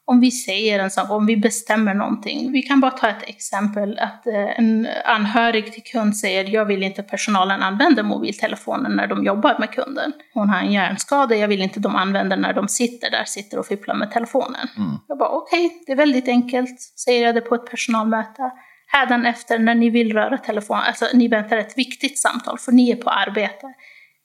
Om 0.06 0.20
vi 0.20 0.32
säger 0.32 0.80
en 0.80 0.92
sak, 0.92 1.12
om 1.12 1.26
vi 1.26 1.38
bestämmer 1.38 1.94
någonting. 1.94 2.52
Vi 2.52 2.62
kan 2.62 2.80
bara 2.80 2.92
ta 2.92 3.10
ett 3.10 3.30
exempel 3.30 4.00
att 4.00 4.28
eh, 4.28 4.60
en 4.60 4.88
anhörig 5.06 5.74
till 5.74 5.84
kund 5.84 6.18
säger 6.18 6.50
jag 6.50 6.66
vill 6.66 6.84
inte 6.84 7.04
personalen 7.04 7.64
använder 7.64 8.04
mobiltelefonen 8.04 8.92
när 8.92 9.08
de 9.08 9.24
jobbar 9.24 9.56
med 9.60 9.72
kunden. 9.72 10.14
Hon 10.34 10.50
har 10.50 10.60
en 10.60 10.72
hjärnskada, 10.72 11.36
jag 11.36 11.48
vill 11.48 11.62
inte 11.62 11.80
de 11.80 11.96
använder 11.96 12.38
när 12.38 12.54
de 12.54 12.68
sitter 12.68 13.12
där, 13.12 13.24
sitter 13.26 13.60
och 13.60 13.66
fipplar 13.66 13.96
med 13.96 14.12
telefonen. 14.12 14.68
Mm. 14.78 14.92
Jag 15.08 15.18
bara 15.18 15.30
okej, 15.30 15.84
det 15.86 15.92
är 15.92 15.96
väldigt 15.96 16.28
enkelt, 16.28 16.82
säger 16.82 17.26
jag 17.26 17.36
det 17.36 17.42
på 17.42 17.56
ett 17.56 17.70
personalmöte. 17.70 18.52
Hädanefter 18.88 19.60
när 19.60 19.76
ni 19.76 19.90
vill 19.90 20.14
röra 20.14 20.38
telefonen, 20.38 20.84
alltså 20.88 21.06
ni 21.14 21.28
väntar 21.28 21.58
ett 21.58 21.78
viktigt 21.78 22.20
samtal, 22.20 22.58
för 22.58 22.72
ni 22.72 22.92
är 22.92 22.96
på 22.96 23.10
arbete. 23.10 23.74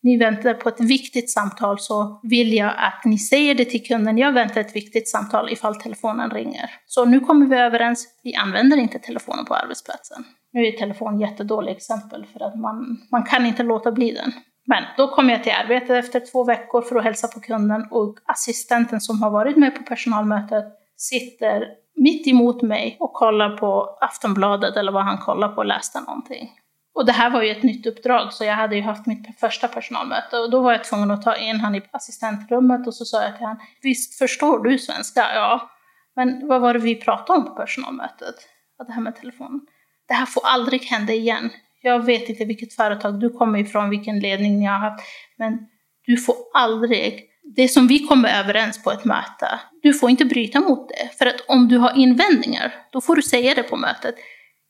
Ni 0.03 0.19
väntar 0.19 0.55
på 0.55 0.69
ett 0.69 0.81
viktigt 0.81 1.31
samtal 1.31 1.79
så 1.79 2.21
vill 2.23 2.53
jag 2.53 2.75
att 2.77 3.05
ni 3.05 3.19
säger 3.19 3.55
det 3.55 3.65
till 3.65 3.87
kunden, 3.87 4.19
jag 4.19 4.33
väntar 4.33 4.61
ett 4.61 4.77
viktigt 4.77 5.09
samtal 5.09 5.53
ifall 5.53 5.75
telefonen 5.75 6.31
ringer. 6.31 6.71
Så 6.87 7.05
nu 7.05 7.21
kommer 7.21 7.47
vi 7.47 7.57
överens, 7.57 8.09
vi 8.23 8.35
använder 8.35 8.77
inte 8.77 8.99
telefonen 8.99 9.45
på 9.45 9.55
arbetsplatsen. 9.55 10.25
Nu 10.53 10.67
är 10.67 10.73
telefon 10.73 11.15
ett 11.15 11.21
jättedåligt 11.21 11.77
exempel 11.77 12.27
för 12.33 12.43
att 12.43 12.59
man, 12.59 12.99
man 13.11 13.23
kan 13.23 13.47
inte 13.47 13.63
låta 13.63 13.93
bli 13.93 14.13
den. 14.13 14.33
Men 14.67 14.85
då 14.97 15.09
kommer 15.09 15.33
jag 15.33 15.43
till 15.43 15.53
arbetet 15.53 16.05
efter 16.05 16.21
två 16.33 16.45
veckor 16.45 16.83
för 16.83 16.97
att 16.97 17.05
hälsa 17.05 17.29
på 17.29 17.41
kunden 17.41 17.87
och 17.91 18.19
assistenten 18.27 19.01
som 19.01 19.23
har 19.23 19.31
varit 19.31 19.57
med 19.57 19.77
på 19.77 19.83
personalmötet 19.83 20.65
sitter 20.97 21.65
mitt 21.97 22.27
emot 22.27 22.63
mig 22.63 22.97
och 23.01 23.13
kollar 23.13 23.57
på 23.57 23.99
Aftonbladet 24.01 24.77
eller 24.77 24.93
vad 24.93 25.05
han 25.05 25.19
kollar 25.19 25.49
på 25.49 25.57
och 25.57 25.67
läste 25.67 26.01
någonting. 26.01 26.51
Och 26.99 27.07
det 27.07 27.13
här 27.13 27.31
var 27.31 27.43
ju 27.43 27.51
ett 27.51 27.63
nytt 27.63 27.87
uppdrag, 27.87 28.33
så 28.33 28.45
jag 28.45 28.55
hade 28.55 28.77
ju 28.77 28.83
haft 28.83 29.07
mitt 29.07 29.41
första 29.41 29.69
personalmöte 29.69 30.37
och 30.39 30.51
då 30.51 30.61
var 30.61 30.73
jag 30.73 30.85
tvungen 30.85 31.11
att 31.11 31.23
ta 31.23 31.37
in 31.37 31.61
han 31.61 31.75
i 31.75 31.83
assistentrummet 31.91 32.87
och 32.87 32.95
så 32.95 33.05
sa 33.05 33.23
jag 33.23 33.37
till 33.37 33.47
honom, 33.47 33.61
visst 33.83 34.19
förstår 34.19 34.65
du 34.65 34.79
svenska? 34.79 35.21
Ja. 35.35 35.71
Men 36.17 36.49
vad 36.49 36.61
var 36.61 36.73
det 36.73 36.79
vi 36.79 36.95
pratade 36.95 37.39
om 37.39 37.45
på 37.45 37.55
personalmötet? 37.55 38.35
Ja, 38.79 38.85
det 38.85 38.93
här 38.93 39.01
med 39.01 39.17
telefonen. 39.17 39.61
Det 40.09 40.15
här 40.15 40.27
får 40.27 40.47
aldrig 40.47 40.83
hända 40.83 41.13
igen. 41.13 41.51
Jag 41.83 42.05
vet 42.05 42.29
inte 42.29 42.45
vilket 42.45 42.75
företag 42.75 43.21
du 43.21 43.31
kommer 43.31 43.59
ifrån, 43.59 43.91
vilken 43.91 44.21
ledning 44.21 44.59
ni 44.59 44.67
har 44.67 44.79
haft, 44.79 45.05
men 45.37 45.59
du 46.07 46.17
får 46.17 46.37
aldrig 46.55 47.25
det 47.57 47.69
som 47.69 47.87
vi 47.87 47.99
kommer 47.99 48.41
överens 48.41 48.83
på 48.83 48.91
ett 48.91 49.05
möte, 49.05 49.61
du 49.83 49.95
får 49.95 50.11
inte 50.11 50.25
bryta 50.25 50.61
mot 50.61 50.89
det. 50.89 51.19
För 51.19 51.27
att 51.27 51.41
om 51.49 51.69
du 51.69 51.79
har 51.79 51.97
invändningar, 51.97 52.75
då 52.93 53.01
får 53.01 53.17
du 53.17 53.23
säga 53.23 53.55
det 53.55 53.63
på 53.63 53.77
mötet. 53.77 54.15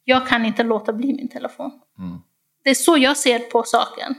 Jag 0.08 0.26
kan 0.26 0.46
inte 0.46 0.62
låta 0.62 0.92
bli 0.92 1.06
min 1.06 1.28
telefon. 1.28 1.70
Mm. 1.98 2.18
Det 2.64 2.70
är 2.70 2.74
så 2.74 2.98
jag 2.98 3.16
ser 3.16 3.38
på 3.38 3.62
saken. 3.62 4.14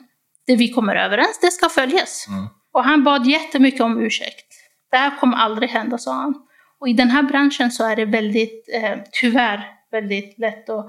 Det 0.45 0.55
vi 0.55 0.71
kommer 0.71 0.95
överens, 0.95 1.39
det 1.41 1.51
ska 1.51 1.69
följas. 1.69 2.25
Mm. 2.29 2.47
Och 2.73 2.83
han 2.83 3.03
bad 3.03 3.27
jättemycket 3.27 3.81
om 3.81 4.01
ursäkt. 4.01 4.53
Det 4.91 4.97
här 4.97 5.19
kommer 5.19 5.37
aldrig 5.37 5.69
hända, 5.69 5.97
sa 5.97 6.13
han. 6.13 6.33
Och 6.79 6.89
i 6.89 6.93
den 6.93 7.09
här 7.09 7.23
branschen 7.23 7.71
så 7.71 7.85
är 7.85 7.95
det 7.95 8.05
väldigt, 8.05 8.69
eh, 8.73 8.97
tyvärr, 9.11 9.63
väldigt 9.91 10.39
lätt 10.39 10.69
att 10.69 10.87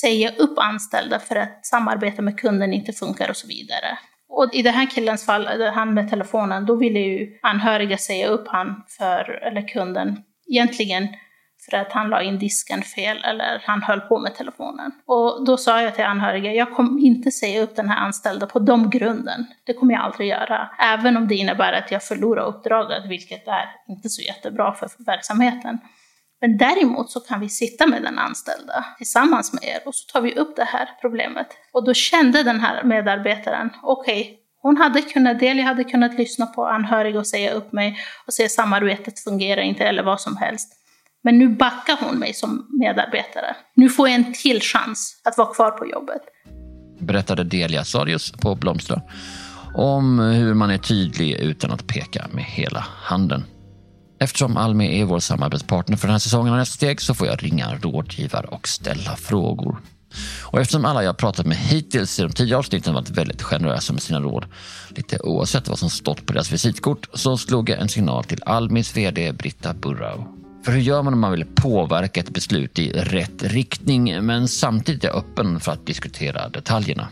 säga 0.00 0.32
upp 0.38 0.58
anställda 0.58 1.18
för 1.18 1.36
att 1.36 1.66
samarbeta 1.66 2.22
med 2.22 2.40
kunden 2.40 2.72
inte 2.72 2.92
funkar 2.92 3.30
och 3.30 3.36
så 3.36 3.46
vidare. 3.46 3.98
Och 4.28 4.50
i 4.52 4.62
den 4.62 4.74
här 4.74 4.86
killens 4.90 5.26
fall, 5.26 5.62
han 5.62 5.94
med 5.94 6.10
telefonen, 6.10 6.66
då 6.66 6.74
ville 6.74 6.98
ju 6.98 7.38
anhöriga 7.42 7.98
säga 7.98 8.28
upp 8.28 8.48
han 8.48 8.82
för, 8.98 9.42
eller 9.46 9.68
kunden, 9.68 10.22
egentligen 10.50 11.08
för 11.64 11.76
att 11.76 11.92
han 11.92 12.08
la 12.08 12.22
in 12.22 12.38
disken 12.38 12.82
fel 12.82 13.24
eller 13.24 13.62
han 13.64 13.82
höll 13.82 14.00
på 14.00 14.18
med 14.18 14.34
telefonen. 14.34 14.92
Och 15.06 15.44
då 15.44 15.56
sa 15.56 15.82
jag 15.82 15.94
till 15.94 16.04
anhöriga, 16.04 16.52
jag 16.52 16.72
kommer 16.72 17.00
inte 17.00 17.30
säga 17.30 17.62
upp 17.62 17.76
den 17.76 17.88
här 17.88 17.96
anställda 17.96 18.46
på 18.46 18.58
de 18.58 18.90
grunden. 18.90 19.46
Det 19.66 19.74
kommer 19.74 19.94
jag 19.94 20.02
aldrig 20.02 20.28
göra. 20.28 20.70
Även 20.78 21.16
om 21.16 21.28
det 21.28 21.34
innebär 21.34 21.72
att 21.72 21.90
jag 21.90 22.02
förlorar 22.02 22.44
uppdraget, 22.44 23.06
vilket 23.06 23.48
är 23.48 23.68
inte 23.88 24.08
så 24.08 24.22
jättebra 24.22 24.74
för 24.74 24.88
verksamheten. 25.06 25.78
Men 26.40 26.58
däremot 26.58 27.10
så 27.10 27.20
kan 27.20 27.40
vi 27.40 27.48
sitta 27.48 27.86
med 27.86 28.02
den 28.02 28.18
anställda 28.18 28.84
tillsammans 28.96 29.52
med 29.52 29.64
er 29.64 29.80
och 29.86 29.94
så 29.94 30.12
tar 30.12 30.20
vi 30.20 30.34
upp 30.34 30.56
det 30.56 30.64
här 30.64 30.88
problemet. 31.00 31.46
Och 31.72 31.84
då 31.84 31.94
kände 31.94 32.42
den 32.42 32.60
här 32.60 32.84
medarbetaren, 32.84 33.70
okej, 33.82 34.20
okay, 34.20 34.36
hon 34.62 34.76
hade 34.76 35.02
kunnat, 35.02 35.40
Delia 35.40 35.64
hade 35.64 35.84
kunnat 35.84 36.14
lyssna 36.14 36.46
på 36.46 36.66
anhöriga 36.66 37.18
och 37.18 37.26
säga 37.26 37.52
upp 37.52 37.72
mig 37.72 37.98
och 38.26 38.32
säga 38.32 38.48
samarbetet 38.48 39.20
fungerar 39.20 39.62
inte 39.62 39.84
eller 39.84 40.02
vad 40.02 40.20
som 40.20 40.36
helst. 40.36 40.79
Men 41.24 41.38
nu 41.38 41.48
backar 41.48 41.98
hon 42.00 42.18
mig 42.18 42.34
som 42.34 42.66
medarbetare. 42.80 43.56
Nu 43.74 43.88
får 43.88 44.08
jag 44.08 44.14
en 44.14 44.34
till 44.34 44.60
chans 44.60 45.20
att 45.24 45.38
vara 45.38 45.54
kvar 45.54 45.70
på 45.70 45.86
jobbet. 45.86 46.22
Berättade 46.98 47.44
Delia 47.44 47.84
Sarius 47.84 48.32
på 48.32 48.54
Blomstra 48.54 49.02
om 49.74 50.18
hur 50.18 50.54
man 50.54 50.70
är 50.70 50.78
tydlig 50.78 51.32
utan 51.32 51.70
att 51.70 51.86
peka 51.86 52.26
med 52.32 52.44
hela 52.44 52.86
handen. 53.02 53.44
Eftersom 54.20 54.56
Almi 54.56 55.00
är 55.00 55.04
vår 55.04 55.18
samarbetspartner 55.18 55.96
för 55.96 56.06
den 56.06 56.14
här 56.14 56.18
säsongen 56.18 56.52
och 56.52 56.58
Nästa 56.58 56.74
steg 56.74 57.00
så 57.00 57.14
får 57.14 57.26
jag 57.26 57.44
ringa 57.44 57.74
rådgivare 57.82 58.46
och 58.46 58.68
ställa 58.68 59.16
frågor. 59.16 59.80
Och 60.44 60.60
eftersom 60.60 60.84
alla 60.84 61.04
jag 61.04 61.16
pratat 61.16 61.46
med 61.46 61.56
hittills 61.56 62.18
i 62.18 62.22
de 62.22 62.32
tidigare 62.32 62.58
avsnitten 62.58 62.94
varit 62.94 63.10
väldigt 63.10 63.42
generösa 63.42 63.92
med 63.92 64.02
sina 64.02 64.20
råd, 64.20 64.44
lite 64.88 65.18
oavsett 65.18 65.68
vad 65.68 65.78
som 65.78 65.90
stått 65.90 66.26
på 66.26 66.32
deras 66.32 66.52
visitkort, 66.52 67.08
så 67.12 67.36
slog 67.36 67.68
jag 67.68 67.80
en 67.80 67.88
signal 67.88 68.24
till 68.24 68.42
Almis 68.46 68.96
VD 68.96 69.32
Britta 69.32 69.74
Burrow. 69.74 70.39
För 70.64 70.72
hur 70.72 70.80
gör 70.80 71.02
man 71.02 71.12
om 71.12 71.20
man 71.20 71.32
vill 71.32 71.46
påverka 71.62 72.20
ett 72.20 72.30
beslut 72.30 72.78
i 72.78 72.92
rätt 72.92 73.42
riktning 73.42 74.26
men 74.26 74.48
samtidigt 74.48 75.04
är 75.04 75.16
öppen 75.18 75.60
för 75.60 75.72
att 75.72 75.86
diskutera 75.86 76.48
detaljerna? 76.48 77.08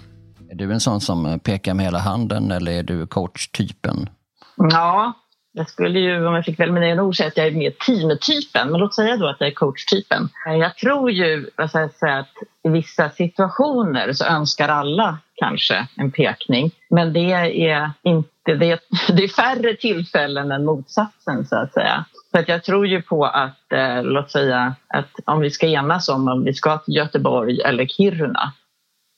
Är 0.50 0.54
du 0.54 0.72
en 0.72 0.80
sån 0.80 1.00
som 1.00 1.40
pekar 1.40 1.74
med 1.74 1.84
hela 1.84 1.98
handen 1.98 2.50
eller 2.50 2.72
är 2.72 2.82
du 2.82 3.06
coachtypen? 3.06 4.08
Ja, 4.56 5.12
jag 5.52 5.68
skulle 5.68 5.98
ju, 5.98 6.26
om 6.26 6.34
jag 6.34 6.44
fick 6.44 6.60
välja 6.60 6.74
mina 6.74 7.02
ord, 7.02 7.16
säga 7.16 7.28
att 7.28 7.36
jag 7.36 7.46
är 7.46 7.52
mer 7.52 7.70
teamtypen. 7.70 8.70
Men 8.70 8.80
låt 8.80 8.94
säga 8.94 9.16
då 9.16 9.28
att 9.28 9.36
jag 9.40 9.48
är 9.48 9.54
coachtypen. 9.54 10.28
Jag 10.44 10.76
tror 10.76 11.10
ju 11.10 11.50
vad 11.56 11.70
ska 11.70 11.80
jag 11.80 11.90
säga, 11.90 12.18
att 12.18 12.34
i 12.64 12.68
vissa 12.68 13.10
situationer 13.10 14.12
så 14.12 14.24
önskar 14.24 14.68
alla 14.68 15.18
kanske 15.34 15.88
en 15.96 16.10
pekning. 16.10 16.70
Men 16.90 17.12
det 17.12 17.32
är, 17.32 17.92
inte, 18.02 18.54
det 18.54 18.70
är, 18.70 18.80
det 19.12 19.24
är 19.24 19.28
färre 19.28 19.76
tillfällen 19.76 20.52
än 20.52 20.64
motsatsen 20.64 21.46
så 21.46 21.56
att 21.56 21.72
säga. 21.72 22.04
Så 22.30 22.38
att 22.38 22.48
jag 22.48 22.64
tror 22.64 22.86
ju 22.86 23.02
på 23.02 23.24
att, 23.24 23.72
eh, 23.72 24.02
låt 24.02 24.30
säga, 24.30 24.74
att 24.88 25.10
om 25.24 25.40
vi 25.40 25.50
ska 25.50 25.66
enas 25.66 26.08
om 26.08 26.28
om 26.28 26.44
vi 26.44 26.54
ska 26.54 26.78
till 26.78 26.94
Göteborg 26.94 27.60
eller 27.60 27.86
Kiruna 27.86 28.52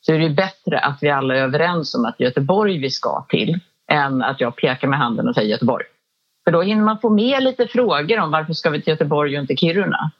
så 0.00 0.12
är 0.12 0.18
det 0.18 0.30
bättre 0.30 0.78
att 0.78 0.98
vi 1.00 1.10
alla 1.10 1.36
är 1.36 1.42
överens 1.42 1.94
om 1.94 2.04
att 2.04 2.20
Göteborg 2.20 2.78
vi 2.78 2.90
ska 2.90 3.26
till 3.28 3.60
än 3.92 4.22
att 4.22 4.40
jag 4.40 4.56
pekar 4.56 4.88
med 4.88 4.98
handen 4.98 5.28
och 5.28 5.34
säger 5.34 5.48
Göteborg. 5.48 5.84
För 6.44 6.52
då 6.52 6.62
hinner 6.62 6.82
man 6.82 6.98
få 6.98 7.10
med 7.10 7.42
lite 7.42 7.66
frågor 7.66 8.18
om 8.20 8.30
varför 8.30 8.52
ska 8.52 8.70
vi 8.70 8.82
till 8.82 8.90
Göteborg 8.90 9.36
och 9.36 9.40
inte 9.40 9.56
Kiruna? 9.56 10.10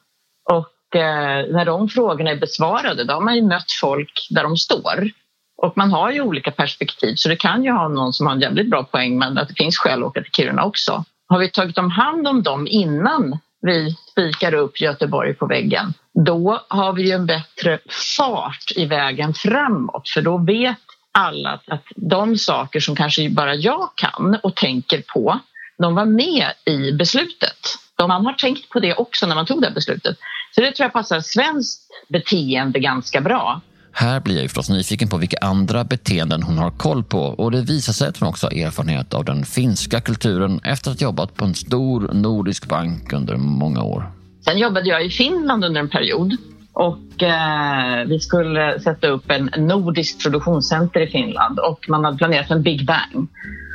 Och 0.49 0.95
eh, 0.95 1.47
när 1.47 1.65
de 1.65 1.87
frågorna 1.89 2.31
är 2.31 2.39
besvarade 2.39 3.03
då 3.03 3.13
har 3.13 3.21
man 3.21 3.35
ju 3.35 3.41
mött 3.41 3.71
folk 3.81 4.27
där 4.29 4.43
de 4.43 4.57
står. 4.57 5.09
Och 5.57 5.77
man 5.77 5.91
har 5.91 6.11
ju 6.11 6.21
olika 6.21 6.51
perspektiv 6.51 7.15
så 7.15 7.29
det 7.29 7.35
kan 7.35 7.63
ju 7.63 7.71
ha 7.71 7.87
någon 7.87 8.13
som 8.13 8.27
har 8.27 8.33
en 8.33 8.41
jävligt 8.41 8.69
bra 8.69 8.83
poäng 8.83 9.17
men 9.17 9.37
att 9.37 9.47
det 9.47 9.53
finns 9.57 9.77
skäl 9.77 10.03
att 10.03 10.07
åka 10.07 10.21
till 10.21 10.31
Kiruna 10.31 10.65
också. 10.65 11.03
Har 11.31 11.39
vi 11.39 11.49
tagit 11.49 11.77
om 11.77 11.91
hand 11.91 12.27
om 12.27 12.43
dem 12.43 12.67
innan 12.67 13.37
vi 13.61 13.95
spikar 14.11 14.53
upp 14.53 14.81
Göteborg 14.81 15.33
på 15.33 15.45
väggen, 15.45 15.93
då 16.25 16.61
har 16.67 16.93
vi 16.93 17.07
ju 17.07 17.11
en 17.11 17.25
bättre 17.25 17.79
fart 18.17 18.71
i 18.75 18.85
vägen 18.85 19.33
framåt 19.33 20.09
för 20.09 20.21
då 20.21 20.37
vet 20.37 20.77
alla 21.11 21.59
att 21.67 21.83
de 21.95 22.37
saker 22.37 22.79
som 22.79 22.95
kanske 22.95 23.29
bara 23.29 23.55
jag 23.55 23.89
kan 23.95 24.39
och 24.43 24.55
tänker 24.55 25.03
på, 25.13 25.39
de 25.77 25.95
var 25.95 26.05
med 26.05 26.51
i 26.65 26.91
beslutet. 26.91 27.57
Man 27.99 28.25
har 28.25 28.33
tänkt 28.33 28.69
på 28.69 28.79
det 28.79 28.95
också 28.95 29.27
när 29.27 29.35
man 29.35 29.45
tog 29.45 29.61
det 29.61 29.71
beslutet. 29.71 30.17
Så 30.55 30.61
det 30.61 30.71
tror 30.71 30.85
jag 30.85 30.93
passar 30.93 31.19
svenskt 31.19 31.89
beteende 32.09 32.79
ganska 32.79 33.21
bra. 33.21 33.61
Här 33.93 34.19
blir 34.19 34.35
jag 34.35 34.41
ju 34.41 34.47
förstås 34.47 34.69
nyfiken 34.69 35.09
på 35.09 35.17
vilka 35.17 35.37
andra 35.41 35.83
beteenden 35.83 36.43
hon 36.43 36.57
har 36.57 36.71
koll 36.71 37.03
på 37.03 37.19
och 37.19 37.51
det 37.51 37.61
visar 37.61 37.93
sig 37.93 38.07
att 38.07 38.17
hon 38.17 38.29
också 38.29 38.47
har 38.47 38.53
erfarenhet 38.53 39.13
av 39.13 39.25
den 39.25 39.45
finska 39.45 40.01
kulturen 40.01 40.59
efter 40.63 40.91
att 40.91 40.99
ha 40.99 41.07
jobbat 41.07 41.35
på 41.35 41.45
en 41.45 41.55
stor 41.55 42.09
nordisk 42.13 42.67
bank 42.67 43.13
under 43.13 43.35
många 43.35 43.83
år. 43.83 44.11
Sen 44.45 44.57
jobbade 44.57 44.89
jag 44.89 45.05
i 45.05 45.09
Finland 45.09 45.65
under 45.65 45.81
en 45.81 45.89
period 45.89 46.37
och 46.73 47.23
eh, 47.23 48.05
vi 48.05 48.19
skulle 48.19 48.79
sätta 48.79 49.07
upp 49.07 49.31
en 49.31 49.51
nordiskt 49.57 50.23
produktionscenter 50.23 50.99
i 50.99 51.07
Finland 51.07 51.59
och 51.59 51.85
man 51.89 52.05
hade 52.05 52.17
planerat 52.17 52.51
en 52.51 52.61
Big 52.61 52.85
Bang. 52.85 53.27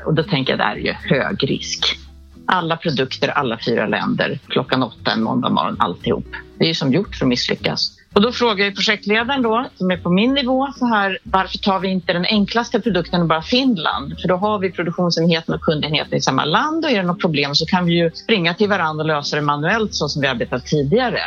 Och 0.06 0.14
då 0.14 0.22
tänker 0.22 0.52
jag, 0.52 0.60
det 0.60 0.64
här 0.64 0.76
är 0.76 0.80
ju 0.80 0.92
hög 0.92 1.50
risk. 1.50 1.98
Alla 2.46 2.76
produkter, 2.76 3.28
alla 3.28 3.58
fyra 3.66 3.86
länder, 3.86 4.38
klockan 4.48 4.82
åtta 4.82 5.12
en 5.12 5.22
måndag 5.22 5.48
morgon, 5.48 5.76
alltihop. 5.78 6.26
Det 6.58 6.64
är 6.64 6.68
ju 6.68 6.74
som 6.74 6.92
gjort 6.92 7.16
för 7.16 7.24
att 7.24 7.28
misslyckas. 7.28 7.95
Och 8.16 8.22
då 8.22 8.32
frågar 8.32 8.64
jag 8.64 8.74
projektledaren 8.74 9.42
då, 9.42 9.66
som 9.74 9.90
är 9.90 9.96
på 9.96 10.10
min 10.10 10.34
nivå, 10.34 10.68
så 10.76 10.86
här, 10.86 11.18
varför 11.22 11.58
tar 11.58 11.80
vi 11.80 11.88
inte 11.88 12.12
den 12.12 12.24
enklaste 12.24 12.80
produkten 12.80 13.28
bara 13.28 13.42
Finland? 13.42 14.20
För 14.20 14.28
då 14.28 14.36
har 14.36 14.58
vi 14.58 14.72
produktionsenheten 14.72 15.54
och 15.54 15.60
kundenheten 15.60 16.14
i 16.18 16.20
samma 16.20 16.44
land 16.44 16.84
och 16.84 16.90
är 16.90 16.96
det 16.96 17.02
något 17.02 17.20
problem 17.20 17.54
så 17.54 17.66
kan 17.66 17.86
vi 17.86 17.92
ju 17.92 18.10
springa 18.10 18.54
till 18.54 18.68
varandra 18.68 19.02
och 19.02 19.08
lösa 19.08 19.36
det 19.36 19.42
manuellt 19.42 19.94
så 19.94 20.08
som 20.08 20.22
vi 20.22 20.28
arbetat 20.28 20.66
tidigare. 20.66 21.20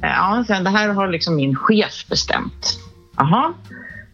Ja, 0.00 0.44
sen 0.46 0.64
det 0.64 0.70
här 0.70 0.88
har 0.88 1.08
liksom 1.08 1.36
min 1.36 1.56
chef 1.56 2.06
bestämt. 2.08 2.78
Jaha. 3.16 3.52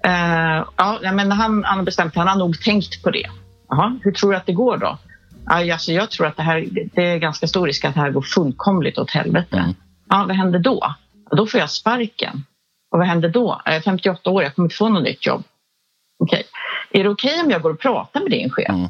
Uh, 0.06 0.66
ja, 0.76 1.12
men 1.12 1.32
han, 1.32 1.64
han 1.64 1.78
har 1.78 1.84
bestämt, 1.84 2.16
han 2.16 2.28
har 2.28 2.36
nog 2.36 2.60
tänkt 2.60 3.02
på 3.02 3.10
det. 3.10 3.26
Jaha, 3.68 3.98
hur 4.02 4.12
tror 4.12 4.30
du 4.30 4.36
att 4.36 4.46
det 4.46 4.52
går 4.52 4.76
då? 4.76 4.98
Alltså, 5.46 5.92
jag 5.92 6.10
tror 6.10 6.26
att 6.26 6.36
det, 6.36 6.42
här, 6.42 6.68
det 6.94 7.06
är 7.06 7.18
ganska 7.18 7.46
stor 7.46 7.66
risk 7.66 7.84
att 7.84 7.94
det 7.94 8.00
här 8.00 8.10
går 8.10 8.22
fullkomligt 8.22 8.98
åt 8.98 9.10
helvete. 9.10 9.56
Mm. 9.56 9.74
Ja, 10.08 10.24
vad 10.28 10.36
händer 10.36 10.58
då? 10.58 10.94
Då 11.36 11.46
får 11.46 11.60
jag 11.60 11.70
sparken. 11.70 12.44
Och 12.90 12.98
vad 12.98 13.06
händer 13.06 13.28
då? 13.28 13.62
Jag 13.64 13.74
är 13.74 13.80
58 13.80 14.30
år, 14.30 14.42
jag 14.42 14.54
kommer 14.54 14.66
inte 14.66 14.76
få 14.76 14.88
något 14.88 15.02
nytt 15.02 15.26
jobb. 15.26 15.42
Okej. 16.18 16.42
Okay. 16.90 17.00
Är 17.00 17.04
det 17.04 17.10
okej 17.10 17.30
okay 17.30 17.44
om 17.44 17.50
jag 17.50 17.62
går 17.62 17.70
och 17.70 17.80
pratar 17.80 18.20
med 18.20 18.30
din 18.30 18.50
chef? 18.50 18.68
Mm. 18.68 18.88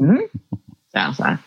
mm. 0.00 0.28
Så 1.16 1.24
här. 1.24 1.38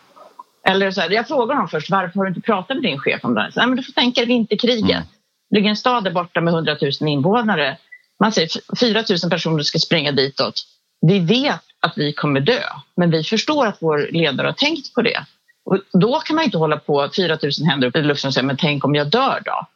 Eller 0.66 0.90
så 0.90 1.00
här, 1.00 1.10
jag 1.10 1.28
frågar 1.28 1.54
honom 1.54 1.68
först, 1.68 1.90
varför 1.90 2.18
har 2.18 2.24
du 2.24 2.28
inte 2.28 2.40
pratat 2.40 2.76
med 2.76 2.82
din 2.82 2.98
chef 2.98 3.24
om 3.24 3.34
det 3.34 3.40
här? 3.40 3.50
Så, 3.50 3.60
Nej, 3.60 3.66
men 3.66 3.76
du 3.76 3.82
får 3.82 3.92
tänka 3.92 4.20
dig 4.20 4.28
vinterkriget. 4.28 4.90
Mm. 4.90 5.02
Det 5.50 5.56
ligger 5.56 5.70
en 5.70 5.76
stad 5.76 6.04
där 6.04 6.10
borta 6.10 6.40
med 6.40 6.54
100 6.54 6.76
000 7.00 7.08
invånare. 7.08 7.78
Man 8.20 8.32
säger 8.32 8.48
4 8.80 9.04
000 9.22 9.30
personer 9.30 9.62
ska 9.62 9.78
springa 9.78 10.12
ditåt. 10.12 10.62
Vi 11.06 11.18
vet 11.18 11.60
att 11.80 11.92
vi 11.96 12.12
kommer 12.12 12.40
dö, 12.40 12.62
men 12.96 13.10
vi 13.10 13.24
förstår 13.24 13.66
att 13.66 13.76
vår 13.80 14.08
ledare 14.12 14.46
har 14.46 14.52
tänkt 14.52 14.94
på 14.94 15.02
det. 15.02 15.24
Och 15.64 15.78
då 15.92 16.20
kan 16.20 16.36
man 16.36 16.44
inte 16.44 16.58
hålla 16.58 16.76
på 16.76 17.10
4 17.16 17.38
000 17.42 17.52
händer 17.68 17.88
upp 17.88 17.96
i 17.96 18.02
luften 18.02 18.28
och 18.28 18.34
säga, 18.34 18.44
men 18.44 18.56
tänk 18.56 18.84
om 18.84 18.94
jag 18.94 19.10
dör 19.10 19.42
då? 19.44 19.66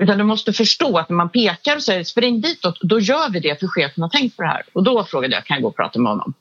Utan 0.00 0.18
du 0.18 0.24
måste 0.24 0.52
förstå 0.52 0.98
att 0.98 1.08
när 1.08 1.16
man 1.16 1.28
pekar 1.28 1.76
och 1.76 1.82
säger 1.82 2.04
spring 2.04 2.40
ditåt, 2.40 2.78
då 2.80 3.00
gör 3.00 3.30
vi 3.30 3.40
det 3.40 3.60
för 3.60 3.66
chefen 3.66 4.02
har 4.02 4.10
tänkt 4.10 4.36
på 4.36 4.42
det 4.42 4.48
här. 4.48 4.62
Och 4.72 4.82
då 4.84 5.04
frågade 5.04 5.34
jag, 5.34 5.44
kan 5.44 5.54
jag 5.54 5.62
gå 5.62 5.68
och 5.68 5.76
prata 5.76 5.98
med 5.98 6.12
honom? 6.12 6.34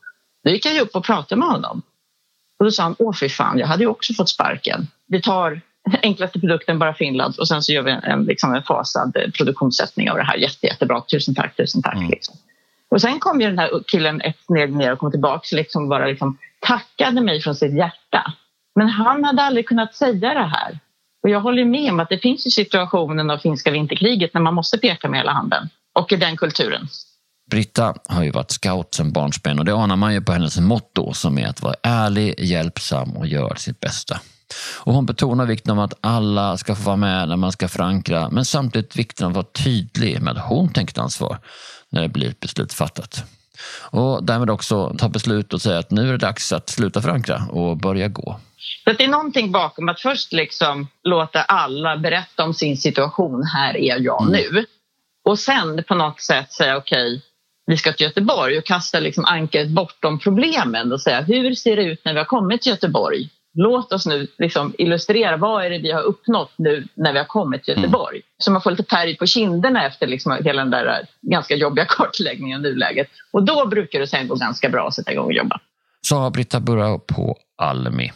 Då 0.43 0.49
gick 0.49 0.65
jag 0.65 0.81
upp 0.81 0.95
och 0.95 1.05
pratade 1.05 1.39
med 1.39 1.49
honom. 1.49 1.81
Och 2.59 2.65
då 2.65 2.71
sa 2.71 2.83
han, 2.83 2.95
åh 2.99 3.13
fy 3.13 3.29
fan, 3.29 3.59
jag 3.59 3.67
hade 3.67 3.83
ju 3.83 3.89
också 3.89 4.13
fått 4.13 4.29
sparken. 4.29 4.87
Vi 5.07 5.21
tar 5.21 5.61
enklaste 6.01 6.39
produkten, 6.39 6.79
bara 6.79 6.93
Finland, 6.93 7.35
och 7.39 7.47
sen 7.47 7.63
så 7.63 7.71
gör 7.71 7.81
vi 7.81 7.91
en, 8.03 8.23
liksom 8.23 8.53
en 8.53 8.63
fasad 8.63 9.17
produktionssättning 9.37 10.11
av 10.11 10.17
det 10.17 10.23
här. 10.23 10.37
Jätte, 10.37 10.67
jättebra, 10.67 11.01
tusen 11.01 11.35
tack, 11.35 11.55
tusen 11.55 11.81
tack. 11.81 11.95
Mm. 11.95 12.09
Liksom. 12.09 12.35
Och 12.89 13.01
sen 13.01 13.19
kom 13.19 13.41
ju 13.41 13.47
den 13.47 13.59
här 13.59 13.71
killen 13.87 14.21
ett 14.21 14.39
steg 14.39 14.75
ner 14.75 14.91
och 14.91 14.99
kom 14.99 15.11
tillbaka 15.11 15.55
liksom 15.55 15.89
bara 15.89 16.05
liksom 16.05 16.37
tackade 16.59 17.21
mig 17.21 17.41
från 17.41 17.55
sitt 17.55 17.77
hjärta. 17.77 18.33
Men 18.75 18.89
han 18.89 19.23
hade 19.23 19.41
aldrig 19.41 19.67
kunnat 19.67 19.95
säga 19.95 20.33
det 20.33 20.47
här. 20.47 20.79
Och 21.23 21.29
jag 21.29 21.41
håller 21.41 21.65
med 21.65 21.91
om 21.91 21.99
att 21.99 22.09
det 22.09 22.17
finns 22.17 22.47
ju 22.47 22.51
situationen 22.51 23.29
av 23.29 23.37
finska 23.37 23.71
vinterkriget 23.71 24.33
när 24.33 24.41
man 24.41 24.53
måste 24.53 24.77
peka 24.77 25.09
med 25.09 25.19
hela 25.19 25.31
handen. 25.31 25.69
Och 25.99 26.11
i 26.11 26.15
den 26.15 26.37
kulturen. 26.37 26.87
Britta 27.51 27.95
har 28.09 28.23
ju 28.23 28.31
varit 28.31 28.51
scout 28.51 28.93
sedan 28.93 29.11
barnsben 29.11 29.59
och 29.59 29.65
det 29.65 29.73
anar 29.73 29.95
man 29.95 30.13
ju 30.13 30.21
på 30.21 30.31
hennes 30.31 30.59
motto 30.59 31.13
som 31.13 31.37
är 31.37 31.47
att 31.47 31.61
vara 31.61 31.75
ärlig, 31.83 32.35
hjälpsam 32.39 33.17
och 33.17 33.27
göra 33.27 33.55
sitt 33.55 33.79
bästa. 33.79 34.19
Och 34.79 34.93
hon 34.93 35.05
betonar 35.05 35.45
vikten 35.45 35.71
av 35.71 35.83
att 35.83 35.93
alla 36.01 36.57
ska 36.57 36.75
få 36.75 36.83
vara 36.83 36.95
med 36.95 37.29
när 37.29 37.37
man 37.37 37.51
ska 37.51 37.67
förankra 37.67 38.29
men 38.29 38.45
samtidigt 38.45 38.95
vikten 38.95 39.25
av 39.25 39.31
att 39.31 39.35
vara 39.35 39.45
tydlig 39.63 40.21
med 40.21 40.37
att 40.37 40.45
hon 40.45 40.73
tänker 40.73 40.93
ta 40.93 41.01
ansvar 41.01 41.37
när 41.89 42.01
det 42.01 42.09
blir 42.09 42.29
ett 42.29 42.39
beslut 42.39 42.73
fattat. 42.73 43.23
Och 43.91 44.23
därmed 44.23 44.49
också 44.49 44.95
ta 44.97 45.09
beslut 45.09 45.53
och 45.53 45.61
säga 45.61 45.79
att 45.79 45.91
nu 45.91 46.07
är 46.07 46.11
det 46.11 46.17
dags 46.17 46.51
att 46.51 46.69
sluta 46.69 47.01
förankra 47.01 47.43
och 47.51 47.77
börja 47.77 48.07
gå. 48.07 48.39
Så 48.83 48.93
det 48.93 49.03
är 49.03 49.07
någonting 49.07 49.51
bakom 49.51 49.89
att 49.89 50.01
först 50.01 50.33
liksom 50.33 50.87
låta 51.03 51.41
alla 51.41 51.97
berätta 51.97 52.43
om 52.43 52.53
sin 52.53 52.77
situation. 52.77 53.43
Här 53.43 53.77
är 53.77 53.99
jag 53.99 54.21
mm. 54.21 54.33
nu. 54.33 54.65
Och 55.25 55.39
sen 55.39 55.83
på 55.83 55.95
något 55.95 56.21
sätt 56.21 56.53
säga 56.53 56.77
okej, 56.77 57.07
okay, 57.07 57.21
vi 57.65 57.77
ska 57.77 57.93
till 57.93 58.05
Göteborg 58.05 58.57
och 58.57 58.65
kasta 58.65 58.99
liksom 58.99 59.25
ankaret 59.25 59.69
bortom 59.69 60.19
problemen 60.19 60.91
och 60.93 61.01
säga 61.01 61.21
hur 61.21 61.53
ser 61.53 61.75
det 61.75 61.83
ut 61.83 62.05
när 62.05 62.13
vi 62.13 62.19
har 62.19 62.25
kommit 62.25 62.61
till 62.61 62.71
Göteborg? 62.71 63.29
Låt 63.59 63.93
oss 63.93 64.05
nu 64.05 64.27
liksom 64.37 64.73
illustrera 64.77 65.37
vad 65.37 65.65
är 65.65 65.69
det 65.69 65.79
vi 65.79 65.91
har 65.91 66.01
uppnått 66.01 66.51
nu 66.57 66.87
när 66.93 67.13
vi 67.13 67.17
har 67.17 67.25
kommit 67.25 67.63
till 67.63 67.75
Göteborg. 67.75 68.15
Mm. 68.15 68.25
Så 68.37 68.51
man 68.51 68.61
får 68.61 68.71
lite 68.71 68.83
färg 68.83 69.17
på 69.17 69.25
kinderna 69.25 69.87
efter 69.87 70.07
liksom 70.07 70.37
hela 70.43 70.61
den 70.61 70.71
där 70.71 71.07
ganska 71.21 71.55
jobbiga 71.55 71.85
kartläggningen 71.89 72.55
av 72.55 72.61
nuläget. 72.61 73.07
Och 73.31 73.43
då 73.43 73.65
brukar 73.65 73.99
det 73.99 74.07
sen 74.07 74.27
gå 74.27 74.35
ganska 74.35 74.69
bra 74.69 74.87
att 74.87 74.93
sätta 74.93 75.11
igång 75.11 75.25
och 75.25 75.33
jobba. 75.33 75.59
Sa 76.01 76.29
Britta 76.29 76.59
Burra 76.59 76.97
på 76.97 77.37
Almi. 77.57 78.11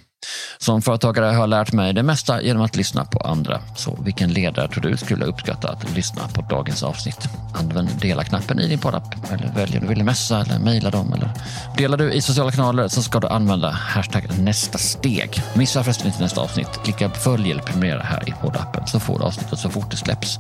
Som 0.58 0.82
företagare 0.82 1.26
har 1.26 1.34
jag 1.34 1.50
lärt 1.50 1.72
mig 1.72 1.94
det 1.94 2.04
mesta 2.04 2.42
genom 2.42 2.64
att 2.64 2.76
lyssna 2.76 3.06
på 3.06 3.20
andra. 3.20 3.62
Så 3.76 3.98
vilken 4.04 4.34
ledare 4.34 4.68
tror 4.68 4.84
du 4.84 4.98
skulle 4.98 5.26
uppskatta 5.26 5.70
att 5.70 5.96
lyssna 5.96 6.28
på 6.28 6.42
dagens 6.42 6.84
avsnitt? 6.84 7.28
Använd 7.54 7.90
dela-knappen 8.02 8.60
i 8.60 8.68
din 8.68 8.80
poddapp 8.80 9.32
eller 9.32 9.52
välj 9.56 9.78
om 9.78 9.82
du 9.82 9.88
vill 9.88 10.04
messa 10.04 10.42
eller 10.42 10.60
mejla 10.60 10.90
dem. 10.90 11.14
Eller 11.14 11.30
delar 11.78 11.98
du 11.98 12.12
i 12.12 12.22
sociala 12.22 12.52
kanaler 12.52 12.88
så 12.88 13.02
ska 13.02 13.20
du 13.20 13.28
använda 13.28 13.70
hashtag 13.70 14.40
nästa 14.40 14.78
steg. 14.78 15.42
Missa 15.54 15.84
förresten 15.84 16.08
inte 16.08 16.22
nästa 16.22 16.42
avsnitt. 16.42 16.80
Klicka 16.84 17.10
på 17.10 17.20
följ 17.20 17.52
eller 17.52 17.64
prenumerera 17.64 18.04
här 18.04 18.30
i 18.30 18.34
poddappen 18.42 18.88
så 18.88 19.00
får 19.00 19.20
du 19.20 19.26
avsnittet 19.26 19.60
så 19.60 19.70
fort 19.70 19.92
det 19.92 19.98
släpps. 19.98 20.40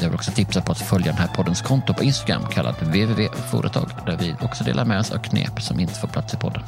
Jag 0.00 0.08
vill 0.08 0.14
också 0.14 0.32
tipsa 0.32 0.60
på 0.60 0.72
att 0.72 0.78
följa 0.78 1.06
den 1.06 1.20
här 1.20 1.26
poddens 1.26 1.62
konto 1.62 1.94
på 1.94 2.04
Instagram 2.04 2.46
kallat 2.46 2.82
www.företag 2.82 3.90
där 4.06 4.16
vi 4.16 4.34
också 4.40 4.64
delar 4.64 4.84
med 4.84 5.00
oss 5.00 5.10
av 5.10 5.18
knep 5.18 5.62
som 5.62 5.80
inte 5.80 5.94
får 5.94 6.08
plats 6.08 6.34
i 6.34 6.36
podden. 6.36 6.62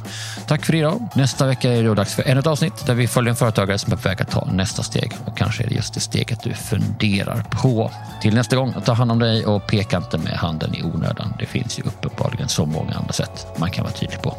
Tack 0.47 0.65
för 0.65 0.75
idag. 0.75 1.07
Nästa 1.15 1.45
vecka 1.45 1.73
är 1.73 1.75
det 1.75 1.87
då 1.87 1.93
dags 1.93 2.13
för 2.13 2.23
ännu 2.23 2.39
ett 2.39 2.47
avsnitt 2.47 2.85
där 2.85 2.93
vi 2.93 3.07
följer 3.07 3.29
en 3.29 3.35
företagare 3.35 3.77
som 3.77 3.93
är 3.93 3.97
på 3.97 4.09
väg 4.09 4.21
att 4.21 4.31
ta 4.31 4.45
nästa 4.45 4.83
steg 4.83 5.13
och 5.25 5.37
kanske 5.37 5.63
är 5.63 5.67
det 5.67 5.75
just 5.75 5.93
det 5.93 5.99
steget 5.99 6.43
du 6.43 6.53
funderar 6.53 7.43
på. 7.51 7.91
Till 8.21 8.35
nästa 8.35 8.55
gång, 8.55 8.73
ta 8.85 8.93
hand 8.93 9.11
om 9.11 9.19
dig 9.19 9.45
och 9.45 9.67
peka 9.67 9.97
inte 9.97 10.17
med 10.17 10.33
handen 10.33 10.75
i 10.75 10.83
onödan. 10.83 11.33
Det 11.39 11.45
finns 11.45 11.79
ju 11.79 11.83
uppenbarligen 11.83 12.49
så 12.49 12.65
många 12.65 12.93
andra 12.93 13.13
sätt 13.13 13.47
man 13.57 13.71
kan 13.71 13.83
vara 13.83 13.93
tydlig 13.93 14.21
på. 14.21 14.37